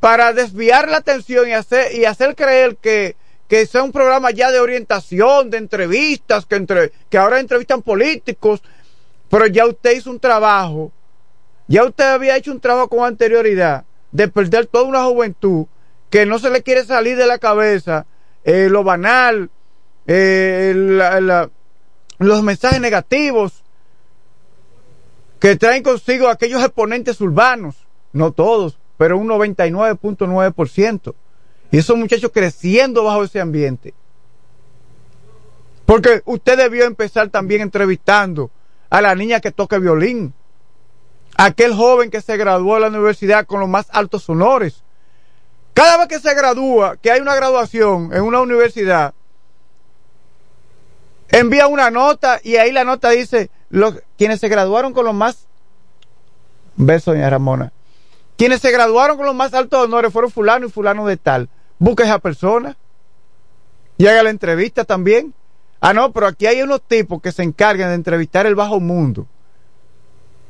[0.00, 3.16] para desviar la atención y hacer, y hacer creer que,
[3.48, 8.62] que sea un programa ya de orientación, de entrevistas, que, entre, que ahora entrevistan políticos,
[9.28, 10.92] pero ya usted hizo un trabajo,
[11.66, 15.66] ya usted había hecho un trabajo con anterioridad de perder toda una juventud
[16.08, 18.06] que no se le quiere salir de la cabeza
[18.44, 19.50] eh, lo banal,
[20.06, 21.50] eh, la-
[22.18, 23.62] los mensajes negativos
[25.38, 31.14] que traen consigo aquellos exponentes urbanos, no todos, pero un 99.9%.
[31.70, 33.94] Y esos muchachos creciendo bajo ese ambiente.
[35.86, 38.50] Porque usted debió empezar también entrevistando
[38.90, 40.34] a la niña que toca violín,
[41.36, 44.82] aquel joven que se graduó de la universidad con los más altos honores.
[45.72, 49.14] Cada vez que se gradúa, que hay una graduación en una universidad,
[51.28, 55.46] envía una nota y ahí la nota dice, los, quienes se graduaron con los más...
[56.76, 57.72] Beso, doña Ramona.
[58.36, 61.48] Quienes se graduaron con los más altos honores fueron fulano y fulano de tal.
[61.78, 62.76] Busque a esa persona
[63.96, 65.34] y haga la entrevista también.
[65.80, 69.26] Ah, no, pero aquí hay unos tipos que se encargan de entrevistar el bajo mundo.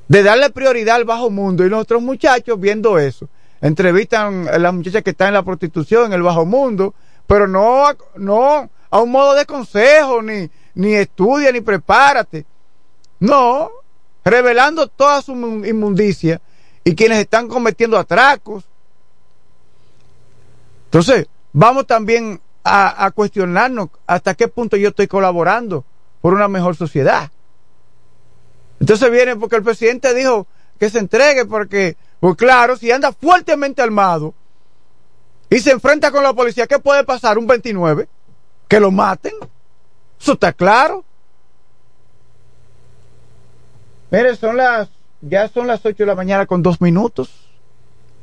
[0.07, 1.67] De darle prioridad al bajo mundo.
[1.67, 3.29] Y nuestros muchachos viendo eso.
[3.61, 6.95] Entrevistan a las muchachas que están en la prostitución, en el bajo mundo,
[7.27, 7.85] pero no,
[8.17, 12.47] no a un modo de consejo, ni, ni estudia, ni prepárate.
[13.21, 13.71] No,
[14.25, 16.41] revelando toda su inmun- inmundicia
[16.85, 18.65] y quienes están cometiendo atracos.
[20.85, 25.85] Entonces, vamos también a, a cuestionarnos hasta qué punto yo estoy colaborando
[26.21, 27.31] por una mejor sociedad.
[28.81, 30.47] Entonces viene porque el presidente dijo
[30.79, 34.35] que se entregue porque, pues claro, si anda fuertemente armado
[35.51, 37.39] y se enfrenta con la policía, ¿qué puede pasar?
[37.39, 38.09] Un 29,
[38.69, 39.33] que lo maten.
[40.21, 41.05] Eso está claro.
[44.11, 44.89] Mire, son las,
[45.21, 47.31] ya son las 8 de la mañana con dos minutos.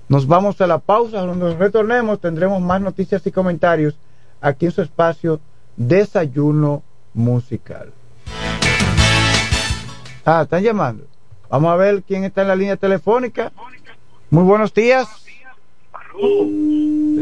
[0.09, 1.23] Nos vamos a la pausa.
[1.23, 3.95] Cuando nos retornemos tendremos más noticias y comentarios
[4.41, 5.39] aquí en su espacio
[5.75, 6.83] Desayuno
[7.13, 7.93] Musical.
[10.25, 11.05] Ah, están llamando.
[11.49, 13.51] Vamos a ver quién está en la línea telefónica.
[14.31, 15.07] Muy buenos días.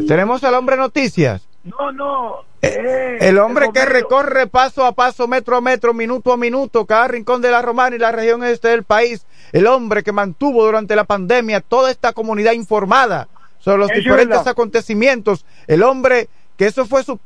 [0.08, 1.46] Tenemos al hombre noticias.
[1.64, 2.44] No, no.
[2.62, 7.42] El hombre que recorre paso a paso, metro a metro, minuto a minuto, cada rincón
[7.42, 9.26] de la Romana y la región este del país.
[9.52, 13.28] El hombre que mantuvo durante la pandemia toda esta comunidad informada
[13.60, 15.46] sobre los Eso diferentes acontecimientos.
[15.68, 17.20] El hombre que eso fue su...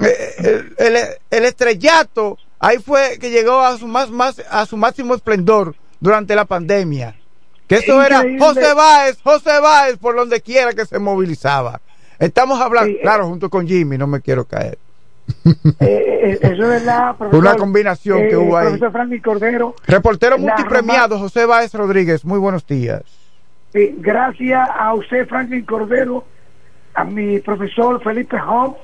[0.00, 4.76] eh, El, el- el estrellato, ahí fue que llegó a su, más, más, a su
[4.76, 7.16] máximo esplendor durante la pandemia.
[7.68, 8.22] Que eso era.
[8.38, 11.80] José Báez, José Báez, por donde quiera que se movilizaba.
[12.18, 13.02] Estamos hablando, Sí, eh.
[13.02, 14.78] claro, junto con Jimmy, no me quiero caer.
[15.46, 17.40] Eh, eh, eso es verdad, profesor.
[17.40, 18.66] Una combinación que hubo ahí.
[18.66, 19.74] Profesor Franklin Cordero.
[19.86, 23.02] Reportero la multipremiado José Báez Rodríguez, muy buenos días.
[23.72, 26.24] Gracias a usted, Franklin Cordero,
[26.94, 28.78] a mi profesor Felipe Holmes,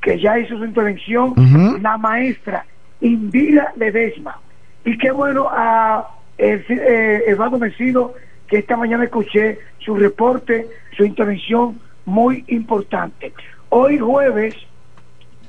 [0.00, 1.32] que ya hizo su intervención,
[1.80, 2.66] la maestra
[3.00, 4.40] Indira Ledesma.
[4.84, 6.08] Y qué bueno a
[6.38, 8.14] Eduardo Mencido,
[8.48, 13.34] que esta mañana escuché su reporte, su intervención muy importante.
[13.68, 14.54] Hoy jueves,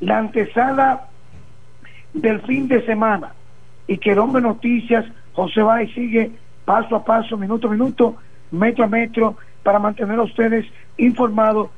[0.01, 1.07] la antesala
[2.13, 3.31] del fin de semana
[3.87, 6.31] y que el hombre noticias José Báez sigue
[6.65, 8.17] paso a paso, minuto a minuto,
[8.51, 10.65] metro a metro, para mantener a ustedes
[10.97, 11.69] informados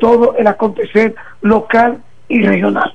[0.00, 2.94] todo el acontecer local y regional.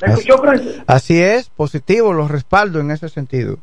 [0.00, 0.42] ¿Me Así, escuchó,
[0.86, 3.58] así es, positivo, los respaldo en ese sentido.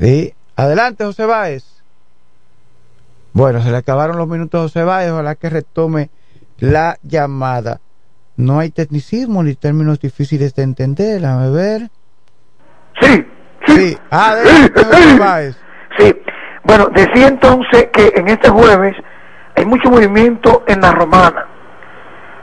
[0.00, 0.34] Sí.
[0.56, 1.64] Adelante, José Báez.
[3.32, 6.10] Bueno, se le acabaron los minutos a José Báez, ojalá que retome
[6.58, 7.80] la llamada.
[8.36, 11.90] No hay tecnicismo ni términos difíciles de entender, déjame ver.
[13.00, 13.26] Sí,
[13.66, 15.56] Sí, adelante, José Báez.
[15.98, 16.14] Sí,
[16.64, 18.94] Bueno, decía entonces que en este jueves
[19.56, 21.46] hay mucho movimiento en la romana.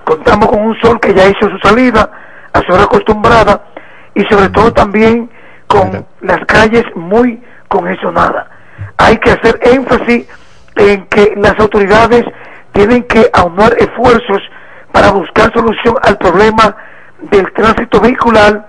[0.05, 2.09] Contamos con un sol que ya hizo su salida
[2.53, 3.65] a su hora acostumbrada
[4.13, 5.29] y sobre todo también
[5.67, 7.41] con las calles muy
[7.71, 8.47] congestionadas.
[8.97, 10.27] Hay que hacer énfasis
[10.75, 12.23] en que las autoridades
[12.73, 14.41] tienen que aunar esfuerzos
[14.91, 16.75] para buscar solución al problema
[17.31, 18.67] del tránsito vehicular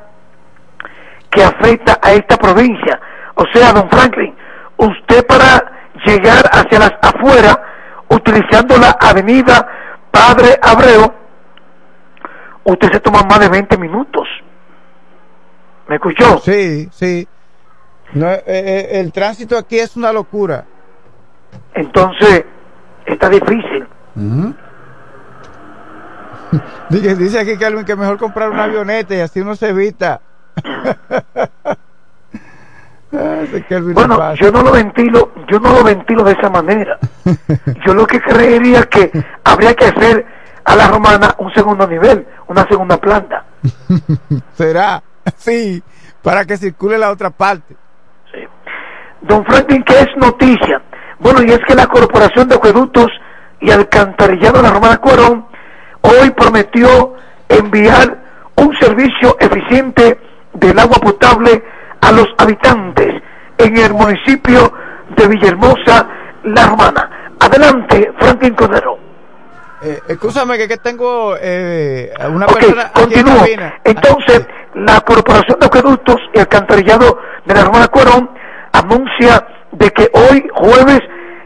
[1.31, 3.01] que afecta a esta provincia.
[3.35, 4.35] O sea, don Franklin,
[4.77, 5.73] usted para
[6.07, 7.59] llegar hacia las afueras,
[8.09, 9.67] utilizando la avenida
[10.11, 11.13] Padre Abreu,
[12.65, 14.29] usted se toma más de 20 minutos.
[15.89, 16.39] ¿Me escuchó?
[16.39, 17.27] Sí, sí.
[18.15, 20.65] No, eh, eh, el tránsito aquí es una locura.
[21.75, 22.45] Entonces,
[23.07, 23.87] está difícil.
[26.91, 30.21] dice, dice aquí Calvin que mejor comprar una avioneta y así uno se evita.
[33.95, 36.99] bueno, yo no lo ventilo, yo no lo ventilo de esa manera.
[37.87, 39.11] Yo lo que creería que
[39.45, 40.27] habría que hacer
[40.65, 43.45] a la romana un segundo nivel, una segunda planta.
[44.55, 45.03] Será,
[45.37, 45.83] sí,
[46.23, 47.77] para que circule la otra parte.
[49.23, 50.83] Don Franklin, ¿qué es noticia?
[51.19, 53.09] Bueno, y es que la Corporación de Acueductos
[53.61, 55.47] y Alcantarillado de la Romana Cuarón
[56.03, 57.15] hoy prometió
[57.49, 58.19] enviar
[58.57, 60.19] un servicio eficiente
[60.55, 61.63] del agua potable
[62.01, 63.23] a los habitantes
[63.59, 64.73] en el municipio
[65.17, 66.09] de Villahermosa,
[66.45, 67.35] La Romana.
[67.39, 68.99] Adelante, Franklin Cordero.
[69.83, 73.45] Eh, escúchame que, que tengo eh, una Ok, persona aquí en continúo.
[73.85, 78.31] Entonces, la Corporación de Acueductos y Alcantarillado de la Romana Cuarón
[78.83, 81.01] anuncia de que hoy, jueves,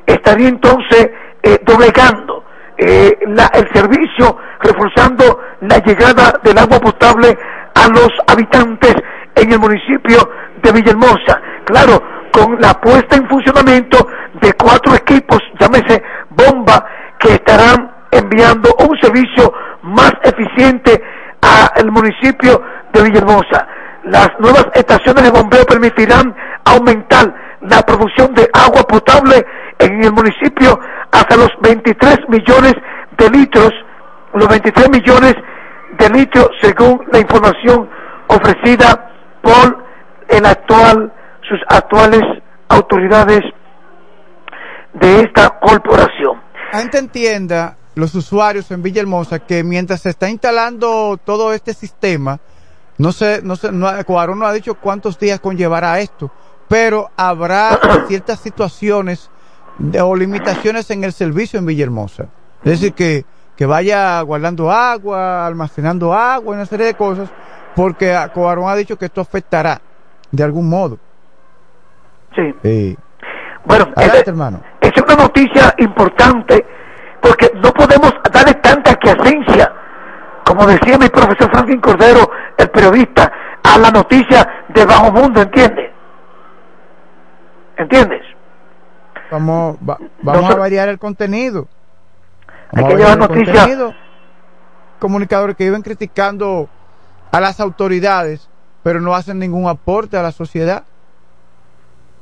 [0.06, 1.10] estaría entonces
[1.42, 2.44] eh, doblegando
[2.78, 7.36] eh, la- el servicio, reforzando la llegada del agua potable
[7.74, 8.94] a los habitantes
[9.34, 10.18] en el municipio
[10.62, 11.40] de Villahermosa.
[11.64, 14.06] Claro, con la puesta en funcionamiento
[14.42, 16.84] de cuatro equipos, llámese bomba,
[17.18, 21.02] que estarán enviando un servicio más eficiente
[21.40, 22.60] al municipio
[22.92, 23.66] de Villahermosa.
[24.04, 26.34] Las nuevas estaciones de bombeo permitirán
[26.76, 29.44] aumentar la producción de agua potable
[29.78, 30.78] en el municipio
[31.10, 32.74] hasta los 23 millones
[33.18, 33.70] de litros,
[34.34, 35.34] los 23 millones
[35.98, 37.88] de litros según la información
[38.28, 39.10] ofrecida
[39.42, 39.84] por
[40.28, 41.12] el actual,
[41.48, 42.22] sus actuales
[42.68, 43.40] autoridades
[44.94, 46.40] de esta corporación.
[46.72, 52.40] La gente entienda, los usuarios en Villahermosa, que mientras se está instalando todo este sistema,
[52.98, 56.30] no sé, no sé, no, Cuarón no ha dicho cuántos días conllevará esto,
[56.68, 59.30] pero habrá ciertas situaciones
[59.78, 62.24] de- o limitaciones en el servicio en Villahermosa.
[62.64, 63.24] Es decir, que,
[63.56, 67.28] que vaya guardando agua, almacenando agua, una serie de cosas,
[67.74, 69.80] porque Cuarón ha dicho que esto afectará
[70.30, 70.98] de algún modo.
[72.34, 72.54] Sí.
[72.62, 72.98] Sí.
[73.64, 74.60] Bueno, Adelante, esa- hermano.
[74.80, 76.64] es una noticia importante
[77.20, 79.72] porque no podemos darle tanta aquiescencia,
[80.44, 85.90] como decía mi profesor Franklin Cordero, el periodista, a la noticia de bajo mundo, ¿entiendes?
[87.76, 88.22] ¿Entiendes?
[89.30, 91.68] Vamos, va- vamos Nosotros- a variar el contenido.
[92.72, 93.94] Hay que llevar noticias.
[94.98, 96.68] Comunicadores que viven criticando
[97.30, 98.48] a las autoridades,
[98.82, 100.84] pero no hacen ningún aporte a la sociedad.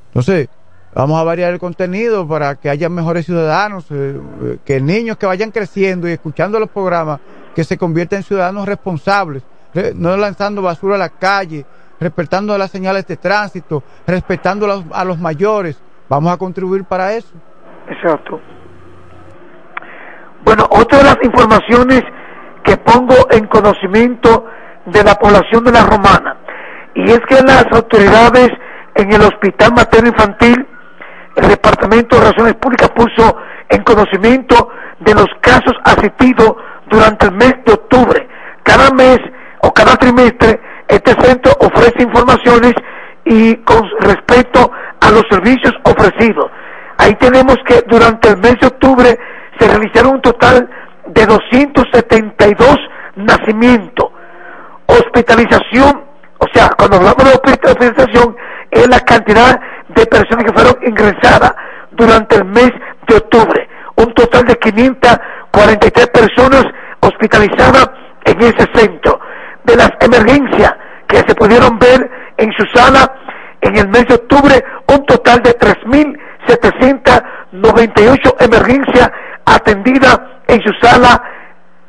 [0.08, 0.48] Entonces,
[0.94, 5.26] vamos a variar el contenido para que haya mejores ciudadanos, eh, eh, que niños que
[5.26, 7.20] vayan creciendo y escuchando los programas,
[7.54, 9.42] que se conviertan en ciudadanos responsables,
[9.72, 11.64] re- no lanzando basura a la calle,
[12.04, 15.82] respetando las señales de tránsito, respetando a los, mayores.
[16.08, 17.32] Vamos a contribuir para eso.
[17.88, 18.40] Exacto.
[20.44, 22.02] Bueno, otra de las informaciones
[22.62, 24.46] que pongo en conocimiento
[24.84, 26.36] de la población de la Romana,
[26.94, 28.50] y es que las autoridades
[28.96, 30.66] en el Hospital Materno Infantil,
[31.36, 33.38] el Departamento de Relaciones Públicas puso
[33.70, 34.68] en conocimiento
[35.00, 36.54] de los casos asistidos
[36.90, 38.28] durante el mes de octubre.
[38.62, 39.18] Cada mes
[39.62, 42.74] o cada trimestre, este centro ofrece informaciones
[43.24, 44.70] y con respecto
[45.00, 46.50] a los servicios ofrecidos.
[46.98, 49.18] Ahí tenemos que durante el mes de octubre
[49.58, 50.68] se realizaron un total
[51.06, 52.76] de 272
[53.16, 54.08] nacimientos.
[54.86, 56.04] Hospitalización,
[56.38, 58.36] o sea, cuando hablamos de hospitalización,
[58.70, 61.54] es la cantidad de personas que fueron ingresadas
[61.92, 62.70] durante el mes
[63.08, 63.68] de octubre.
[63.96, 66.64] Un total de 543 personas
[67.00, 67.90] hospitalizadas
[68.24, 69.20] en ese centro
[69.64, 70.74] de las emergencias
[71.06, 73.10] que se pudieron ver en Susana
[73.60, 79.10] en el mes de octubre, un total de 3.798 emergencias
[79.46, 81.22] atendidas en Susana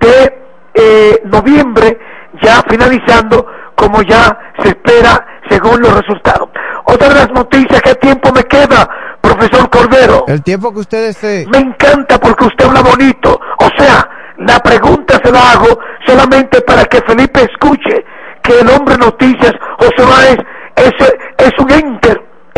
[0.00, 0.42] de
[0.74, 1.98] eh, noviembre,
[2.42, 6.50] ya finalizando, como ya se espera según los resultados.
[6.84, 8.88] Otra de las noticias, ¿qué tiempo me queda,
[9.20, 10.24] profesor Cordero?
[10.28, 11.46] El tiempo que usted desee.
[11.46, 13.40] Me encanta porque usted habla bonito.
[13.58, 14.08] O sea,
[14.38, 18.04] la pregunta se la hago solamente para que Felipe escuche
[18.42, 20.38] que el hombre noticias, José Báez,
[20.76, 20.92] es,
[21.38, 21.70] es un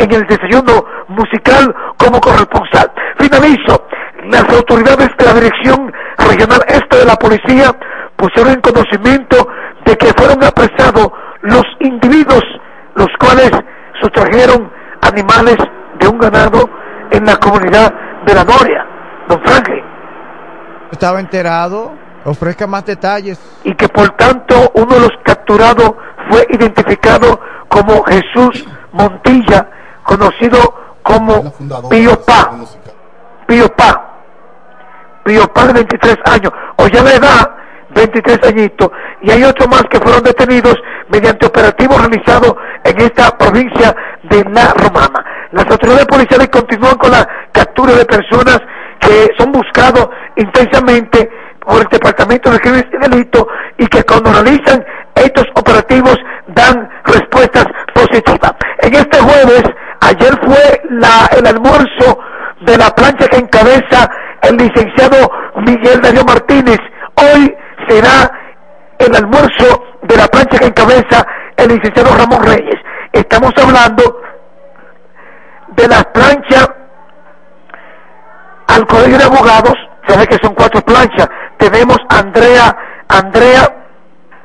[0.05, 2.91] en el desayuno musical como corresponsal.
[3.19, 3.87] Finalizo.
[4.31, 7.75] Las autoridades de la Dirección Regional Este de la Policía
[8.17, 9.49] pusieron en conocimiento
[9.85, 11.09] de que fueron apresados
[11.43, 12.43] los individuos
[12.95, 13.51] los cuales
[14.01, 14.71] sustrajeron
[15.03, 15.57] animales
[15.99, 16.69] de un ganado
[17.11, 17.93] en la comunidad
[18.25, 18.87] de la Noria.
[19.29, 19.85] Don Franklin.
[20.91, 21.93] Estaba enterado.
[22.25, 23.39] Ofrezca más detalles.
[23.65, 25.93] Y que por tanto uno de los capturados
[26.31, 29.69] fue identificado como Jesús Montilla,
[30.05, 30.59] conocido
[31.03, 31.53] como
[31.91, 32.53] Pío Pa.
[33.47, 34.11] Pío Pa.
[35.25, 36.53] Pío Pa de 23 años.
[36.77, 37.51] O ya la edad,
[37.95, 38.91] 23 añitos.
[39.23, 40.77] Y hay otros más que fueron detenidos
[41.09, 42.55] mediante operativos realizados
[42.85, 43.95] en esta provincia
[44.25, 45.25] de La Romana.
[45.53, 48.61] Las autoridades policiales continúan con la captura de personas
[49.01, 53.47] que son buscados intensamente por el Departamento de Crímenes y Delitos
[53.79, 56.17] y que cuando realizan estos operativos
[56.49, 58.53] dan respuestas positivas.
[58.85, 59.62] En este jueves,
[60.02, 62.19] ayer fue la, el almuerzo
[62.61, 64.11] de la plancha que encabeza
[64.43, 65.31] el licenciado
[65.65, 66.78] Miguel Darío Martínez.
[67.15, 67.56] Hoy
[67.89, 68.31] será
[68.98, 72.78] el almuerzo de la plancha que encabeza el licenciado Ramón Reyes.
[73.11, 74.20] Estamos hablando
[75.69, 76.69] de la plancha
[78.66, 81.31] al Colegio de Abogados, sabe que son cuatro planchas.
[81.56, 82.77] Tenemos a Andrea,
[83.09, 83.77] Andrea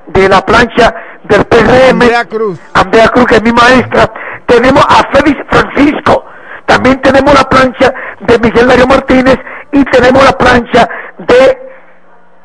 [0.07, 2.59] de la plancha del PRM, Andrea Cruz.
[2.73, 4.09] Andrea Cruz, que es mi maestra.
[4.49, 6.26] Tenemos a Félix Francisco.
[6.65, 9.38] También tenemos la plancha de Miguel Darío Martínez
[9.71, 10.89] y tenemos la plancha
[11.19, 11.69] de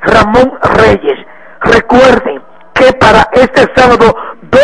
[0.02, 1.18] Ramón Reyes.
[1.62, 2.42] Recuerden
[2.74, 4.60] que para este sábado 2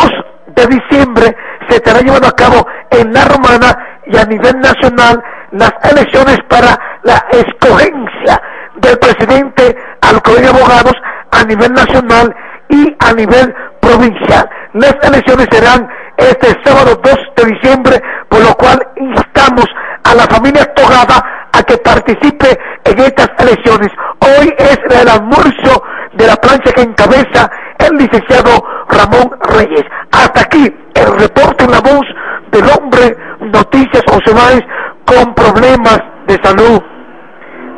[0.49, 1.35] de diciembre
[1.69, 5.23] se estará llevando a cabo en La Romana y a nivel nacional
[5.53, 8.43] las elecciones para la escogencia
[8.77, 10.95] del presidente al Colegio de Abogados
[11.31, 12.37] a nivel nacional
[12.69, 14.49] y a nivel provincial.
[14.75, 15.89] Las elecciones serán
[16.21, 19.67] este sábado 2 de diciembre, por lo cual instamos
[20.05, 23.91] a la familia Togada a que participe en estas elecciones.
[24.21, 25.83] Hoy es el almuerzo
[26.13, 28.51] de la plancha que encabeza el licenciado
[28.89, 29.85] Ramón Reyes.
[30.13, 32.07] Hasta aquí el reporte en la voz
[32.51, 34.03] del hombre Noticias
[34.35, 34.63] Báez
[35.07, 36.81] con problemas de salud.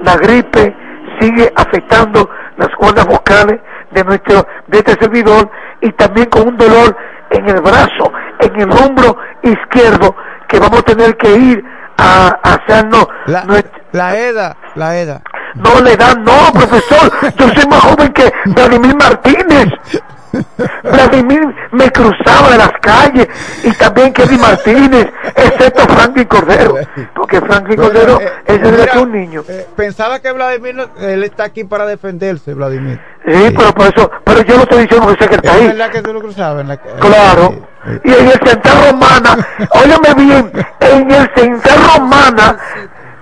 [0.02, 0.74] La gripe
[1.20, 3.60] sigue afectando las cuerdas vocales
[3.92, 5.50] de nuestro de este servidor
[5.80, 6.96] y también con un dolor
[7.32, 10.14] en el brazo, en el hombro izquierdo
[10.48, 11.64] que vamos a tener que ir
[11.98, 15.22] a, a hacernos La, nuestra- la EDA, la EDA.
[15.54, 17.12] No le dan, no, profesor.
[17.36, 19.68] Yo soy más joven que Vladimir Martínez.
[20.82, 21.42] Vladimir
[21.72, 23.28] me cruzaba de las calles
[23.64, 26.76] y también Kevin Martínez, excepto Franklin Cordero,
[27.14, 29.42] porque Franklin Cordero Eh, es que un niño.
[29.46, 32.98] eh, pensaba que Vladimir, no- él está aquí para defenderse, Vladimir.
[33.26, 35.66] Sí, pero por eso, pero yo no estoy diciendo que sé que está Es ahí.
[35.68, 36.94] verdad que tú lo cruzabas en la calle.
[37.00, 37.66] Claro.
[38.04, 39.36] Y en el Central Romana,
[39.70, 42.56] óyeme bien, en el Central Romana,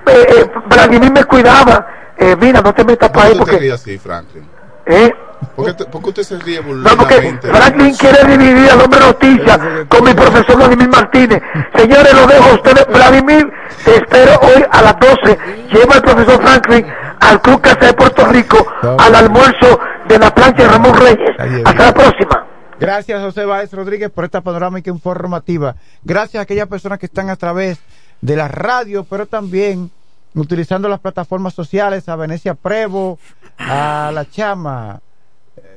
[0.07, 1.87] eh, eh, Vladimir me cuidaba.
[2.21, 3.59] Eh, mira, no te metas para ahí ¿Por qué usted porque...
[3.65, 4.45] ríe así, Franklin?
[4.87, 5.13] ¿eh?
[5.57, 7.39] ¿Por qué, te- por qué usted se ríe No, porque?
[7.43, 11.43] Franklin quiere dividir al hombre noticia con mi profesor Vladimir Martínez.
[11.75, 12.87] Señores, lo dejo a ustedes.
[12.89, 13.51] Vladimir,
[13.85, 15.39] te espero hoy a las 12.
[15.73, 16.87] Lleva el profesor Franklin
[17.21, 18.67] al Club Casa de Puerto Rico
[18.99, 21.31] al almuerzo de la plancha de Ramón Reyes.
[21.65, 22.47] Hasta la próxima.
[22.79, 25.75] Gracias, José Báez Rodríguez, por esta panorámica informativa.
[26.03, 27.79] Gracias a aquellas personas que están a través
[28.21, 29.91] de la radio, pero también
[30.35, 33.19] utilizando las plataformas sociales, a Venecia Prevo,
[33.59, 35.01] a La Chama,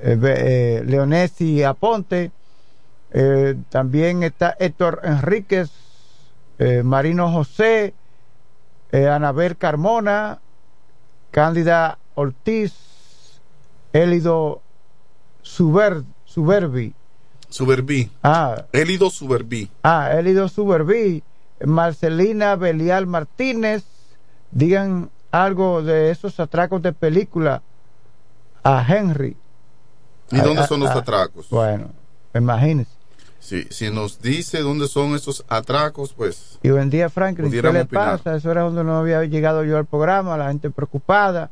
[0.02, 2.32] eh, Be- eh, Leonesi Aponte,
[3.12, 5.70] eh, también está Héctor Enríquez,
[6.60, 7.94] eh, Marino José,
[8.92, 10.40] eh, Anabel Carmona,
[11.32, 12.74] Cándida Ortiz,
[13.92, 14.62] Élido
[15.42, 16.94] Suber, Suberbi,
[17.50, 18.12] Suberbi.
[18.24, 19.70] ah, Élido Suberbi.
[19.84, 21.24] ah, Élido Suberbi,
[21.66, 23.84] Marcelina Belial Martínez,
[24.54, 27.62] digan algo de esos atracos de película
[28.64, 29.36] a Henry.
[30.32, 31.50] ¿Y A- dónde a- son los a- atracos?
[31.50, 31.90] Bueno,
[32.34, 32.92] imagínense.
[33.40, 37.52] Sí, si nos dice dónde son esos atracos, pues Y buen día, Franklin.
[37.52, 38.18] ¿Qué le opinar.
[38.20, 38.36] pasa?
[38.38, 41.52] Eso era donde no había llegado yo al programa, la gente preocupada.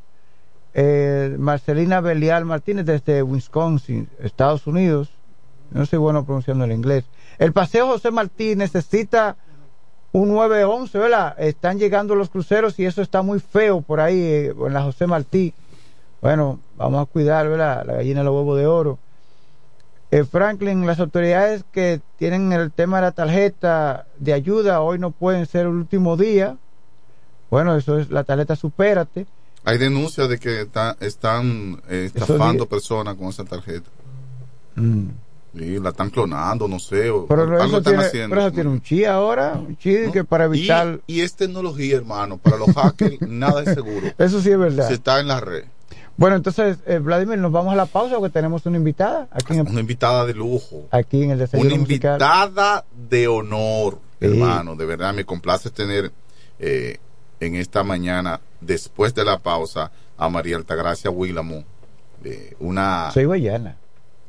[0.73, 5.09] Eh, Marcelina Belial Martínez desde Wisconsin, Estados Unidos.
[5.71, 7.03] No soy bueno pronunciando el inglés.
[7.39, 9.35] El Paseo José Martí necesita
[10.13, 11.35] un 911, ¿verdad?
[11.39, 15.07] Están llegando los cruceros y eso está muy feo por ahí, eh, en la José
[15.07, 15.53] Martí.
[16.21, 17.85] Bueno, vamos a cuidar, ¿verdad?
[17.85, 18.99] La gallina de los huevos de oro.
[20.11, 25.11] Eh, Franklin, las autoridades que tienen el tema de la tarjeta de ayuda hoy no
[25.11, 26.57] pueden ser el último día.
[27.49, 29.25] Bueno, eso es la tarjeta Supérate.
[29.63, 33.89] hay denuncias de que está- están eh, estafando personas con esa tarjeta.
[34.75, 35.07] Mm.
[35.53, 38.29] Y la están clonando, no sé, Pero, algo eso están tiene, haciendo.
[38.29, 41.01] pero eso tiene un chi ahora, un chi que para evitar.
[41.07, 42.37] Y, y es tecnología, hermano.
[42.37, 44.07] Para los hackers, nada es seguro.
[44.17, 44.87] Eso sí es verdad.
[44.87, 45.65] Si está en la red.
[46.15, 49.67] Bueno, entonces, eh, Vladimir, nos vamos a la pausa porque tenemos una invitada aquí en,
[49.67, 50.87] Una invitada de lujo.
[50.91, 52.13] aquí en el desayuno Una musical.
[52.13, 54.27] invitada de honor, Sí.
[54.27, 54.75] hermano.
[54.75, 56.11] De verdad, me complace tener
[56.59, 56.97] eh,
[57.39, 61.63] en esta mañana, después de la pausa, a María Altagracia Willamo.
[62.23, 63.77] eh, una, Soy guayana.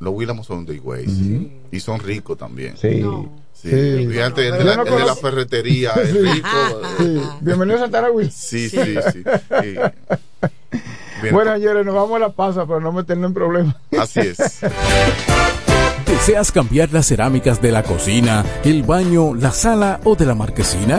[0.02, 1.52] Los Willamos son de Higüey, sí.
[1.70, 2.76] Y son ricos también.
[2.76, 3.02] Sí.
[3.54, 4.06] Sí, Sí.
[4.10, 6.48] fíjate, el de, la, no el de la conozco- ferretería, es rico.
[6.98, 7.22] Sí.
[7.40, 8.30] Bienvenido a Santana Will.
[8.32, 8.78] Sí, sí,
[9.12, 9.22] sí.
[9.62, 9.76] sí.
[11.30, 13.76] Bueno, señores, nos vamos a la pausa para no meternos en problemas.
[13.96, 14.38] así es.
[16.06, 20.98] ¿Deseas cambiar las cerámicas de la cocina, el baño, la sala o de la marquesina?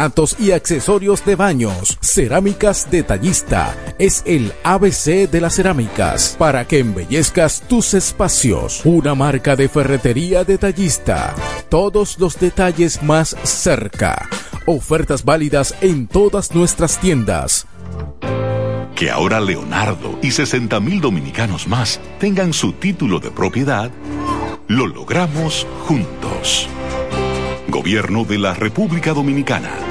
[0.39, 1.99] y accesorios de baños.
[2.01, 8.81] Cerámicas Detallista es el ABC de las cerámicas para que embellezcas tus espacios.
[8.83, 11.35] Una marca de ferretería detallista.
[11.69, 14.27] Todos los detalles más cerca.
[14.65, 17.67] Ofertas válidas en todas nuestras tiendas.
[18.95, 23.91] Que ahora Leonardo y 60 mil dominicanos más tengan su título de propiedad,
[24.67, 26.67] lo logramos juntos.
[27.67, 29.90] Gobierno de la República Dominicana.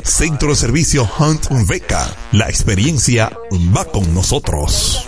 [0.01, 2.07] Centro de servicio Hunt Beca.
[2.31, 3.37] La experiencia
[3.75, 5.05] va con nosotros.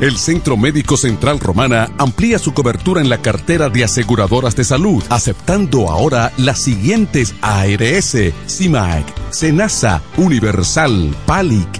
[0.00, 5.04] El Centro Médico Central Romana amplía su cobertura en la cartera de aseguradoras de salud,
[5.10, 8.16] aceptando ahora las siguientes ARS,
[8.46, 11.79] CIMAC, SENASA, Universal, PALIC,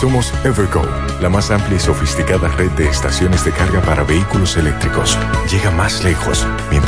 [0.00, 0.82] Somos Evergo,
[1.20, 5.18] la más amplia y sofisticada red de estaciones de carga para vehículos eléctricos.
[5.50, 6.87] Llega más lejos mientras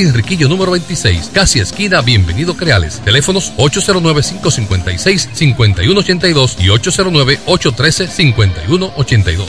[0.01, 9.45] Enriquillo número 26, casi esquina Bienvenido Creales, teléfonos 809-556-5182 y 809-813-5182.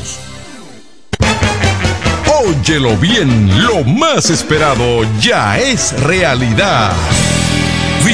[2.45, 6.93] Óyelo bien, lo más esperado ya es realidad.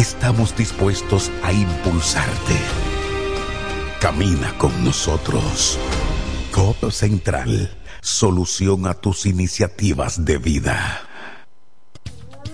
[0.00, 2.56] Estamos dispuestos a impulsarte.
[4.00, 5.78] Camina con nosotros.
[6.50, 7.70] Codo Central,
[8.00, 11.09] solución a tus iniciativas de vida.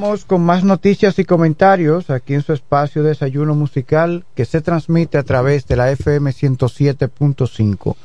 [0.00, 5.18] Vamos con más noticias y comentarios aquí en su espacio Desayuno Musical que se transmite
[5.18, 7.96] a través de la FM 107.5.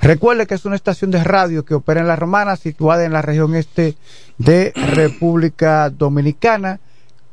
[0.00, 3.22] Recuerde que es una estación de radio que opera en La Romana, situada en la
[3.22, 3.94] región este
[4.36, 6.80] de República Dominicana.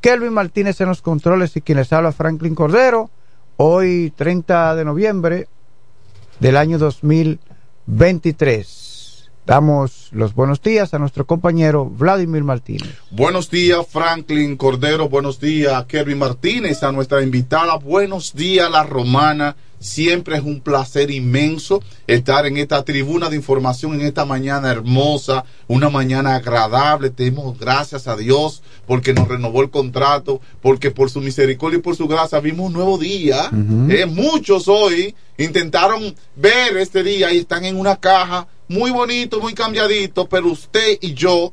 [0.02, 3.10] Kelvin Martínez en los controles y quien les habla Franklin Cordero.
[3.58, 5.48] Hoy 30 de noviembre
[6.40, 8.81] del año 2023.
[9.52, 12.96] Damos los buenos días a nuestro compañero Vladimir Martínez.
[13.10, 15.10] Buenos días, Franklin Cordero.
[15.10, 17.76] Buenos días, Kevin Martínez, a nuestra invitada.
[17.76, 19.58] Buenos días, La Romana.
[19.78, 25.44] Siempre es un placer inmenso estar en esta tribuna de información en esta mañana hermosa,
[25.68, 27.10] una mañana agradable.
[27.10, 31.98] Tenemos gracias a Dios porque nos renovó el contrato, porque por su misericordia y por
[31.98, 33.50] su gracia vimos un nuevo día.
[33.90, 39.54] Eh, muchos hoy intentaron ver este día y están en una caja muy bonito, muy
[39.54, 41.52] cambiadito, pero usted y yo,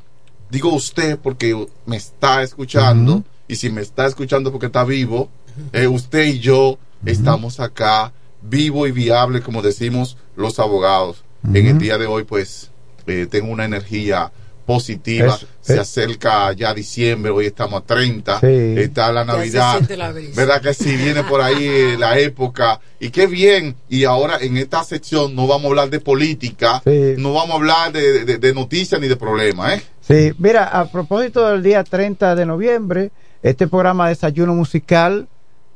[0.51, 5.29] digo usted porque me está escuchando, y si me está escuchando porque está vivo,
[5.73, 11.25] eh, usted y yo estamos acá, vivo y viable, como decimos los abogados.
[11.43, 12.71] En el día de hoy, pues,
[13.07, 14.31] eh, tengo una energía
[14.69, 18.47] positiva, Es- se es- acerca ya diciembre, hoy estamos a 30, Sí.
[18.77, 20.33] está la Navidad, siente la brisa.
[20.37, 20.95] ¿verdad que sí?
[20.95, 25.65] Viene por ahí la época, y qué bien, y ahora en esta sección no vamos
[25.65, 29.79] a hablar de política, no vamos a hablar de, de- de noticias ni de problemas,
[29.79, 29.83] ¿eh?
[30.07, 33.11] Sí, mira, a propósito del día 30 de noviembre,
[33.43, 35.29] este programa Desayuno Musical,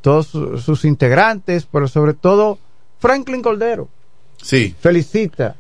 [0.03, 2.59] todos su- sus integrantes, pero sobre todo
[3.01, 3.89] Franklin Cordero,
[4.43, 4.75] Sí.
[4.81, 5.57] felicita,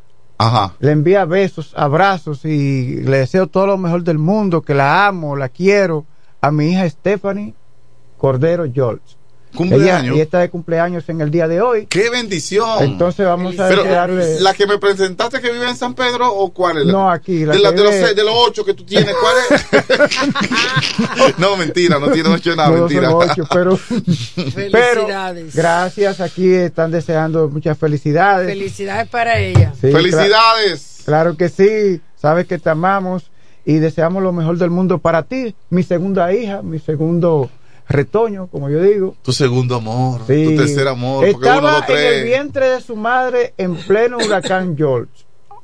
[0.81, 5.37] Le envía besos, abrazos y le deseo todo lo mejor del mundo, que la amo,
[5.37, 6.05] la quiero,
[6.41, 7.55] a mi hija Stephanie
[8.19, 9.17] Cordero George.
[9.55, 10.15] Cumpleaños.
[10.15, 11.87] Ella, y está de cumpleaños en el día de hoy.
[11.87, 12.83] ¡Qué bendición!
[12.83, 14.41] Entonces vamos a Pero, desearle...
[14.41, 16.87] ¿La que me presentaste que vive en San Pedro o cuál es?
[16.87, 17.45] la- No, aquí.
[17.45, 21.39] La de, la- que de los seis- de los ocho que tú tienes, ¿cuál es?
[21.39, 23.11] no, mentira, no tiene ocho nada, No, mentira.
[23.11, 23.79] son ocho, pero,
[24.73, 25.55] pero Felicidades.
[25.55, 28.49] gracias, aquí están deseando muchas felicidades.
[28.49, 29.73] Felicidades para ella.
[29.81, 31.01] Sí, ¡Felicidades!
[31.01, 33.25] cla- Claro que sí, sabes que te amamos
[33.65, 37.51] y deseamos lo mejor del mundo para ti, mi segunda hija, mi segundo
[37.89, 39.17] retoño, como yo digo.
[39.23, 40.45] Tu segundo amor, Sí.
[40.45, 44.77] tu tercer amor, Estaba uno, dos, en el vientre de su madre en pleno huracán
[44.77, 45.11] George,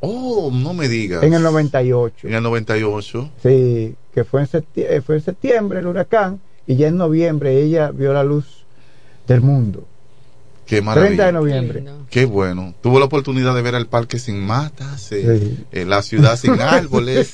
[0.01, 1.23] Oh, no me digas.
[1.25, 2.29] en el 98.
[2.29, 3.31] En el 98.
[3.43, 7.91] Sí, que fue en, septiembre, fue en septiembre el huracán y ya en noviembre ella
[7.91, 8.65] vio la luz
[9.27, 9.87] del mundo.
[10.69, 11.85] Qué 30 de noviembre.
[12.11, 12.75] Qué bueno.
[12.83, 15.65] Tuvo la oportunidad de ver el parque sin matas, eh, Sí.
[15.73, 17.33] eh, la ciudad sin árboles,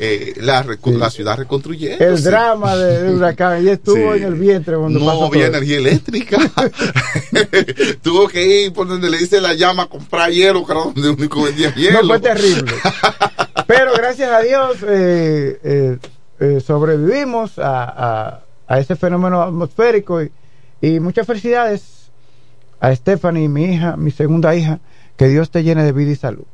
[0.00, 2.04] eh, la, recu- la ciudad reconstruyendo.
[2.04, 4.18] El drama de- del huracán, ella estuvo Sí.
[4.20, 5.56] en el vientre cuando No pasó había todo.
[5.58, 6.38] energía eléctrica.
[8.02, 11.08] Tuvo que ir por donde le dice la llama a comprar hielo, que era donde
[11.10, 12.02] único vendía hielo.
[12.02, 12.72] No fue terrible.
[13.66, 15.98] Pero gracias a Dios eh, eh,
[16.40, 20.30] eh, sobrevivimos a, a- a ese fenómeno atmosférico y,
[20.80, 22.05] y muchas felicidades
[22.80, 24.80] a Stephanie, mi hija, mi segunda hija,
[25.16, 26.44] que Dios te llene de vida y salud.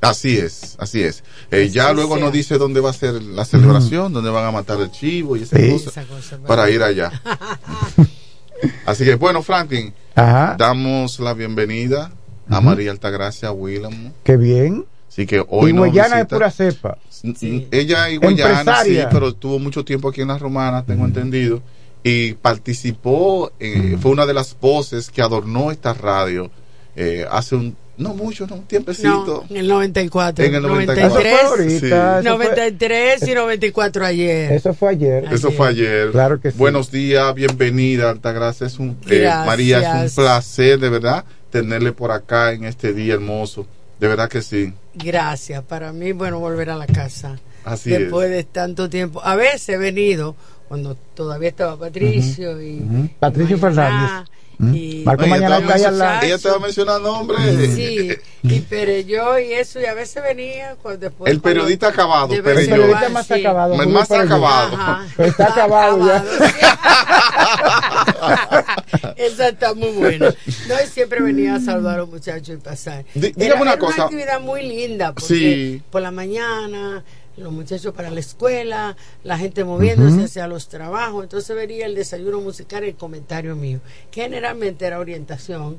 [0.00, 1.22] Así es, así es.
[1.50, 2.24] Eh, ya luego sea.
[2.24, 5.42] nos dice dónde va a ser la celebración, dónde van a matar el chivo y
[5.42, 5.66] esas Sí.
[5.74, 7.12] Esa cosa, para ir allá.
[8.86, 12.10] Así que bueno, Franklin, Ajá, damos la bienvenida
[12.48, 12.60] a.
[12.60, 14.12] María Altagracia Willam.
[14.22, 14.84] qué bien.
[15.08, 16.36] Así que hoy y nos Guayana es visita.
[16.36, 16.98] pura cepa.
[17.22, 17.32] Mm,
[17.70, 21.62] Ella es guayana, sí, pero estuvo mucho tiempo aquí en la Romana, tengo entendido,
[22.02, 26.50] y participó, eh, fue una de las voces que adornó esta radio
[26.96, 29.44] eh, hace un, no mucho, no, un tiempecito.
[29.48, 30.44] No, en el 94.
[30.44, 31.08] En el 94.
[31.08, 34.52] 93, Eso fue ahorita, fue- 93 y 94 ayer.
[34.52, 35.28] Eso fue ayer.
[35.30, 36.10] Eso fue ayer.
[36.10, 36.58] Claro que sí.
[36.58, 38.66] Buenos días, bienvenida, Altagracia.
[38.66, 39.30] Es un, eh.
[39.46, 43.66] María, es un placer, de verdad, tenerle por acá en este día hermoso.
[43.98, 44.72] De verdad que sí.
[44.94, 45.62] Gracias.
[45.62, 47.38] Para mí, bueno, volver a la casa.
[47.64, 49.20] Así Después de tanto tiempo.
[49.22, 50.34] A veces he venido,
[50.70, 52.76] cuando todavía estaba Patricio y.
[52.78, 53.08] Ujú.
[53.18, 54.28] Patricio Fernández.
[54.72, 56.20] Y- Marco Oye, Mañana estaba está.
[56.26, 57.40] Ella estaba mencionando nombres.
[57.74, 58.10] Sí,
[58.44, 61.32] y Pereyó y eso, y a veces venía cuando después.
[61.32, 62.60] El periodista acabado, Pereyó.
[62.60, 63.32] El periodista más sí.
[63.34, 64.76] acabado, El Julio más acabado.
[64.76, 65.06] Ajá.
[65.16, 66.24] Pero está acabado ya.
[69.16, 70.26] Esa está muy buena.
[70.68, 73.04] No, y siempre venía a saludar a los muchachos y pasar.
[73.14, 73.94] Dí- dígame Era- una era cosa.
[73.96, 75.82] Una actividad muy linda, porque Sí.
[75.90, 77.02] por la mañana,
[77.40, 81.22] los muchachos para la escuela, la gente moviéndose hacia los trabajos.
[81.24, 83.80] Entonces vería el desayuno musical, el comentario mío.
[84.10, 85.78] que Generalmente era orientación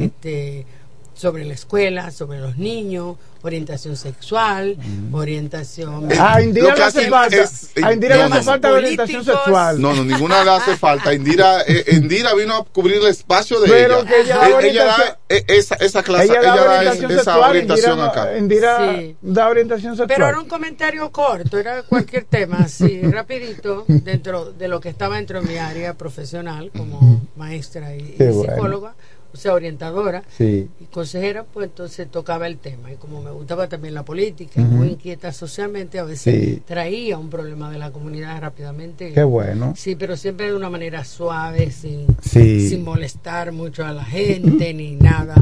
[0.00, 0.66] este,
[1.14, 4.76] sobre la escuela, sobre los niños, orientación sexual,
[5.12, 6.08] orientación.
[6.18, 7.36] A Indira le hace falta.
[7.36, 8.42] es- A Indira le no, hace no.
[8.44, 9.80] falta orientación sexual.
[9.80, 11.12] No, no, ninguna le hace falta.
[11.12, 14.08] Indira, eh, Indira vino a cubrir el espacio de Pero ella.
[14.08, 17.10] que ella da Eh, ella da eh, esa, esa clase, ella da ella da orientación
[17.10, 17.50] esa sexual.
[17.50, 18.38] orientación Indira, acá.
[18.38, 19.16] Indira Sí.
[19.22, 20.08] da orientación sexual.
[20.08, 25.16] Pero era un comentario corto, era cualquier tema, así, rapidito, dentro de lo que estaba
[25.16, 28.94] dentro de mi área profesional como maestra y, y Qué bueno.
[29.32, 30.68] O sea, orientadora Sí.
[30.80, 32.92] y consejera, pues entonces tocaba el tema.
[32.92, 36.62] Y como me gustaba también la política, muy inquieta socialmente, a veces Sí.
[36.66, 39.12] traía un problema de la comunidad rápidamente.
[39.12, 39.74] Qué bueno.
[39.76, 42.68] Sí, pero siempre de una manera suave, sin, Sí.
[42.68, 45.34] sin molestar mucho a la gente ni nada.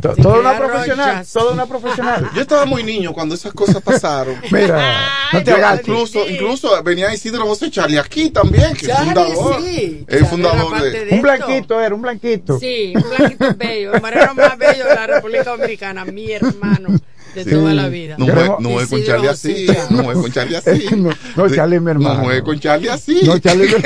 [0.00, 1.26] To- Sin Toda una profesional.
[1.32, 2.30] Toda una profesional.
[2.34, 4.36] Yo estaba muy niño cuando esas cosas pasaron.
[4.50, 5.00] Mira,
[5.32, 5.88] no te agaches.
[5.88, 9.60] incluso, incluso venía Isidro José Charlie aquí también, que es Charlie, fundador.
[9.62, 10.04] sí.
[10.06, 11.04] El Charlie fundador de.
[11.06, 12.58] de Un blanquito era, un blanquito.
[12.58, 16.88] Sí, un blanquito bello, el marero más bello de la República Dominicana, mi hermano
[17.34, 17.50] de Sí.
[17.50, 18.14] toda la vida.
[18.18, 19.66] No Queremos- juegue, no juegue con Charlie así.
[19.90, 20.86] No juegue con Charlie así.
[20.96, 22.14] No, no, Charlie es mi hermano.
[22.18, 23.20] No juegue con Charlie así.
[23.24, 23.68] No, Charlie.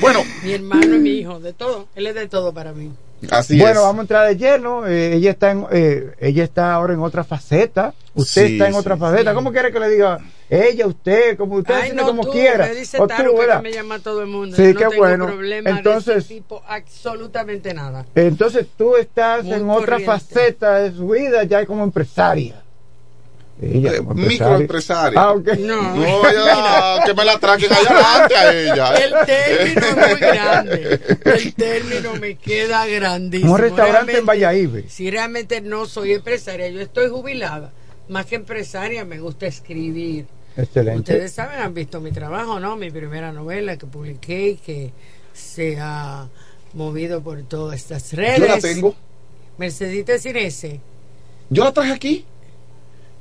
[0.00, 1.88] Bueno, Mi hermano y mi hijo, de todo.
[1.94, 2.90] Él es de todo para mí.
[3.30, 3.86] Así bueno, es.
[3.86, 4.86] vamos a entrar de lleno.
[4.86, 7.94] Eh, ella está en, eh, ella está ahora en otra faceta.
[8.14, 9.32] Usted Sí, está en sí, otra faceta.
[9.34, 10.18] ¿Cómo quiere que le diga?
[10.50, 12.66] Ella, usted, como usted, Ay, no, como tú, quiera.
[12.66, 13.62] me dice O Taro tú, que ¿verdad?
[13.62, 14.56] me llama todo el mundo.
[14.56, 15.26] Sí, Yo no qué tengo bueno.
[15.26, 18.06] problema Entonces- de ese tipo, absolutamente nada.
[18.14, 22.62] Entonces tú estás Muy en otra faceta de su vida ya como empresaria.
[23.60, 24.28] Ella empresaria.
[24.28, 25.20] Microempresaria.
[25.20, 25.48] Ah, ok.
[25.58, 28.94] No, No vaya que me la traquen allá adelante a ella.
[28.94, 31.00] El término es muy grande.
[31.24, 33.54] El término me queda grandísimo.
[33.54, 34.84] Un restaurante en Valladolid.
[34.88, 37.72] Si realmente no soy empresaria, yo estoy jubilada.
[38.08, 40.26] Más que empresaria, me gusta escribir.
[40.56, 41.12] Excelente.
[41.12, 42.76] Ustedes saben, han visto mi trabajo, ¿no?
[42.76, 44.92] Mi primera novela que publiqué y que
[45.32, 46.28] se ha
[46.74, 48.38] movido por todas estas redes.
[48.40, 48.94] Yo la tengo.
[49.58, 50.80] Mercedita Cirese.
[51.50, 52.24] Yo la traje aquí.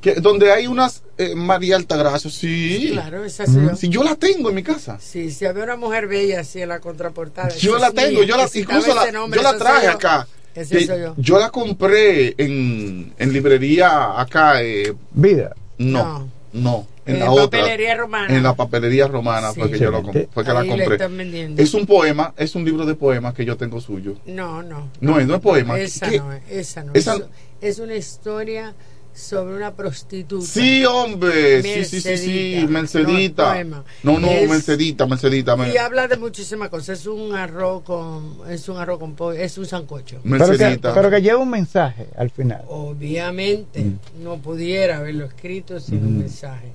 [0.02, 2.90] Que, donde hay unas eh, María Altagracia, sí.
[2.92, 3.76] Claro, esa yo.
[3.76, 4.98] Sí, yo la tengo en mi casa.
[5.00, 7.50] Sí, si había una mujer bella así en la contraportada.
[7.56, 8.28] Yo la tengo, mía.
[8.28, 9.92] yo la, incluso la, nombre, yo la traje yo.
[9.92, 10.28] acá.
[10.54, 11.14] Ese Que soy yo.
[11.18, 14.62] yo la compré en, en librería acá.
[14.64, 15.56] eh, Vida.
[15.78, 17.60] no, no, en, En la otra.
[17.60, 18.36] papelería romana.
[18.36, 19.74] En la papelería romana fue Sí.
[19.74, 20.94] que yo lo compré, fue que la compré.
[20.96, 21.62] están vendiendo.
[21.62, 24.16] Es un poema, es un libro de poemas que yo tengo suyo.
[24.26, 24.90] No, no.
[25.00, 25.80] No, no es poema.
[25.80, 26.20] Esa ¿Qué?
[26.20, 26.42] no es.
[26.50, 27.24] Esa no Esa- es.
[27.60, 28.74] Es una historia
[29.18, 30.46] sobre una prostituta.
[30.46, 33.64] Sí, hombre, sí, sí, sí, sí, Mercedita.
[33.64, 33.84] No.
[34.04, 35.56] No, no, Es- Mercedita, Mercedita.
[35.56, 37.00] me- Y habla de muchísimas cosas.
[37.00, 38.38] Es un arroz con.
[38.50, 39.40] Es un arroz con pollo.
[39.40, 40.20] Es un sancocho.
[40.24, 42.62] Pero que, pero que lleva un mensaje al final.
[42.68, 44.00] Obviamente Mm.
[44.24, 46.72] no pudiera haberlo escrito sin un mensaje.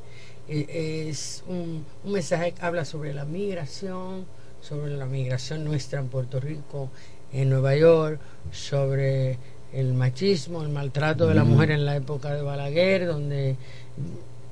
[0.49, 4.27] Eh, Es un, un mensaje que habla sobre la migración,
[4.61, 6.91] sobre la migración nuestra en Puerto Rico,
[7.33, 8.21] en Nueva York,
[8.51, 9.39] sobre
[9.73, 13.57] el machismo, el maltrato de la mujer en la época de Balaguer, donde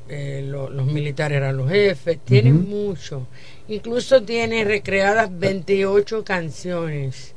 [0.08, 2.18] eh, lo- los militares eran los jefes.
[2.24, 3.26] Tiene mucho.
[3.68, 7.34] Incluso tiene recreadas 28 canciones.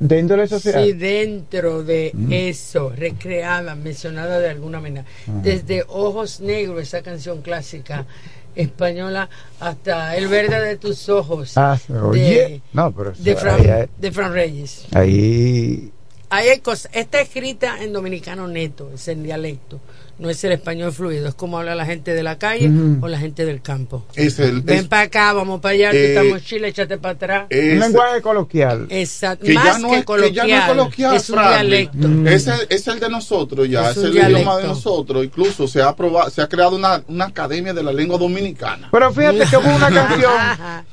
[0.00, 0.84] De índole social.
[0.84, 2.32] Sí, dentro de Mm.
[2.32, 5.04] eso, recreada, mencionada de alguna manera.
[5.24, 5.40] Ajá.
[5.42, 8.06] Desde Ojos Negros, esa canción clásica
[8.54, 9.28] española,
[9.60, 11.58] hasta El verde de tus ojos.
[11.58, 12.62] Ah, de, oye.
[12.72, 14.86] No, pero de, eso, Fran, ahí, ahí- de Fran Reyes.
[14.92, 15.92] ahí-
[16.30, 16.90] Ahí hay cosas.
[16.94, 19.80] Está escrita en dominicano neto, es en dialecto.
[20.18, 22.68] No es el español fluido, es como habla la gente de la calle
[23.00, 24.04] o la gente del campo.
[24.16, 27.14] Es el, Ven es- para acá, vamos para allá, Eh, estamos en Chile, échate para
[27.14, 27.46] atrás.
[27.50, 28.88] es- un lenguaje coloquial.
[28.90, 29.46] Exacto.
[29.46, 32.08] que Más ya no que es, que coloquial, ya no es coloquial, es un dialecto.
[32.08, 32.26] Mm.
[32.26, 35.24] Es, el, es el de nosotros ya, Es el idioma de nosotros.
[35.24, 38.88] Incluso se ha aprobado, se ha creado una, una academia de la lengua dominicana.
[38.90, 40.32] Pero fíjate que hubo una canción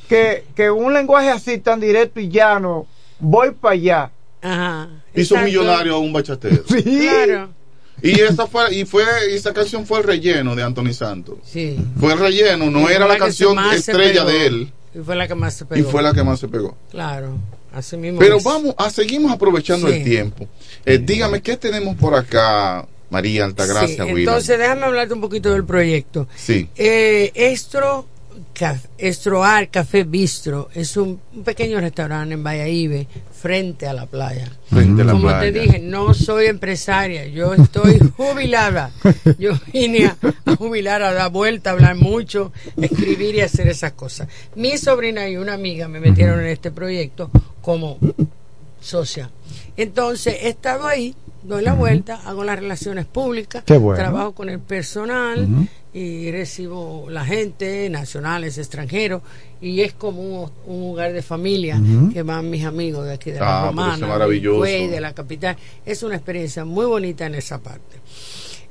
[0.07, 2.85] que, que un lenguaje así tan directo y llano,
[3.19, 4.11] voy para allá.
[4.43, 4.87] Ajá.
[5.15, 5.45] Hizo exacto.
[5.45, 6.63] millonario a un bachatero.
[6.69, 6.83] Sí.
[6.83, 7.49] Claro.
[8.01, 11.37] Y esa fue, y fue, y esa canción fue el relleno de Anthony Santos.
[11.45, 11.77] Sí.
[11.99, 14.73] Fue el relleno, no Y era la canción estrella de él.
[14.93, 15.89] Y fue la que más se Y pegó.
[15.89, 16.77] fue la que más se pegó.
[16.91, 17.37] Claro.
[17.73, 18.19] Así mismo.
[18.19, 18.43] Pero es.
[18.43, 19.93] vamos, a, seguimos aprovechando Sí.
[19.95, 20.47] el tiempo.
[20.85, 24.17] Eh, dígame, ¿qué tenemos por acá, María Altagracia, Sí, William?
[24.19, 26.27] entonces déjame hablarte un poquito del proyecto.
[26.35, 26.69] Sí.
[26.75, 28.07] Eh, Estro,
[28.97, 34.49] Estroar Café Bistro es un, un pequeño restaurante en Valladolid frente a la playa.
[34.69, 35.39] Frente a la Como playa.
[35.41, 38.91] te dije, no soy empresaria, yo estoy jubilada.
[39.37, 42.51] Yo vine a, a jubilar, a dar vuelta, a hablar mucho,
[42.81, 44.27] escribir y hacer esas cosas.
[44.55, 47.29] Mi sobrina y una amiga me metieron en este proyecto
[47.61, 47.99] como
[48.79, 49.29] socia.
[49.77, 51.15] Entonces he estado ahí,
[51.47, 53.93] doy la vuelta, hago las relaciones públicas, bueno.
[53.95, 55.47] trabajo con el personal
[55.93, 59.21] y recibo la gente, nacionales, extranjeros,
[59.61, 61.79] y es como un, un lugar de familia
[62.11, 64.61] que van mis amigos de aquí de Ah, la pero Romana, eso es maravilloso.
[64.63, 65.55] de la capital.
[65.85, 67.97] Es una experiencia muy bonita en esa parte.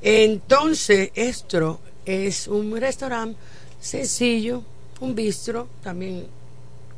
[0.01, 3.37] Entonces, Estro es un restaurante
[3.79, 4.61] sencillo,
[4.99, 6.25] un bistro, también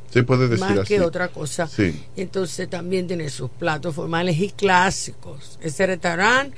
[0.10, 0.88] Se puede decir más así.
[0.88, 1.68] que otra cosa.
[1.68, 2.06] Sí.
[2.16, 5.60] Entonces también tiene sus platos formales y clásicos.
[5.62, 6.56] Ese restaurante,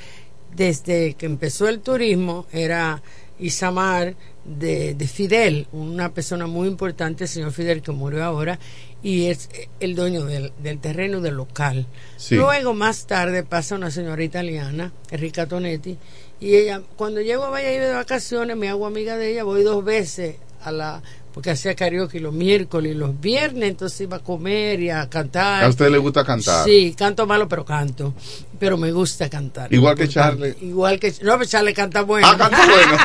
[0.55, 3.01] desde que empezó el turismo, era
[3.39, 4.15] Isamar
[4.45, 8.59] de, de Fidel, una persona muy importante, el señor Fidel, que murió ahora,
[9.01, 9.49] y es
[9.79, 11.85] el dueño del, del terreno del local.
[12.17, 12.35] Sí.
[12.35, 15.97] Luego, más tarde, pasa una señora italiana, Enrica Tonetti,
[16.39, 19.83] y ella, cuando llego a Valladolid de vacaciones, me hago amiga de ella, voy dos
[19.83, 21.01] veces a la
[21.33, 25.63] porque hacía karaoke los miércoles y los viernes, entonces iba a comer y a cantar.
[25.63, 26.65] A usted le gusta cantar.
[26.65, 28.13] Sí, canto malo, pero canto.
[28.57, 29.71] Pero me gusta cantar.
[29.73, 30.07] Igual que.
[30.07, 30.55] Charlie.
[30.61, 31.11] Igual que.
[31.21, 32.27] No, pero Charlie canta bueno.
[32.29, 32.97] Ah, canta bueno.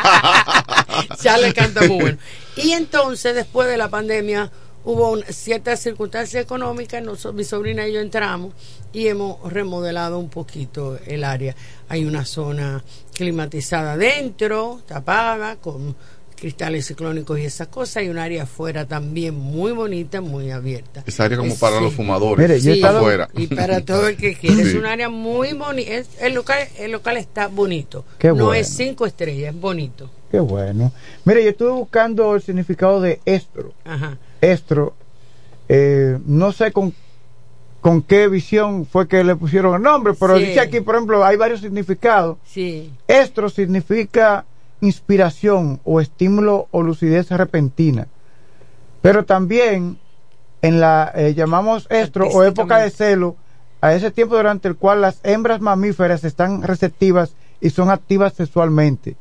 [1.22, 2.18] Charlie canta muy bueno.
[2.56, 4.50] Y entonces, después de la pandemia,
[4.84, 7.02] hubo una- ciertas circunstancias económicas.
[7.02, 8.54] Nosotros, mi sobrina y yo entramos
[8.92, 11.54] y hemos remodelado un poquito el área.
[11.88, 12.82] Hay una zona
[13.12, 15.94] climatizada dentro, tapada, con
[16.44, 17.96] cristales ciclónicos y esas cosas.
[17.98, 21.02] Hay un área afuera también muy bonita, muy abierta.
[21.06, 21.84] Esa área como Es- para sí.
[21.84, 22.46] los fumadores.
[22.46, 23.30] Mire, yo Sí, estado- afuera.
[23.34, 24.60] y para todo el que quiere.
[24.60, 25.90] Es un área muy bonita.
[26.20, 28.04] El local, el local está bonito.
[28.18, 28.52] Qué no bueno.
[28.54, 30.10] es cinco estrellas, es bonito.
[30.30, 30.92] Qué bueno.
[31.24, 33.72] Mire, yo estuve buscando el significado de estro.
[33.86, 34.18] Ajá.
[34.42, 34.94] Estro,
[35.70, 36.92] eh, no sé con,
[37.80, 40.44] con qué visión fue que le pusieron el nombre, pero Sí.
[40.44, 42.36] dice aquí, por ejemplo, hay varios significados.
[42.46, 42.92] Sí.
[43.08, 44.44] Estro significa
[44.84, 48.06] inspiración o estímulo o lucidez repentina.
[49.02, 49.98] Pero también
[50.62, 53.36] en la eh, llamamos estro o época de celo
[53.80, 59.16] a ese tiempo durante el cual las hembras mamíferas están receptivas y son activas sexualmente.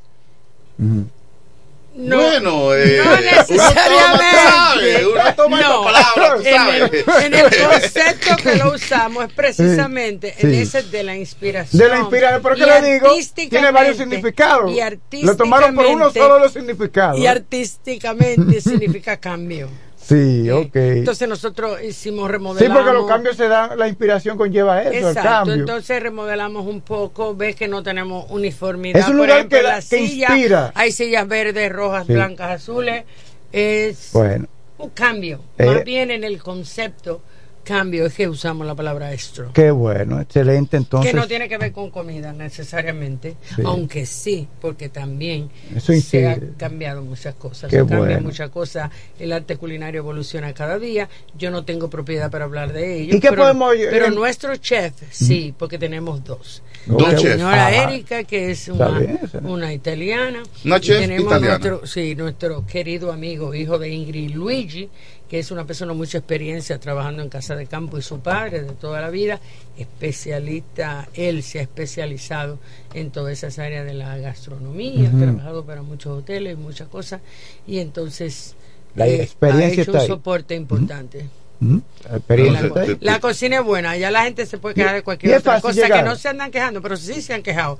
[1.95, 5.05] No, bueno, eh, no necesariamente.
[5.05, 5.83] Uno toma No.
[5.83, 10.47] palabra, tú En el, en el concepto que lo usamos es precisamente Sí.
[10.47, 11.79] en ese de la inspiración.
[11.81, 13.09] De la inspiración, pero que Y le digo,
[13.49, 14.71] tiene varios significados.
[15.11, 17.19] Y Lo tomaron por uno solo los significados.
[17.19, 19.69] Y artísticamente significa cambio.
[20.03, 20.75] Sí, ok.
[20.75, 22.77] Entonces nosotros hicimos Sí, remodelamos.
[22.77, 25.53] porque los cambios se dan, la inspiración conlleva eso, el Exacto, cambio.
[25.55, 28.99] entonces remodelamos un poco, ves que no tenemos uniformidad.
[28.99, 30.71] Es un Por lugar ejemplo, que la que silla, inspira.
[30.75, 32.13] hay sillas verdes, rojas, Sí.
[32.13, 33.05] blancas, azules.
[33.51, 34.47] Es Bueno,
[34.77, 35.65] un cambio, Eh.
[35.65, 37.21] más bien en el concepto
[37.63, 39.47] cambio es que usamos la palabra extra.
[39.53, 40.77] qué bueno, excelente.
[40.77, 43.61] Entonces, que no tiene que ver con comida necesariamente, Sí.
[43.65, 45.95] aunque sí, porque también Eso se ha
[46.35, 46.49] incide.
[46.57, 47.69] cambiado muchas cosas.
[47.69, 48.21] Qué se cambian bueno.
[48.21, 48.89] muchas cosas.
[49.19, 51.09] El arte culinario evoluciona cada día.
[51.37, 53.15] Yo no tengo propiedad para hablar de ello.
[53.15, 56.61] ¿Y qué pero, podemos- Pero nuestro chef, sí, porque tenemos dos.
[56.85, 57.31] Dos la chefs.
[57.33, 57.83] señora Ajá.
[57.93, 58.99] Erika, que es una,
[59.43, 60.43] una italiana.
[60.65, 61.57] Una chef tenemos italiana.
[61.59, 64.89] Nuestro, sí, nuestro querido amigo, hijo de Ingrid Luigi,
[65.33, 68.61] que es una persona de mucha experiencia trabajando en casa de campo y su padre
[68.61, 69.39] de toda la vida,
[69.75, 72.59] especialista, él se ha especializado
[72.93, 77.19] en todas esas áreas de la gastronomía, ha trabajado para muchos hoteles, muchas cosas,
[77.65, 78.53] y entonces
[78.93, 80.07] La eh, experiencia ha hecho está un ahí.
[80.07, 81.25] soporte importante.
[81.59, 82.97] La experiencia La, está ahí.
[83.01, 86.03] la cocina es buena, ya la gente se puede quejar de cualquier otra cosa llegar.
[86.03, 87.79] que no se andan quejando, pero sí se han quejado.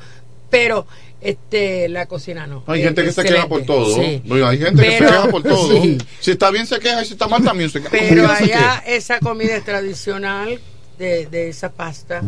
[0.53, 0.85] Pero
[1.19, 2.63] este la cocina no.
[2.67, 3.95] Hay gente que se queja por todo.
[3.95, 4.21] sí.
[4.23, 5.81] No, Hay gente que se queja por todo.
[5.81, 5.97] sí.
[6.19, 7.91] Si está bien se queja y si está mal también se queja.
[7.91, 8.83] Pero allá queja.
[8.85, 10.59] esa comida es tradicional
[10.99, 12.21] de, de esa pasta,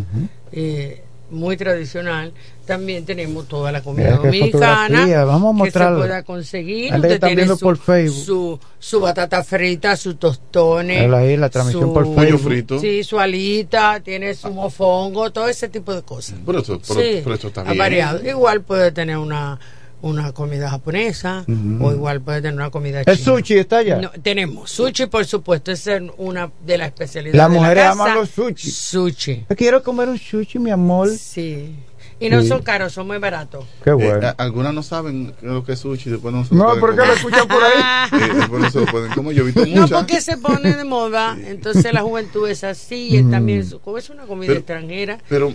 [0.52, 1.04] eh,
[1.36, 2.34] muy tradicional.
[2.66, 6.94] También tenemos toda la comida Mira dominicana vamos a que se pueda conseguir.
[6.96, 8.26] Usted está tiene su, por Facebook.
[8.26, 11.12] su, su batata frita, sus tostones.
[11.14, 12.42] Ahí, la transmisión por Pollo Facebook.
[12.42, 12.80] frito.
[12.80, 16.38] Sí, su alita, tiene su mofongo, todo ese tipo de cosas.
[16.44, 17.78] Pero eso, pero, Sí, pero eso está ha bien.
[17.78, 18.28] variado.
[18.28, 19.60] Igual puede tener una,
[20.02, 21.46] una comida japonesa
[21.80, 23.18] o igual puede tener una comida El china.
[23.38, 23.98] sushi está allá.
[23.98, 27.38] No, tenemos sushi, por supuesto, es una de las especialidades.
[27.38, 27.92] Las la mujeres casa.
[28.04, 28.70] aman los sushi.
[28.72, 29.46] Sushi.
[29.58, 31.10] Quiero comer un sushi, mi amor.
[31.10, 31.76] Sí.
[32.18, 32.48] Y no Sí.
[32.48, 33.66] son caros, son muy baratos.
[33.84, 34.34] Qué Eh, bueno.
[34.38, 37.18] algunas no saben lo que es sushi, después no se No, porque lo comer.
[37.18, 37.82] escuchan por ahí.
[38.14, 39.34] Eh, después no se lo pueden comer.
[39.36, 40.00] Yo he visto No, muchas.
[40.00, 43.32] porque se pone de moda, entonces la juventud es así, y Mm.
[43.32, 45.18] también como es una comida Pero- extranjera.
[45.28, 45.54] Pero,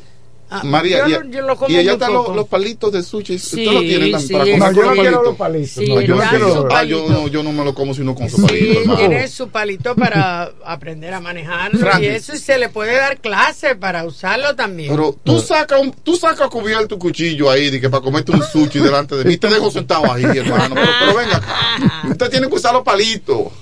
[0.53, 3.39] Ah, María, yo y, yo lo como y allá muy están los, palitos de sushi.
[3.39, 4.51] Sí, ¿Usted lo tiene también sí, para sí.
[4.51, 5.25] comer No, yo no los quiero palitos?
[5.25, 5.71] los palitos.
[5.71, 8.29] Sí, no, yo no quiero Ah, yo no, yo no me lo como sino con
[8.29, 8.99] su Sí, palito, hermano.
[8.99, 13.77] tiene su palito para aprender a manejarlo y eso y se le puede dar clase
[13.77, 14.91] para usarlo también.
[14.91, 18.81] Pero tú sacas tú sacas cubierto tu cuchillo ahí de que para comerte un sushi
[18.81, 19.37] delante de mí.
[19.37, 20.75] Te dejo sentado ahí, hermano.
[20.75, 22.03] Pero, pero venga acá.
[22.11, 23.53] Usted tiene que usar los palitos.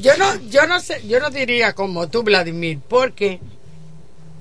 [0.00, 3.40] yo no, yo no sé, yo no diría como tú, Vladimir, porque,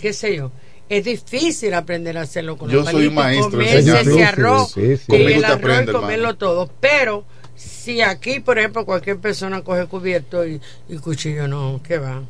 [0.01, 0.51] qué sé yo,
[0.89, 4.97] es difícil aprender a hacerlo con Yo los soy palitos, maestro comerse ese arroz Sí,
[4.97, 5.03] sí.
[5.09, 6.37] y el arroz aprende, y comerlo hermano.
[6.37, 7.25] todo, pero
[7.55, 10.59] si aquí, por ejemplo, cualquier persona coge cubierto y,
[10.89, 12.21] y cuchillo, no, ¿qué va?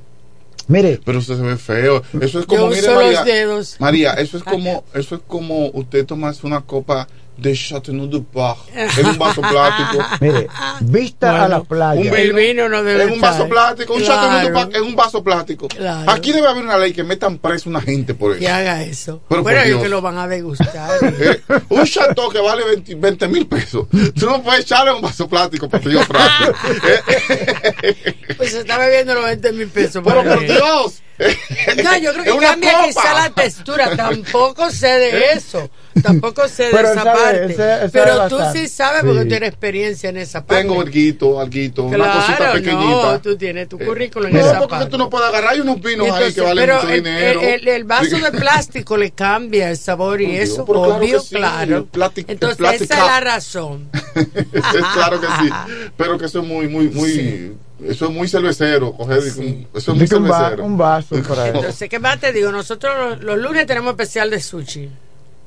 [0.68, 2.02] Mire, Pero usted se ve feo.
[2.22, 3.12] Eso es Yo como, mire, uso María.
[3.12, 3.76] los dedos.
[3.80, 7.08] María, eso es como, eso es como usted tomarse una copa
[7.38, 8.60] de Chateauneuf du Pape
[8.98, 10.04] en un vaso plástico.
[10.22, 10.48] mire,
[10.82, 12.00] vista a la playa.
[12.12, 13.50] Un El vino no debe en un vaso estar.
[13.50, 14.54] plástico, un Claro.
[14.54, 15.68] Pape en un vaso plástico.
[15.68, 16.10] Claro.
[16.12, 18.40] Aquí debe haber una ley que metan preso una gente por eso.
[18.40, 19.22] Que haga eso.
[19.28, 19.84] Pero bueno, por ellos Dios.
[19.84, 20.90] que lo van a degustar.
[21.26, 22.64] Eh, un chateau que vale
[22.96, 23.88] 20 mil pesos.
[24.18, 26.54] Tú no puedes echarle un vaso plástico porque yo trato.
[28.38, 30.02] pues se está bebiendo los 20 mil pesos.
[30.06, 31.02] Pero por Dios.
[31.84, 32.88] No, yo creo que cambia copa.
[32.88, 33.96] quizá la textura.
[33.96, 35.70] Tampoco sé de eso.
[36.04, 37.44] Tampoco sé de esa sabe, parte.
[37.46, 39.28] él sabe- él sabe Pero tú sí sabes porque Sí.
[39.30, 40.64] tienes experiencia en esa parte.
[40.64, 43.12] Tengo alguito, alguito, una claro, cosita pequeñita.
[43.14, 44.90] no, tú tienes tu currículum en No, esa porque parte.
[44.90, 47.42] tú no puedes agarrar unos vinos ahí Entonces, que valen pero mucho el, dinero.
[47.42, 51.20] el- el- el vaso de plástico le cambia el sabor y eso, pero claro obvio,
[51.22, 51.88] sí, claro.
[51.94, 53.90] el Entonces, esa es la razón.
[54.16, 55.50] Es claro que sí.
[55.98, 57.54] Pero que eso es muy, muy, muy.
[57.86, 58.94] Eso es muy cervecero.
[58.94, 60.64] Coger, Eso es muy Dice un, va- cervecero.
[60.66, 61.48] un vaso para.
[61.48, 62.52] Entonces, ¿qué más te digo?
[62.52, 64.90] Nosotros los, los lunes tenemos especial de sushi.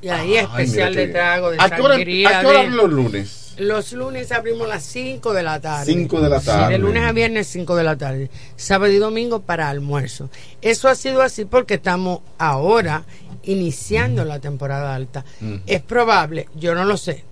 [0.01, 1.57] Y ahí Ay, especial de trago, de.
[1.59, 2.39] ¿A hora, sangría.
[2.39, 3.45] ¿a qué hora de- los lunes?
[3.57, 5.91] Los lunes abrimos a las 5 de la tarde.
[5.91, 6.71] 5 de la Sí, tarde.
[6.73, 8.29] de lunes a viernes 5 de la tarde.
[8.55, 10.29] Sábado y domingo para almuerzo.
[10.61, 13.03] Eso ha sido así porque estamos ahora
[13.43, 15.25] iniciando la temporada alta.
[15.41, 15.55] Mm.
[15.67, 17.25] Es probable, yo no lo sé.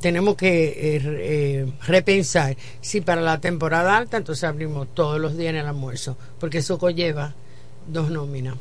[0.00, 5.50] Tenemos que eh, eh, repensar si para la temporada alta entonces abrimos todos los días
[5.50, 7.34] en el almuerzo, porque eso conlleva
[7.88, 8.54] dos nóminas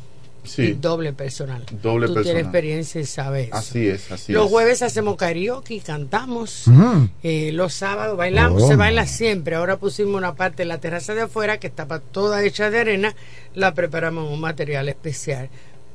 [0.43, 0.61] Sí.
[0.63, 1.65] y doble personal.
[1.81, 2.23] Doble Tú personal.
[2.23, 3.49] tienes experiencia y sabes.
[3.51, 4.51] Así es, así Los es.
[4.51, 6.63] jueves hacemos karaoke, cantamos.
[6.67, 7.05] Mm.
[7.23, 8.67] Eh, los sábados bailamos, Oh.
[8.67, 9.55] se baila siempre.
[9.55, 13.15] Ahora pusimos una parte de la terraza de afuera que estaba toda hecha de arena,
[13.53, 15.49] la preparamos en un material especial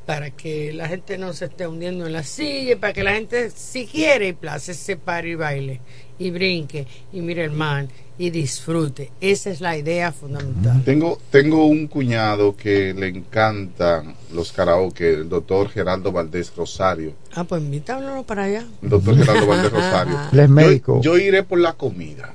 [0.07, 3.51] para que la gente no se esté hundiendo en la silla, para que la gente,
[3.51, 5.81] si quiere y place, se pare y baile.
[6.19, 7.87] Y brinque y mire el mar
[8.17, 9.11] y disfrute.
[9.21, 10.83] Esa es la idea fundamental.
[10.85, 17.13] Tengo, tengo un cuñado que le encantan los karaoke, el doctor Geraldo Valdés Rosario.
[17.35, 18.65] Ah, pues invítanos para allá.
[18.83, 20.19] El doctor Geraldo Valdés Rosario.
[20.33, 21.01] Él es médico.
[21.03, 22.33] Yo, yo iré por la comida.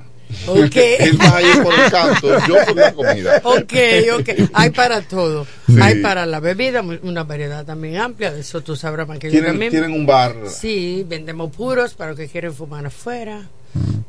[0.48, 0.76] Ok.
[1.00, 3.42] Él va a ir por el canto, yo por la comida.
[3.44, 3.74] Ok,
[4.20, 4.50] ok.
[4.54, 5.48] Hay para todo.
[5.66, 5.78] Sí.
[5.82, 8.32] Hay para la bebida, una variedad también amplia.
[8.32, 9.72] De eso tú sabrás más que yo también.
[9.72, 10.36] tienen un bar.
[10.48, 13.48] Sí, vendemos puros para los que quieren fumar afuera.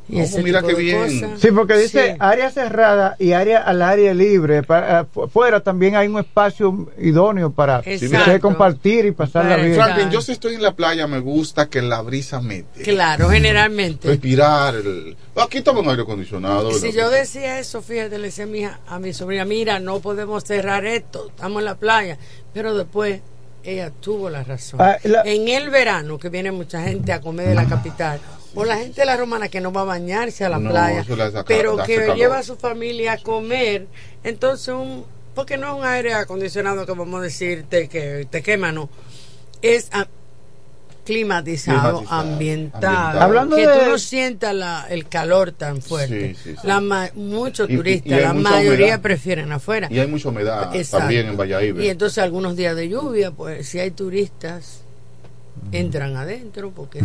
[0.09, 1.35] Y Oh, ese mira tipo qué de bien.
[1.39, 2.15] Sí, porque dice Sí.
[2.19, 4.61] área cerrada y área al área libre.
[4.63, 7.81] Para, fu- fuera también hay un espacio idóneo para
[8.41, 9.75] compartir y pasarla Para bien.
[9.75, 12.81] Franklin, yo si estoy en la playa me gusta que la brisa mete.
[12.83, 14.07] Claro, generalmente.
[14.07, 14.75] Respirar.
[14.75, 16.73] el- Aquí estamos en aire acondicionado.
[16.73, 19.99] Si yo decía eso, fíjate, le decía a mi, hija- a mi sobrina, mira, no
[19.99, 22.17] podemos cerrar esto, estamos en la playa.
[22.53, 23.21] Pero después
[23.63, 24.81] ella tuvo la razón.
[24.81, 28.19] Ah, la- En el verano, que viene mucha gente a comer de la capital,
[28.55, 31.03] o la gente de la romana que no va a bañarse a la No, playa,
[31.05, 32.17] saca- pero que calor.
[32.17, 33.87] lleva a su familia a comer,
[34.23, 35.05] entonces un...
[35.33, 38.89] Porque no es un aire acondicionado que vamos a decirte que te quema, no.
[39.61, 39.89] Es
[41.05, 42.87] climatizado, Climatizado, ambientado.
[42.87, 43.21] ambientado.
[43.21, 46.35] Hablando que de- tú no sientas la- el calor tan fuerte.
[46.35, 46.67] Sí, sí, sí.
[46.67, 49.01] La ma- muchos Y- y- turistas, y la mayoría humedad.
[49.01, 49.87] prefieren afuera.
[49.89, 50.99] Y hay mucha humedad Exacto.
[50.99, 51.79] también en Valladolid.
[51.79, 54.81] Y entonces algunos días de lluvia, pues si hay turistas,
[55.71, 57.01] entran adentro, porque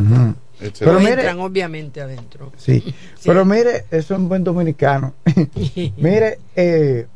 [0.61, 0.85] Excelente.
[0.85, 2.53] Pero mire- entran obviamente adentro.
[2.59, 2.95] Sí.
[3.25, 5.15] Pero mire, eso es un buen dominicano.
[5.97, 7.07] mire, eh,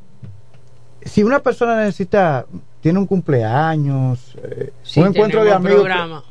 [1.05, 2.45] si una persona necesita,
[2.81, 6.25] tiene un cumpleaños, eh, Sí, un encuentro de amigos, programa.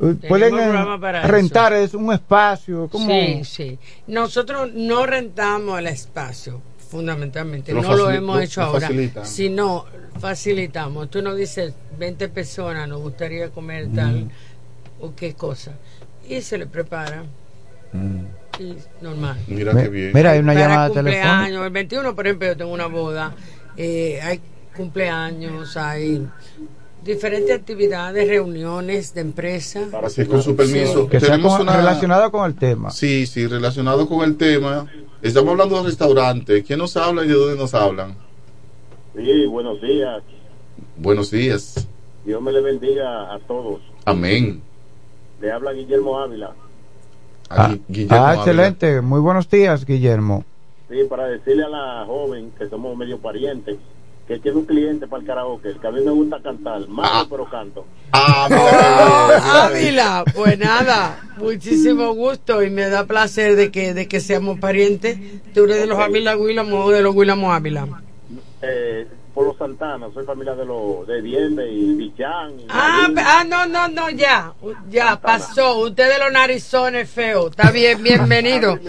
[0.00, 2.88] eh, pueden eh, rentar es un espacio.
[2.88, 3.78] como Sí, sí.
[4.06, 6.60] Nosotros no rentamos el espacio,
[6.90, 7.72] fundamentalmente.
[7.72, 8.80] Lo no lo hemos hecho lo ahora.
[8.82, 9.26] facilitan.
[9.26, 9.84] Sino
[10.20, 11.10] facilitamos.
[11.10, 14.30] Tú nos dices 20 personas, nos gustaría comer tal
[15.00, 15.72] o qué cosa.
[16.28, 17.24] Y se le prepara.
[18.58, 19.36] Y normal.
[19.46, 20.10] Mira Mi- qué bien.
[20.14, 21.48] Mira, hay una Para llamada telefónica.
[21.66, 23.34] el 21, por ejemplo, yo tengo una boda.
[23.78, 24.40] eh, hay
[24.74, 26.26] cumpleaños, hay
[27.04, 29.80] diferentes actividades, reuniones de empresa.
[30.02, 31.08] Así con su permiso.
[31.08, 31.76] Que sea tenemos con- una...
[31.76, 32.90] relacionado con el tema.
[32.90, 34.86] Sí, sí, relacionado con el tema.
[35.22, 36.64] Estamos hablando de restaurantes.
[36.66, 38.16] ¿Quién nos habla y de dónde nos hablan?
[39.14, 40.22] Sí, buenos días.
[40.96, 41.86] Buenos días.
[42.24, 43.80] Dios me le bendiga a todos.
[44.04, 44.62] Amén.
[45.40, 46.52] Le habla Guillermo Ávila.
[47.50, 48.42] Ah, Guillermo ah, Ávila.
[48.42, 49.00] excelente.
[49.00, 50.44] Muy buenos días, Guillermo.
[50.88, 53.76] Sí, para decirle a la joven que somos medio parientes
[54.26, 57.48] que tiene un cliente para el karaoke, que a mí me gusta cantar, malo pero
[57.48, 57.86] canto.
[58.12, 64.20] Ah, Oh, Ávila, pues nada, muchísimo gusto y me da placer de que de que
[64.20, 65.18] seamos parientes.
[65.54, 67.86] Tú eres de los Ávila Guilamo o de los Guilamo Ávila.
[68.62, 69.06] Eh,
[69.36, 72.58] por los Santana, soy familia de los de Diende y Bichán.
[72.58, 74.54] y Ah, ah, no, no, no, ya,
[74.88, 75.76] ya pasó.
[75.80, 78.76] Usted de los narizones feos, está bien, bienvenido.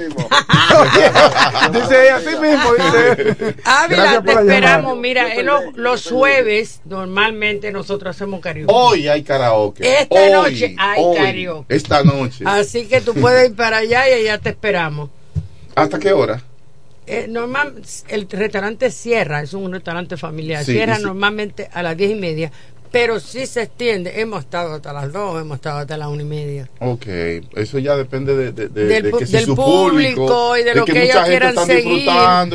[1.73, 2.73] dice ella así mismo.
[2.75, 3.55] Dice.
[3.65, 4.61] Ávila, Gracias te esperamos.
[4.61, 4.95] llamada.
[4.95, 8.71] Mira, en los, los jueves normalmente nosotros hacemos karaoke.
[8.73, 9.99] Hoy hay karaoke.
[10.01, 11.75] Esta Hoy, noche hay hoy, karaoke.
[11.75, 12.45] Esta noche.
[12.47, 15.09] Así que tú puedes ir para allá y allá te esperamos.
[15.75, 16.41] ¿Hasta qué hora?
[17.07, 21.03] Eh, normal, el restaurante cierra, es un restaurante familiar, Sí, cierra sí.
[21.03, 22.51] normalmente a las diez y media,
[22.91, 26.25] pero sí se extiende, hemos estado hasta las dos, hemos estado hasta las una y
[26.25, 26.69] media.
[26.79, 27.05] Ok,
[27.55, 30.63] eso ya depende de, de- de- Del de pu- que si del su público y
[30.63, 31.99] de lo que ellos quieran seguir.
[31.99, 32.49] están-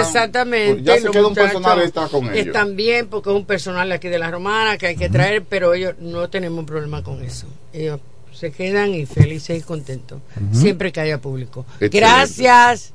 [0.00, 0.82] Exactamente.
[0.82, 2.46] Ya y se queda un personal extra con ellos.
[2.46, 5.74] Están bien porque es un personal aquí de la romana que hay que traer, pero
[5.74, 7.46] ellos no tenemos problema con eso.
[7.72, 8.00] Ellos
[8.32, 10.20] se quedan y felices y contentos,
[10.52, 11.66] siempre que haya público.
[11.80, 11.98] Excelente.
[11.98, 12.94] Gracias.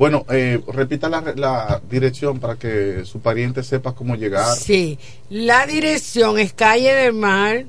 [0.00, 4.56] Bueno, eh, repita la, la dirección para que su pariente sepa cómo llegar.
[4.56, 4.98] Sí,
[5.28, 7.66] la dirección es calle del mar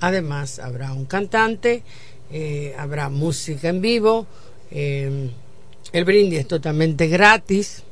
[0.00, 1.82] Además, habrá un cantante,
[2.30, 4.26] eh, habrá música en vivo,
[4.70, 5.30] eh,
[5.92, 7.82] el brindis es totalmente gratis,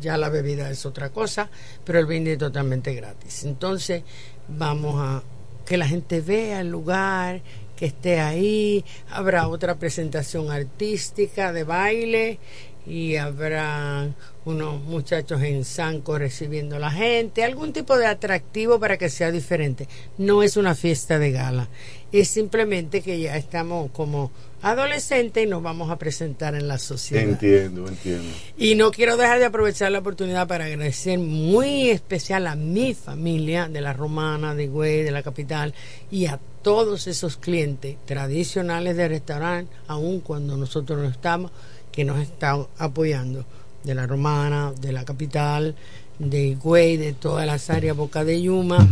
[0.00, 1.50] ya la bebida es otra cosa,
[1.84, 3.44] pero el brindis es totalmente gratis.
[3.44, 4.02] Entonces,
[4.48, 5.22] vamos a
[5.66, 7.42] que la gente vea el lugar,
[7.80, 12.38] que esté ahí, habrá otra presentación artística de baile
[12.86, 14.08] y habrá
[14.44, 19.30] unos muchachos en Sanco recibiendo a la gente, algún tipo de atractivo para que sea
[19.30, 19.86] diferente.
[20.18, 21.68] No es una fiesta de gala,
[22.12, 24.30] es simplemente que ya estamos como
[24.62, 27.24] adolescentes y nos vamos a presentar en la sociedad.
[27.24, 28.28] Entiendo, entiendo.
[28.58, 33.68] Y no quiero dejar de aprovechar la oportunidad para agradecer muy especial a mi familia
[33.68, 35.74] de la Romana, de Güey, de la capital
[36.10, 41.50] y a todos esos clientes tradicionales del restaurante, aun cuando nosotros no estamos,
[41.92, 43.44] que nos están apoyando,
[43.84, 45.74] de la Romana, de la capital,
[46.18, 48.86] de Güey, de todas las áreas Boca de Yuma,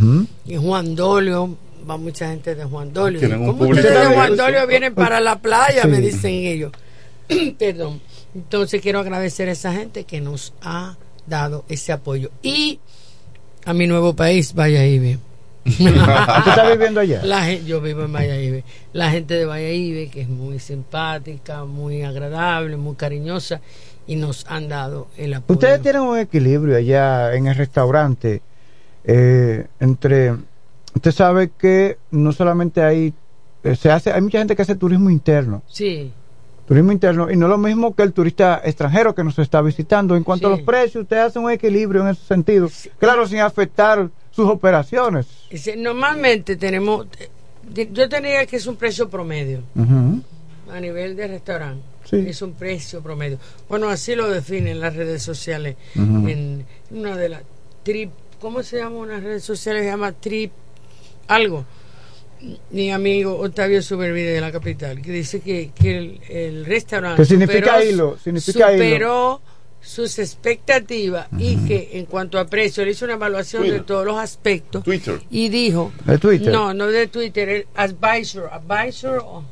[0.45, 1.55] y Juan Dolio,
[1.89, 3.21] va mucha gente de Juan Dolio.
[3.21, 5.85] ¿Cómo ustedes de Juan Dolio vienen para la playa?
[5.85, 6.71] Me dicen ellos.
[7.57, 8.01] Perdón.
[8.33, 10.97] Entonces quiero agradecer a esa gente que nos ha
[11.27, 12.31] dado ese apoyo.
[12.41, 12.79] Y
[13.65, 15.17] a mi nuevo país, Valladolid.
[15.79, 17.21] ¿Usted está viviendo allá?
[17.23, 18.63] La yo vivo en Valladolid.
[18.93, 23.61] La gente de Valladolid, que es muy simpática, muy agradable, muy cariñosa,
[24.07, 25.53] y nos han dado el apoyo.
[25.53, 28.41] Ustedes tienen un equilibrio allá en el restaurante
[29.03, 30.35] eh, entre.
[30.95, 33.13] Usted sabe que no solamente hay.
[33.63, 35.61] eh, se hace, hay mucha gente que hace turismo interno.
[35.67, 36.11] Sí.
[36.67, 40.15] Turismo interno, y no es lo mismo que el turista extranjero que nos está visitando.
[40.15, 42.69] En cuanto a los precios, usted hace un equilibrio en ese sentido.
[42.99, 45.25] Claro, sin afectar sus operaciones.
[45.77, 47.07] Normalmente tenemos.
[47.19, 49.61] eh, Yo tenía que es un precio promedio.
[50.71, 51.83] A nivel de restaurante.
[52.05, 52.25] Sí.
[52.27, 53.37] Es un precio promedio.
[53.67, 55.75] Bueno, así lo definen las redes sociales.
[55.95, 57.41] En una de las
[57.83, 59.77] trip, ¿cómo se llama una red social?
[59.77, 60.51] Se llama trip
[61.27, 61.65] algo.
[62.71, 67.25] Mi amigo Octavio Supervide de la capital, que dice que, que el, el restaurante ¿Qué
[67.25, 68.17] significa superó- hilo?
[68.23, 69.41] Significa hilo.
[69.81, 74.17] Sus expectativas y que en cuanto a precio le hizo una evaluación de todos los
[74.17, 75.21] aspectos Twitter.
[75.31, 76.51] y dijo ¿De Twitter?
[76.51, 79.43] no no de Twitter el advisor advisor o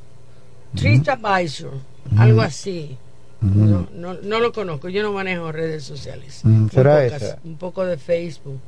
[0.76, 1.72] Treat Advisor
[2.18, 2.98] algo así
[3.40, 7.22] no, no, no lo conozco yo no manejo redes sociales Mm, será pocas.
[7.22, 7.40] esa.
[7.46, 8.60] un poco de Facebook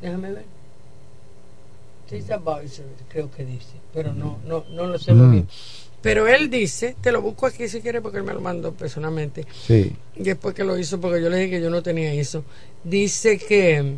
[0.00, 0.44] déjame ver
[2.08, 5.30] Treat Advisor creo que dice pero no no no lo sé muy Mm.
[5.32, 5.48] bien
[6.02, 9.46] pero él dice te lo busco aquí si quieres porque él me lo mandó personalmente
[9.66, 9.94] Sí.
[10.16, 12.44] después que lo hizo, porque yo le dije que yo no tenía eso,
[12.84, 13.94] dice que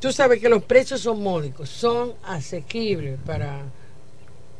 [0.00, 3.62] tú sabes que los precios son módicos, son asequibles para,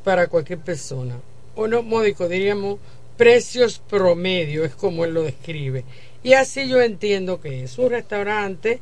[0.05, 1.17] para cualquier persona.
[1.55, 2.79] O no módicos, diríamos
[3.17, 5.85] precios promedio, es como él lo describe.
[6.23, 8.81] Y así yo entiendo que es un restaurante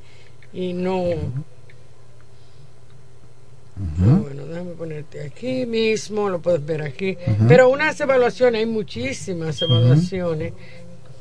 [0.53, 1.05] y no...
[3.79, 7.17] Ah, Bueno, déjame ponerte aquí mismo, lo puedes ver aquí.
[7.47, 10.53] Pero unas evaluaciones, hay muchísimas evaluaciones,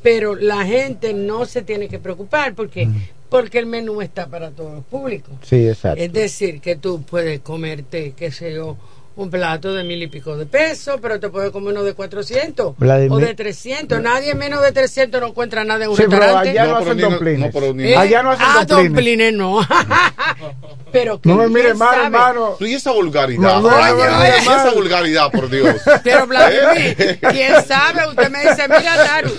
[0.01, 2.87] pero la gente no se tiene que preocupar porque
[3.27, 5.33] porque el menú está para todos los públicos.
[5.41, 6.01] Sí, exacto.
[6.01, 8.77] Es decir, que tú puedes comerte, qué sé yo,
[9.17, 12.75] un plato de mil y pico de pesos, pero te puedes comer uno de 400
[12.77, 14.01] Vladimir- o de 300.
[14.01, 16.49] Nadie menos de 300 no encuentra nada en un Sí, pero restaurante.
[16.49, 17.53] allá no, No, pero hacen no- domplines.
[17.53, 17.95] no, ¿Eh?
[17.95, 18.91] Allá no hacen ah, domplines.
[18.91, 19.59] domplines no.
[20.91, 22.05] pero que No me mire mal, sabe.
[22.05, 22.57] hermano.
[22.59, 23.61] Y esa vulgaridad.
[23.61, 25.75] No, esa vulgaridad, por Dios.
[26.03, 29.31] Pero Vladimir, quién sabe, usted me dice, mira Taru,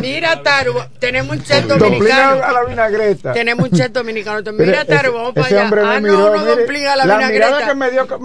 [0.00, 2.42] mira Taru, tenemos un a dominicano.
[2.44, 3.32] a la vinagreta.
[3.32, 4.42] Tenemos un chef dominicano.
[4.52, 5.64] Mira, Taru, vamos para ese allá.
[5.64, 7.46] hombre me Ah, miró, no, no mire, domplín a la, la vinagreta.
[7.50, 8.16] mirada que me dio Yo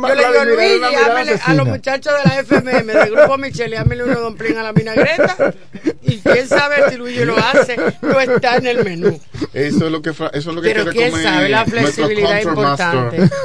[0.46, 4.20] le digo, mirada hámele a los muchachos de la FMM, del grupo Michelle, hámele uno
[4.20, 5.54] domplín a la vinagreta.
[6.02, 9.20] Y quién sabe si Luigi lo hace, no está en el menú.
[9.54, 12.44] Eso es lo que, eso es lo que Pero quiere quién comer sabe, la flexibilidad
[12.46, 13.30] Master.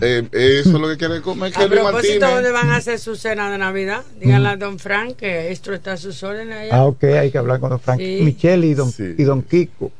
[0.00, 2.20] Eh, eso es lo que quiere comer A Kelly propósito, Martínez.
[2.30, 4.02] ¿dónde van a hacer su cena de Navidad?
[4.20, 6.74] Díganle a Don Frank que esto está a sus órdenes allá.
[6.76, 8.20] Ah, ok, hay que hablar con don Frank Sí.
[8.22, 9.14] Michelle y don, Sí.
[9.18, 9.90] y don Kiko.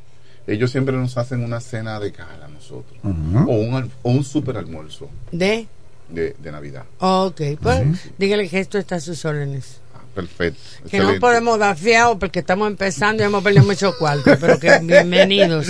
[0.47, 2.99] ellos siempre nos hacen una cena de gala a nosotros.
[3.05, 5.67] O, un, o un super almuerzo De.
[6.09, 6.85] de, de Navidad.
[7.01, 7.83] Ok, pues
[8.19, 9.81] dígale que esto está a sus órdenes.
[10.15, 10.59] Perfecto.
[10.91, 14.79] Que no podemos dar fiado porque estamos empezando y hemos perdido mucho cuarto, pero que
[14.83, 15.69] bienvenidos.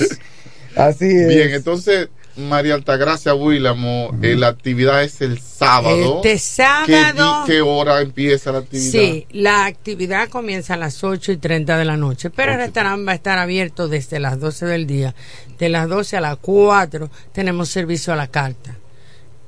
[0.77, 1.29] Así es.
[1.29, 2.09] Bien, entonces,
[2.39, 6.17] María Altagracia Willamo, eh, la actividad es el sábado.
[6.17, 7.45] Este sábado.
[7.47, 8.93] ¿Qué, qué hora empieza la actividad?
[8.93, 13.05] Sí, la actividad comienza a las 8 y 30 de la noche, pero el restaurante
[13.05, 15.15] va a estar abierto desde las 12 del día.
[15.59, 18.77] De las 12 a las 4 tenemos servicio a la carta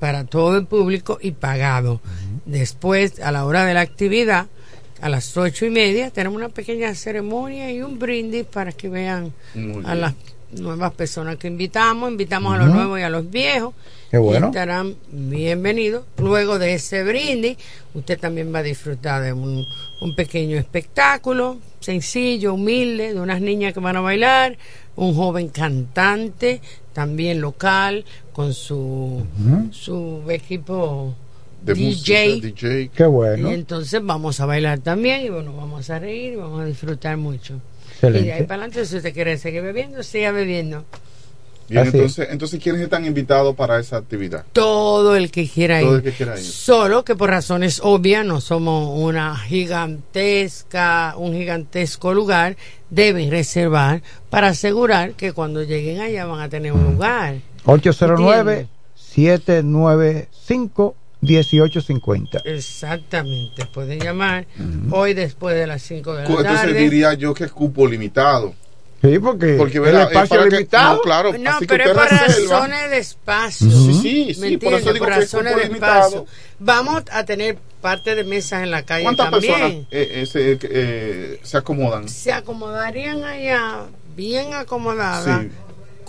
[0.01, 2.01] para todo el público y pagado.
[2.47, 4.47] Después, a la hora de la actividad,
[5.01, 9.33] a las ocho y media, tenemos una pequeña ceremonia y un brindis para que vean
[9.55, 10.15] Muy a las
[10.52, 12.10] nuevas personas que invitamos.
[12.10, 13.74] Invitamos a los nuevos y a los viejos.
[14.10, 14.47] Qué bueno.
[14.47, 16.05] Y estarán bienvenidos.
[16.18, 17.56] Luego de ese brindis,
[17.94, 19.66] usted también va a disfrutar de un,
[20.01, 24.59] un pequeño espectáculo, sencillo, humilde, de unas niñas que van a bailar,
[24.97, 26.60] un joven cantante,
[26.93, 29.24] también local, con su,
[29.70, 31.14] su equipo
[31.62, 32.28] De DJ.
[32.40, 32.90] música, DJ.
[32.94, 33.51] Qué bueno.
[33.51, 37.16] Y entonces vamos a bailar también y bueno, vamos a reír y vamos a disfrutar
[37.16, 37.60] mucho.
[38.01, 38.20] Excelente.
[38.20, 40.85] Y de ahí para adelante, si usted quiere seguir bebiendo, siga bebiendo.
[41.68, 44.44] Bien, entonces, entonces, ¿quiénes están invitados para esa actividad?
[44.52, 45.86] Todo el que quiera ir.
[45.86, 46.44] Todo el que quiera ir.
[46.44, 52.56] Solo que por razones obvias no somos una gigantesca, un gigantesco lugar,
[52.89, 57.36] deben reservar para asegurar que cuando lleguen allá van a tener un lugar.
[61.22, 62.40] 809-795-1850.
[62.44, 64.47] Exactamente, pueden llamar
[64.90, 66.74] hoy después de las 5 de la Entonces tarde.
[66.78, 68.55] diría yo que es cupo limitado.
[69.02, 70.02] Sí, porque, Porque el ¿verdad?
[70.02, 70.97] Es espacio que- limitado.
[70.97, 72.56] no, claro, No, así que pero es usted por reserva.
[72.59, 73.70] razones de espacio.
[73.70, 73.94] Sí,
[74.34, 76.01] sí, ¿Me sí, por eso digo Por que es razones de limitado.
[76.09, 76.26] espacio.
[76.59, 79.55] Vamos a tener parte de mesas en la calle ¿Cuántas también.
[79.55, 82.10] personas eh, eh, se, eh, se acomodan?
[82.10, 83.84] Se acomodarían allá
[84.14, 85.51] bien acomodadas, Sí.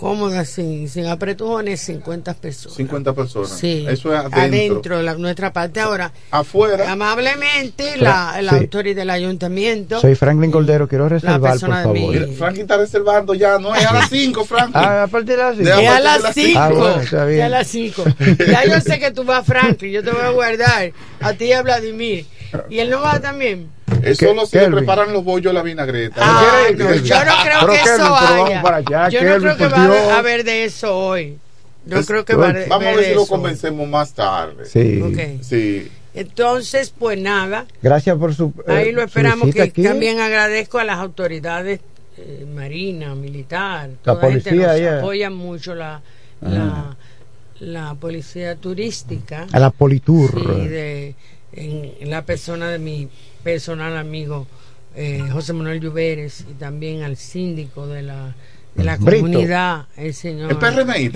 [0.02, 2.76] Cómodas, sin, sin apretujones, 50 personas.
[2.76, 3.50] 50 personas.
[3.50, 4.40] Sí, Eso es adentro.
[4.40, 5.78] adentro de la- nuestra parte.
[5.78, 6.90] Ahora, Afuera.
[6.90, 8.56] amablemente, la, la Sí.
[8.58, 10.00] autoridad del ayuntamiento.
[10.00, 12.14] Soy Franklin Cordero, quiero reservar, por persona de mi- favor.
[12.14, 14.74] Mira, Franklin está reservando ya, no es a las 5, Franklin.
[14.84, 15.78] Ah, a partir de las De cinco.
[15.78, 16.46] a Es a las las 5.
[16.48, 16.58] cinco.
[16.60, 17.02] Ah, bueno.
[17.36, 18.04] Ya a las 5.
[18.50, 19.92] Ya yo sé que tú vas, Franklin.
[19.92, 22.26] Yo te voy a guardar a ti y a Vladimir.
[22.68, 23.68] Y él no va también.
[24.02, 26.16] Es ¿Qué- solo si le preparan los bollos a la vinagreta.
[26.18, 29.56] Ah, no, yo no creo Pero que Kelvin, eso para allá, yo Kelvin, no creo
[29.56, 31.38] que va a haber- de eso hoy.
[31.84, 34.64] Yo Es- creo que va a haber Vamos a ver si lo convencemos más tarde.
[34.66, 35.90] Sí.
[36.14, 38.52] Entonces, pues nada, Gracias por su.
[38.68, 39.52] eh, ahí lo esperamos.
[39.54, 39.82] Que aquí.
[39.82, 41.80] también agradezco a las autoridades
[42.18, 44.98] eh, marina, militar, La toda gente policía nos allá.
[44.98, 46.02] apoya mucho la,
[46.42, 46.96] la,
[47.60, 49.46] la policía turística.
[49.50, 50.30] A la Politur.
[50.30, 51.14] Sí, de,
[51.54, 53.08] en, en la persona de mi
[53.42, 54.46] personal amigo
[54.94, 58.34] eh, José Manuel Lluveres y también al síndico de la,
[58.74, 59.22] de la Brito.
[59.24, 60.58] comunidad, el señor El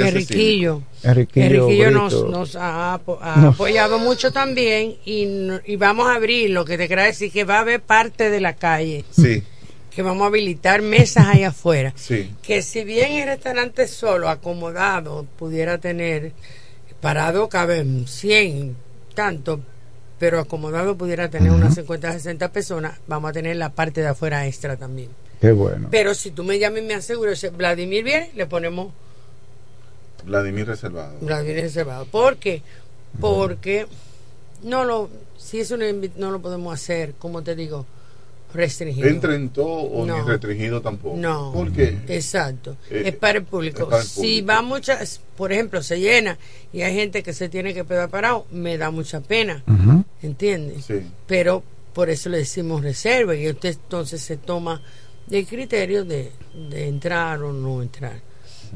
[0.07, 0.83] ese Enriquillo.
[1.03, 6.09] Enriquillo Enriquillo nos, nos ha, apo- ha Nos- apoyado mucho también y, no- y vamos
[6.09, 9.05] a abrir, lo que te quiero decir, que va a haber parte de la calle,
[9.11, 9.43] Sí,
[9.95, 12.31] que vamos a habilitar mesas ahí afuera sí.
[12.43, 16.33] que si bien el restaurante solo, acomodado, pudiera tener,
[17.01, 18.75] parado caben 100,
[19.15, 19.61] tanto,
[20.19, 24.47] pero acomodado pudiera tener unas 50, 60 personas, vamos a tener la parte de afuera
[24.47, 25.11] extra también.
[25.41, 25.89] Qué bueno.
[25.91, 28.93] Pero si tú me llamas y me aseguras, Vladimir viene, le ponemos
[30.25, 31.15] Vladimir reservado.
[31.21, 32.05] Vladimir reservado.
[32.07, 32.63] ¿Por qué?
[33.21, 33.87] Porque
[34.63, 37.87] no lo, si es invi- no lo podemos hacer, como te digo,
[38.55, 39.07] restringido.
[39.09, 40.17] ¿Entra en todo o No.
[40.23, 41.17] ni restringido tampoco?
[41.17, 41.53] No.
[41.53, 41.99] ¿Por qué?
[42.09, 42.77] Exacto.
[42.91, 43.83] Eh, es para el público.
[43.83, 44.47] es para el Si público.
[44.49, 46.39] va muchas, por ejemplo, se llena
[46.73, 49.63] y hay gente que se tiene que quedar parado, me da mucha pena.
[49.69, 50.05] Ujú.
[50.27, 50.85] ¿Entiendes?
[50.85, 50.95] Sí.
[51.27, 51.63] Pero
[51.95, 54.83] por eso le decimos reserva y usted entonces se toma
[55.31, 56.31] el criterio de,
[56.71, 58.21] de entrar o no entrar.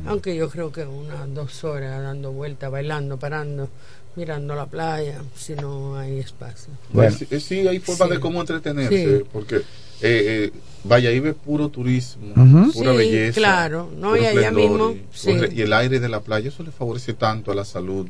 [0.07, 3.69] Aunque yo creo que unas dos horas dando vueltas, bailando, parando,
[4.17, 6.73] mirando la playa, si no hay espacio.
[6.93, 7.15] Bueno.
[7.17, 8.15] Sí, eh, sí, hay formas Sí.
[8.15, 9.25] de cómo entretenerse, Sí.
[9.33, 9.63] porque eh,
[10.03, 10.51] eh,
[10.85, 12.73] vaya, ahí ve puro turismo, Ujú.
[12.73, 13.39] pura Sí, belleza.
[13.41, 14.11] claro, ¿no?
[14.11, 15.29] puro Y allá esplendor, mismo, y, sí.
[15.33, 18.07] corre- y el aire de la playa, eso le favorece tanto a la salud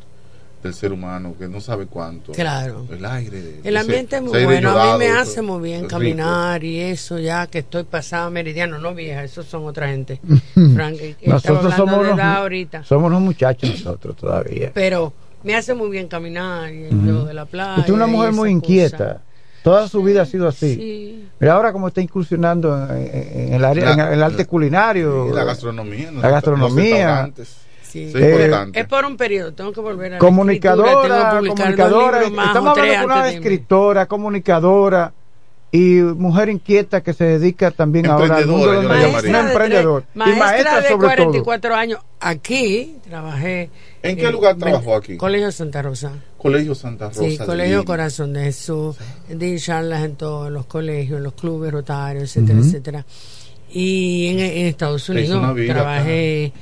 [0.63, 2.33] del ser humano, que no sabe cuánto.
[2.33, 2.87] Claro.
[2.91, 3.61] El aire.
[3.65, 5.91] El ese- ambiente es muy bueno, a mí me hace muy bien rico.
[5.91, 10.21] caminar y eso, ya que estoy pasada meridiano, no vieja, esos son otra gente.
[10.75, 12.85] Frank, Nosotros hablando somos ahorita.
[12.85, 14.71] somos unos muchachos nosotros todavía.
[14.75, 15.13] Pero
[15.43, 17.77] me hace muy bien caminar y el yo de la playa.
[17.79, 18.51] Usted es una mujer muy cosa.
[18.51, 19.23] inquieta.
[19.63, 20.75] Toda su vida ha sido así.
[20.75, 21.29] Sí.
[21.39, 25.35] Mira ahora como está incursionando en, en- en el área, La- en el arte culinario.
[25.35, 26.11] La gastronomía.
[26.13, 27.31] La gastronomía.
[27.91, 28.13] Sí.
[28.15, 28.81] Eh, importante.
[28.81, 30.91] Es por un periodo, tengo que volver a la comunicadora,
[31.41, 32.23] tengo que comunicadora.
[32.23, 35.13] Estamos hablando de una de escritora, comunicadora,
[35.73, 40.05] y mujer inquieta que se dedica también ahora al mundo de Un la emprendedor.
[40.15, 43.71] y Maestra maestra de sobre 44 años aquí, trabajé.
[44.03, 45.17] ¿En qué lugar trabajó aquí?
[45.17, 46.13] Colegio Santa Rosa.
[46.39, 47.21] Colegio Santa Rosa.
[47.23, 47.85] Sí, de Colegio.
[47.85, 48.97] Corazón de Jesús,
[49.29, 53.07] di charlas en todos los colegios, en los clubes rotarios, etcétera, etcétera.
[53.73, 56.53] Y en, en Estados Unidos trabajé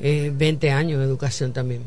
[0.00, 1.82] eh, 20 años en educación también.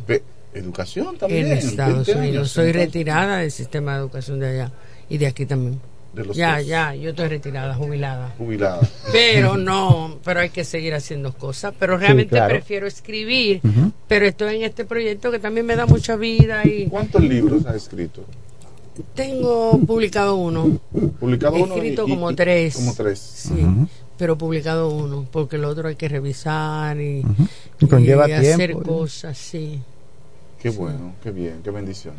[0.54, 1.48] Educación también.
[1.48, 2.36] en Estados 20 Unidos.
[2.38, 2.86] años, Soy entonces.
[2.88, 4.72] retirada del sistema de educación de allá
[5.10, 5.80] y de aquí también.
[6.14, 8.34] De los ya, ya, yo estoy retirada, jubilada.
[8.40, 8.80] Jubilada.
[9.12, 11.76] Pero no, pero hay que seguir haciendo cosas.
[11.78, 12.56] Pero realmente claro.
[12.56, 13.62] prefiero escribir.
[14.08, 17.76] Pero estoy en este proyecto que también me da mucha vida y ¿Cuántos libros has
[17.76, 18.24] escrito?
[19.14, 20.80] tengo publicado uno.
[21.20, 22.76] Publicado He uno escrito y- como y- tres.
[22.76, 23.20] Como tres.
[23.20, 23.54] Sí,
[24.18, 27.24] pero publicado uno, porque el otro hay que revisar y,
[27.80, 28.86] Y conlleva hacer tiempo, ¿eh?
[28.86, 29.80] cosas, sí.
[30.62, 32.14] Qué bueno, qué bien, qué bendición.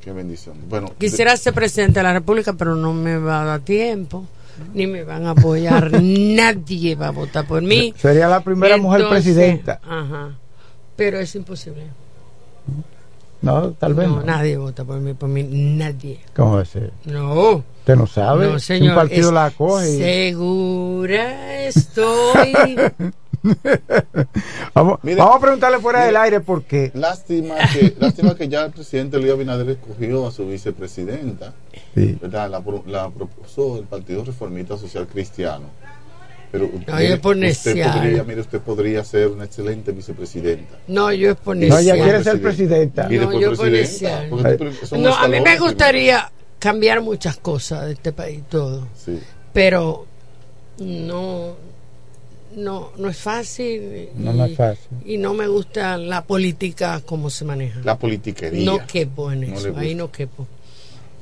[0.00, 0.56] Qué bendición.
[0.68, 4.24] Bueno, Quisiera ser presidente de la República, pero no me va a dar tiempo,
[4.74, 7.92] ni me van a apoyar, nadie va a votar por mí.
[7.96, 9.80] Sería la primera mujer presidenta.
[9.82, 10.30] Ajá.
[10.94, 11.84] Pero es imposible.
[13.42, 14.22] No, tal vez No, no.
[14.22, 16.20] nadie vota por mí, por mí, nadie.
[16.34, 16.92] ¿Cómo va a ser?
[17.04, 17.64] No.
[17.86, 18.48] Usted no sabe.
[18.48, 18.88] No, Si señor.
[18.90, 19.90] un partido es- la acoge.
[19.92, 22.76] y- Segura estoy.
[24.74, 26.90] Vamos, Mire- vamos a preguntarle fuera mire- del aire por qué.
[26.94, 31.52] Lástima que, lástima que ya el presidente Luis Abinader escogió a su vicepresidenta.
[31.94, 32.18] Sí.
[32.20, 32.50] ¿verdad?
[32.50, 35.66] La, pro- la propuso el Partido Reformista Social Cristiano.
[36.50, 40.76] Pero No, yo es por usted podría, mire, usted podría ser una excelente vicepresidenta.
[40.88, 43.08] No, yo es por No, ella quiere ser presidenta.
[43.08, 44.28] No, por yo por presidenta, necesidad.
[44.58, 46.28] porque son No, a mí me gustaría
[46.66, 48.88] cambiar muchas cosas de este país, todo.
[48.96, 49.20] Sí.
[49.52, 50.04] Pero
[50.78, 51.54] no,
[52.56, 54.08] no, no es fácil.
[54.16, 54.88] No, y, no es fácil.
[55.04, 57.78] Y no me gusta la política como se maneja.
[57.84, 58.64] La politiquería.
[58.64, 60.44] No quepo en No eso, ahí no quepo.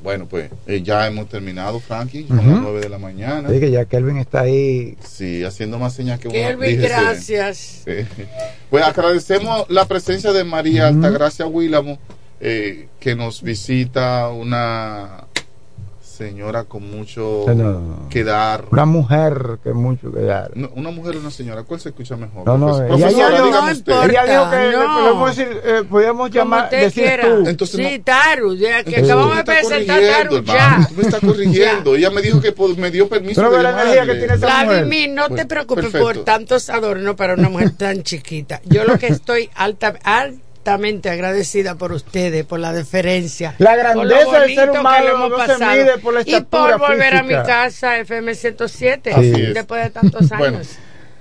[0.02, 3.50] Bueno, pues eh, ya hemos terminado, Frankie, son las 9 de la mañana.
[3.50, 4.96] Sí, que ya Kelvin está ahí.
[5.06, 6.38] Sí, haciendo más señas que una.
[6.38, 7.82] Kelvin, gracias.
[7.84, 8.06] Eh,
[8.70, 11.98] pues agradecemos la presencia de María Altagracia Willamo,
[12.40, 15.26] eh, que nos visita una
[16.16, 18.08] señora con mucho No, no, no.
[18.08, 18.66] que dar.
[18.70, 20.50] Una mujer que mucho que dar.
[20.56, 22.46] No, una mujer o una señora, ¿cuál se escucha mejor?
[22.46, 23.92] No, no, Profes- ella, profesora, ella dijo, dígame usted.
[24.10, 24.70] ella dijo que no.
[24.70, 27.22] le podemos decir, eh, podíamos llamar, decir quiera.
[27.28, 27.48] tú.
[27.48, 30.86] Entonces sí, Taru, ya que acabamos de presentar Taru corrigiendo, ya.
[30.88, 31.94] tú me estás corrigiendo.
[31.96, 34.46] Ella me dijo que po- me dio permiso Pero de la energía que tiene esa
[34.46, 34.66] mujer.
[34.66, 36.06] Vladimir, no te Bueno, preocupes perfecto.
[36.06, 38.60] por tantos adornos para una mujer tan chiquita.
[38.64, 39.94] Yo lo que estoy alta,
[40.64, 43.54] altamente agradecida por ustedes, por la deferencia.
[43.58, 45.72] La grandeza del ser humano le hemos no se pasado.
[45.72, 49.54] mide por la Y por volver a mi casa, FM 107, Así es.
[49.54, 50.38] después de tantos años.
[50.38, 50.58] Bueno,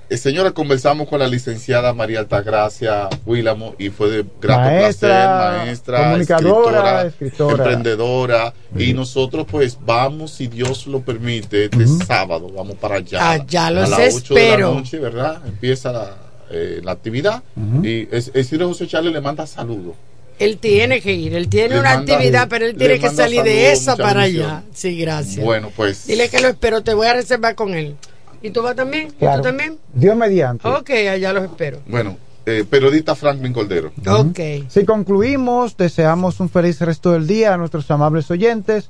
[0.10, 5.66] eh, señora, conversamos con la licenciada María Altagracia Willamo y fue de grato Maestra, placer,
[5.66, 7.64] maestra, comunicadora, escritora, escritora.
[7.64, 8.54] emprendedora.
[8.78, 13.32] Y nosotros, pues, vamos, si Dios lo permite, este sábado, vamos para allá.
[13.32, 14.74] Allá los a las 8 de la espero.
[14.76, 15.42] noche, ¿verdad?
[15.46, 16.16] Empieza la,
[16.54, 17.44] eh, la actividad.
[17.84, 19.96] Y es, Isidro José Chávez le manda saludos.
[20.40, 23.44] Él tiene que ir, él tiene Le una manda- actividad, pero él tiene que salir
[23.44, 24.50] de esa para bendición.
[24.50, 24.64] allá.
[24.74, 25.46] Sí, gracias.
[25.46, 26.08] Bueno, pues.
[26.08, 27.96] Dile que lo espero, te voy a reservar con él.
[28.42, 29.08] ¿Y tú vas también?
[29.08, 29.38] ¿Y Claro.
[29.38, 29.78] tú también?
[29.94, 30.68] Dios mediante.
[30.68, 31.80] Ok, allá los espero.
[31.88, 33.94] Bueno, eh, periodista Franklin Cordero.
[34.08, 34.40] Ok.
[34.68, 38.90] Si concluimos, deseamos un feliz resto del día a nuestros amables oyentes.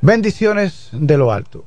[0.00, 1.64] Bendiciones de lo alto.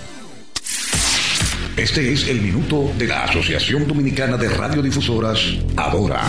[1.76, 5.40] Este es el minuto de la Asociación Dominicana de Radiodifusoras,
[5.76, 6.20] Adora.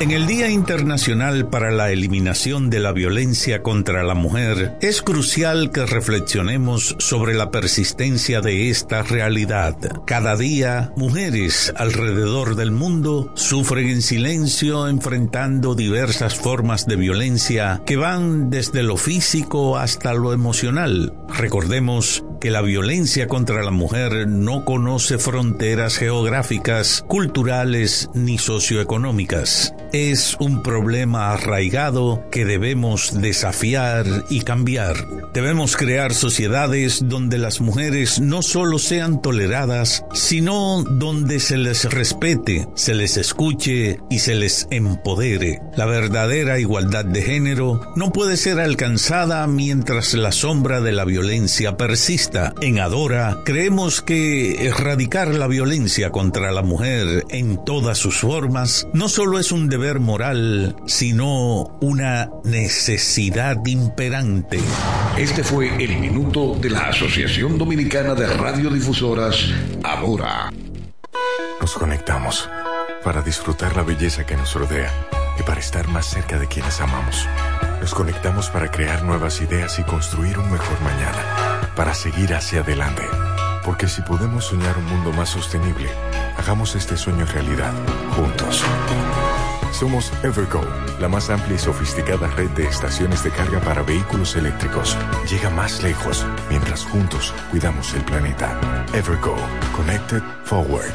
[0.00, 5.70] En el Día Internacional para la Eliminación de la Violencia contra la Mujer, es crucial
[5.70, 9.76] que reflexionemos sobre la persistencia de esta realidad.
[10.06, 17.96] Cada día, mujeres alrededor del mundo sufren en silencio enfrentando diversas formas de violencia que
[17.96, 21.12] van desde lo físico hasta lo emocional.
[21.28, 24.85] Recordemos que la violencia contra la mujer no conoce
[25.18, 29.74] fronteras geográficas, culturales ni socioeconómicas.
[29.92, 34.96] es un problema arraigado que debemos desafiar y cambiar.
[35.32, 42.68] Debemos crear sociedades donde las mujeres no solo sean toleradas, sino donde se les respete,
[42.74, 45.60] se les escuche y se les empodere.
[45.76, 51.76] La verdadera igualdad de género no puede ser alcanzada mientras la sombra de la violencia
[51.76, 52.52] persista.
[52.60, 59.08] En Adora creemos que erradicar la violencia contra la mujer en todas sus formas no
[59.08, 64.60] solo es un deber moral, sino una necesidad imperante.
[65.16, 69.46] Este fue el minuto de la Asociación Dominicana de Radiodifusoras,
[69.82, 70.52] Adora.
[71.60, 72.48] Nos conectamos
[73.02, 74.92] para disfrutar la belleza que nos rodea
[75.40, 77.26] y para estar más cerca de quienes amamos.
[77.80, 83.04] Nos conectamos para crear nuevas ideas y construir un mejor mañana, para seguir hacia adelante.
[83.66, 85.90] Porque si podemos soñar un mundo más sostenible,
[86.38, 87.72] hagamos este sueño realidad,
[88.14, 88.62] juntos.
[89.72, 90.62] Somos Evergo,
[91.00, 94.96] la más amplia y sofisticada red de estaciones de carga para vehículos eléctricos.
[95.28, 98.58] Llega más lejos mientras juntos cuidamos el planeta.
[98.94, 99.36] Evergo,
[99.74, 100.94] Connected Forward.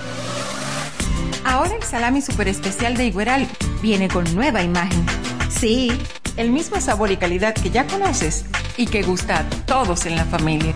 [1.43, 3.49] Ahora el salami super especial de Igueral
[3.81, 5.06] viene con nueva imagen.
[5.49, 5.91] Sí,
[6.38, 8.45] el mismo sabor y calidad que ya conoces
[8.77, 10.70] y que gusta a todos en la familia.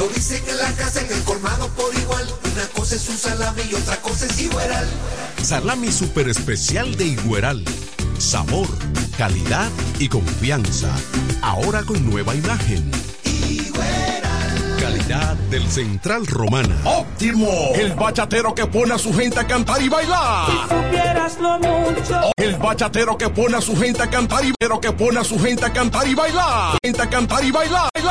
[0.00, 2.26] Lo dicen en la casa, en el colmado por igual.
[2.50, 4.88] Una cosa es un salami y otra cosa es Igueral.
[5.42, 7.62] Salami super especial de Igueral.
[8.16, 8.66] Sabor,
[9.18, 10.88] calidad y confianza.
[11.42, 12.90] Ahora con nueva imagen.
[14.80, 16.80] Calidad del Central Romana.
[16.84, 17.72] ¡Óptimo!
[17.74, 20.50] El bachatero que pone a su gente a cantar y bailar.
[20.50, 22.32] Si supieras lo mucho.
[22.38, 25.38] El bachatero que pone a su gente a cantar y pero que pone a su
[25.38, 26.78] gente a cantar y bailar.
[26.82, 27.90] Gente a cantar y bailar.
[27.94, 28.10] bailar.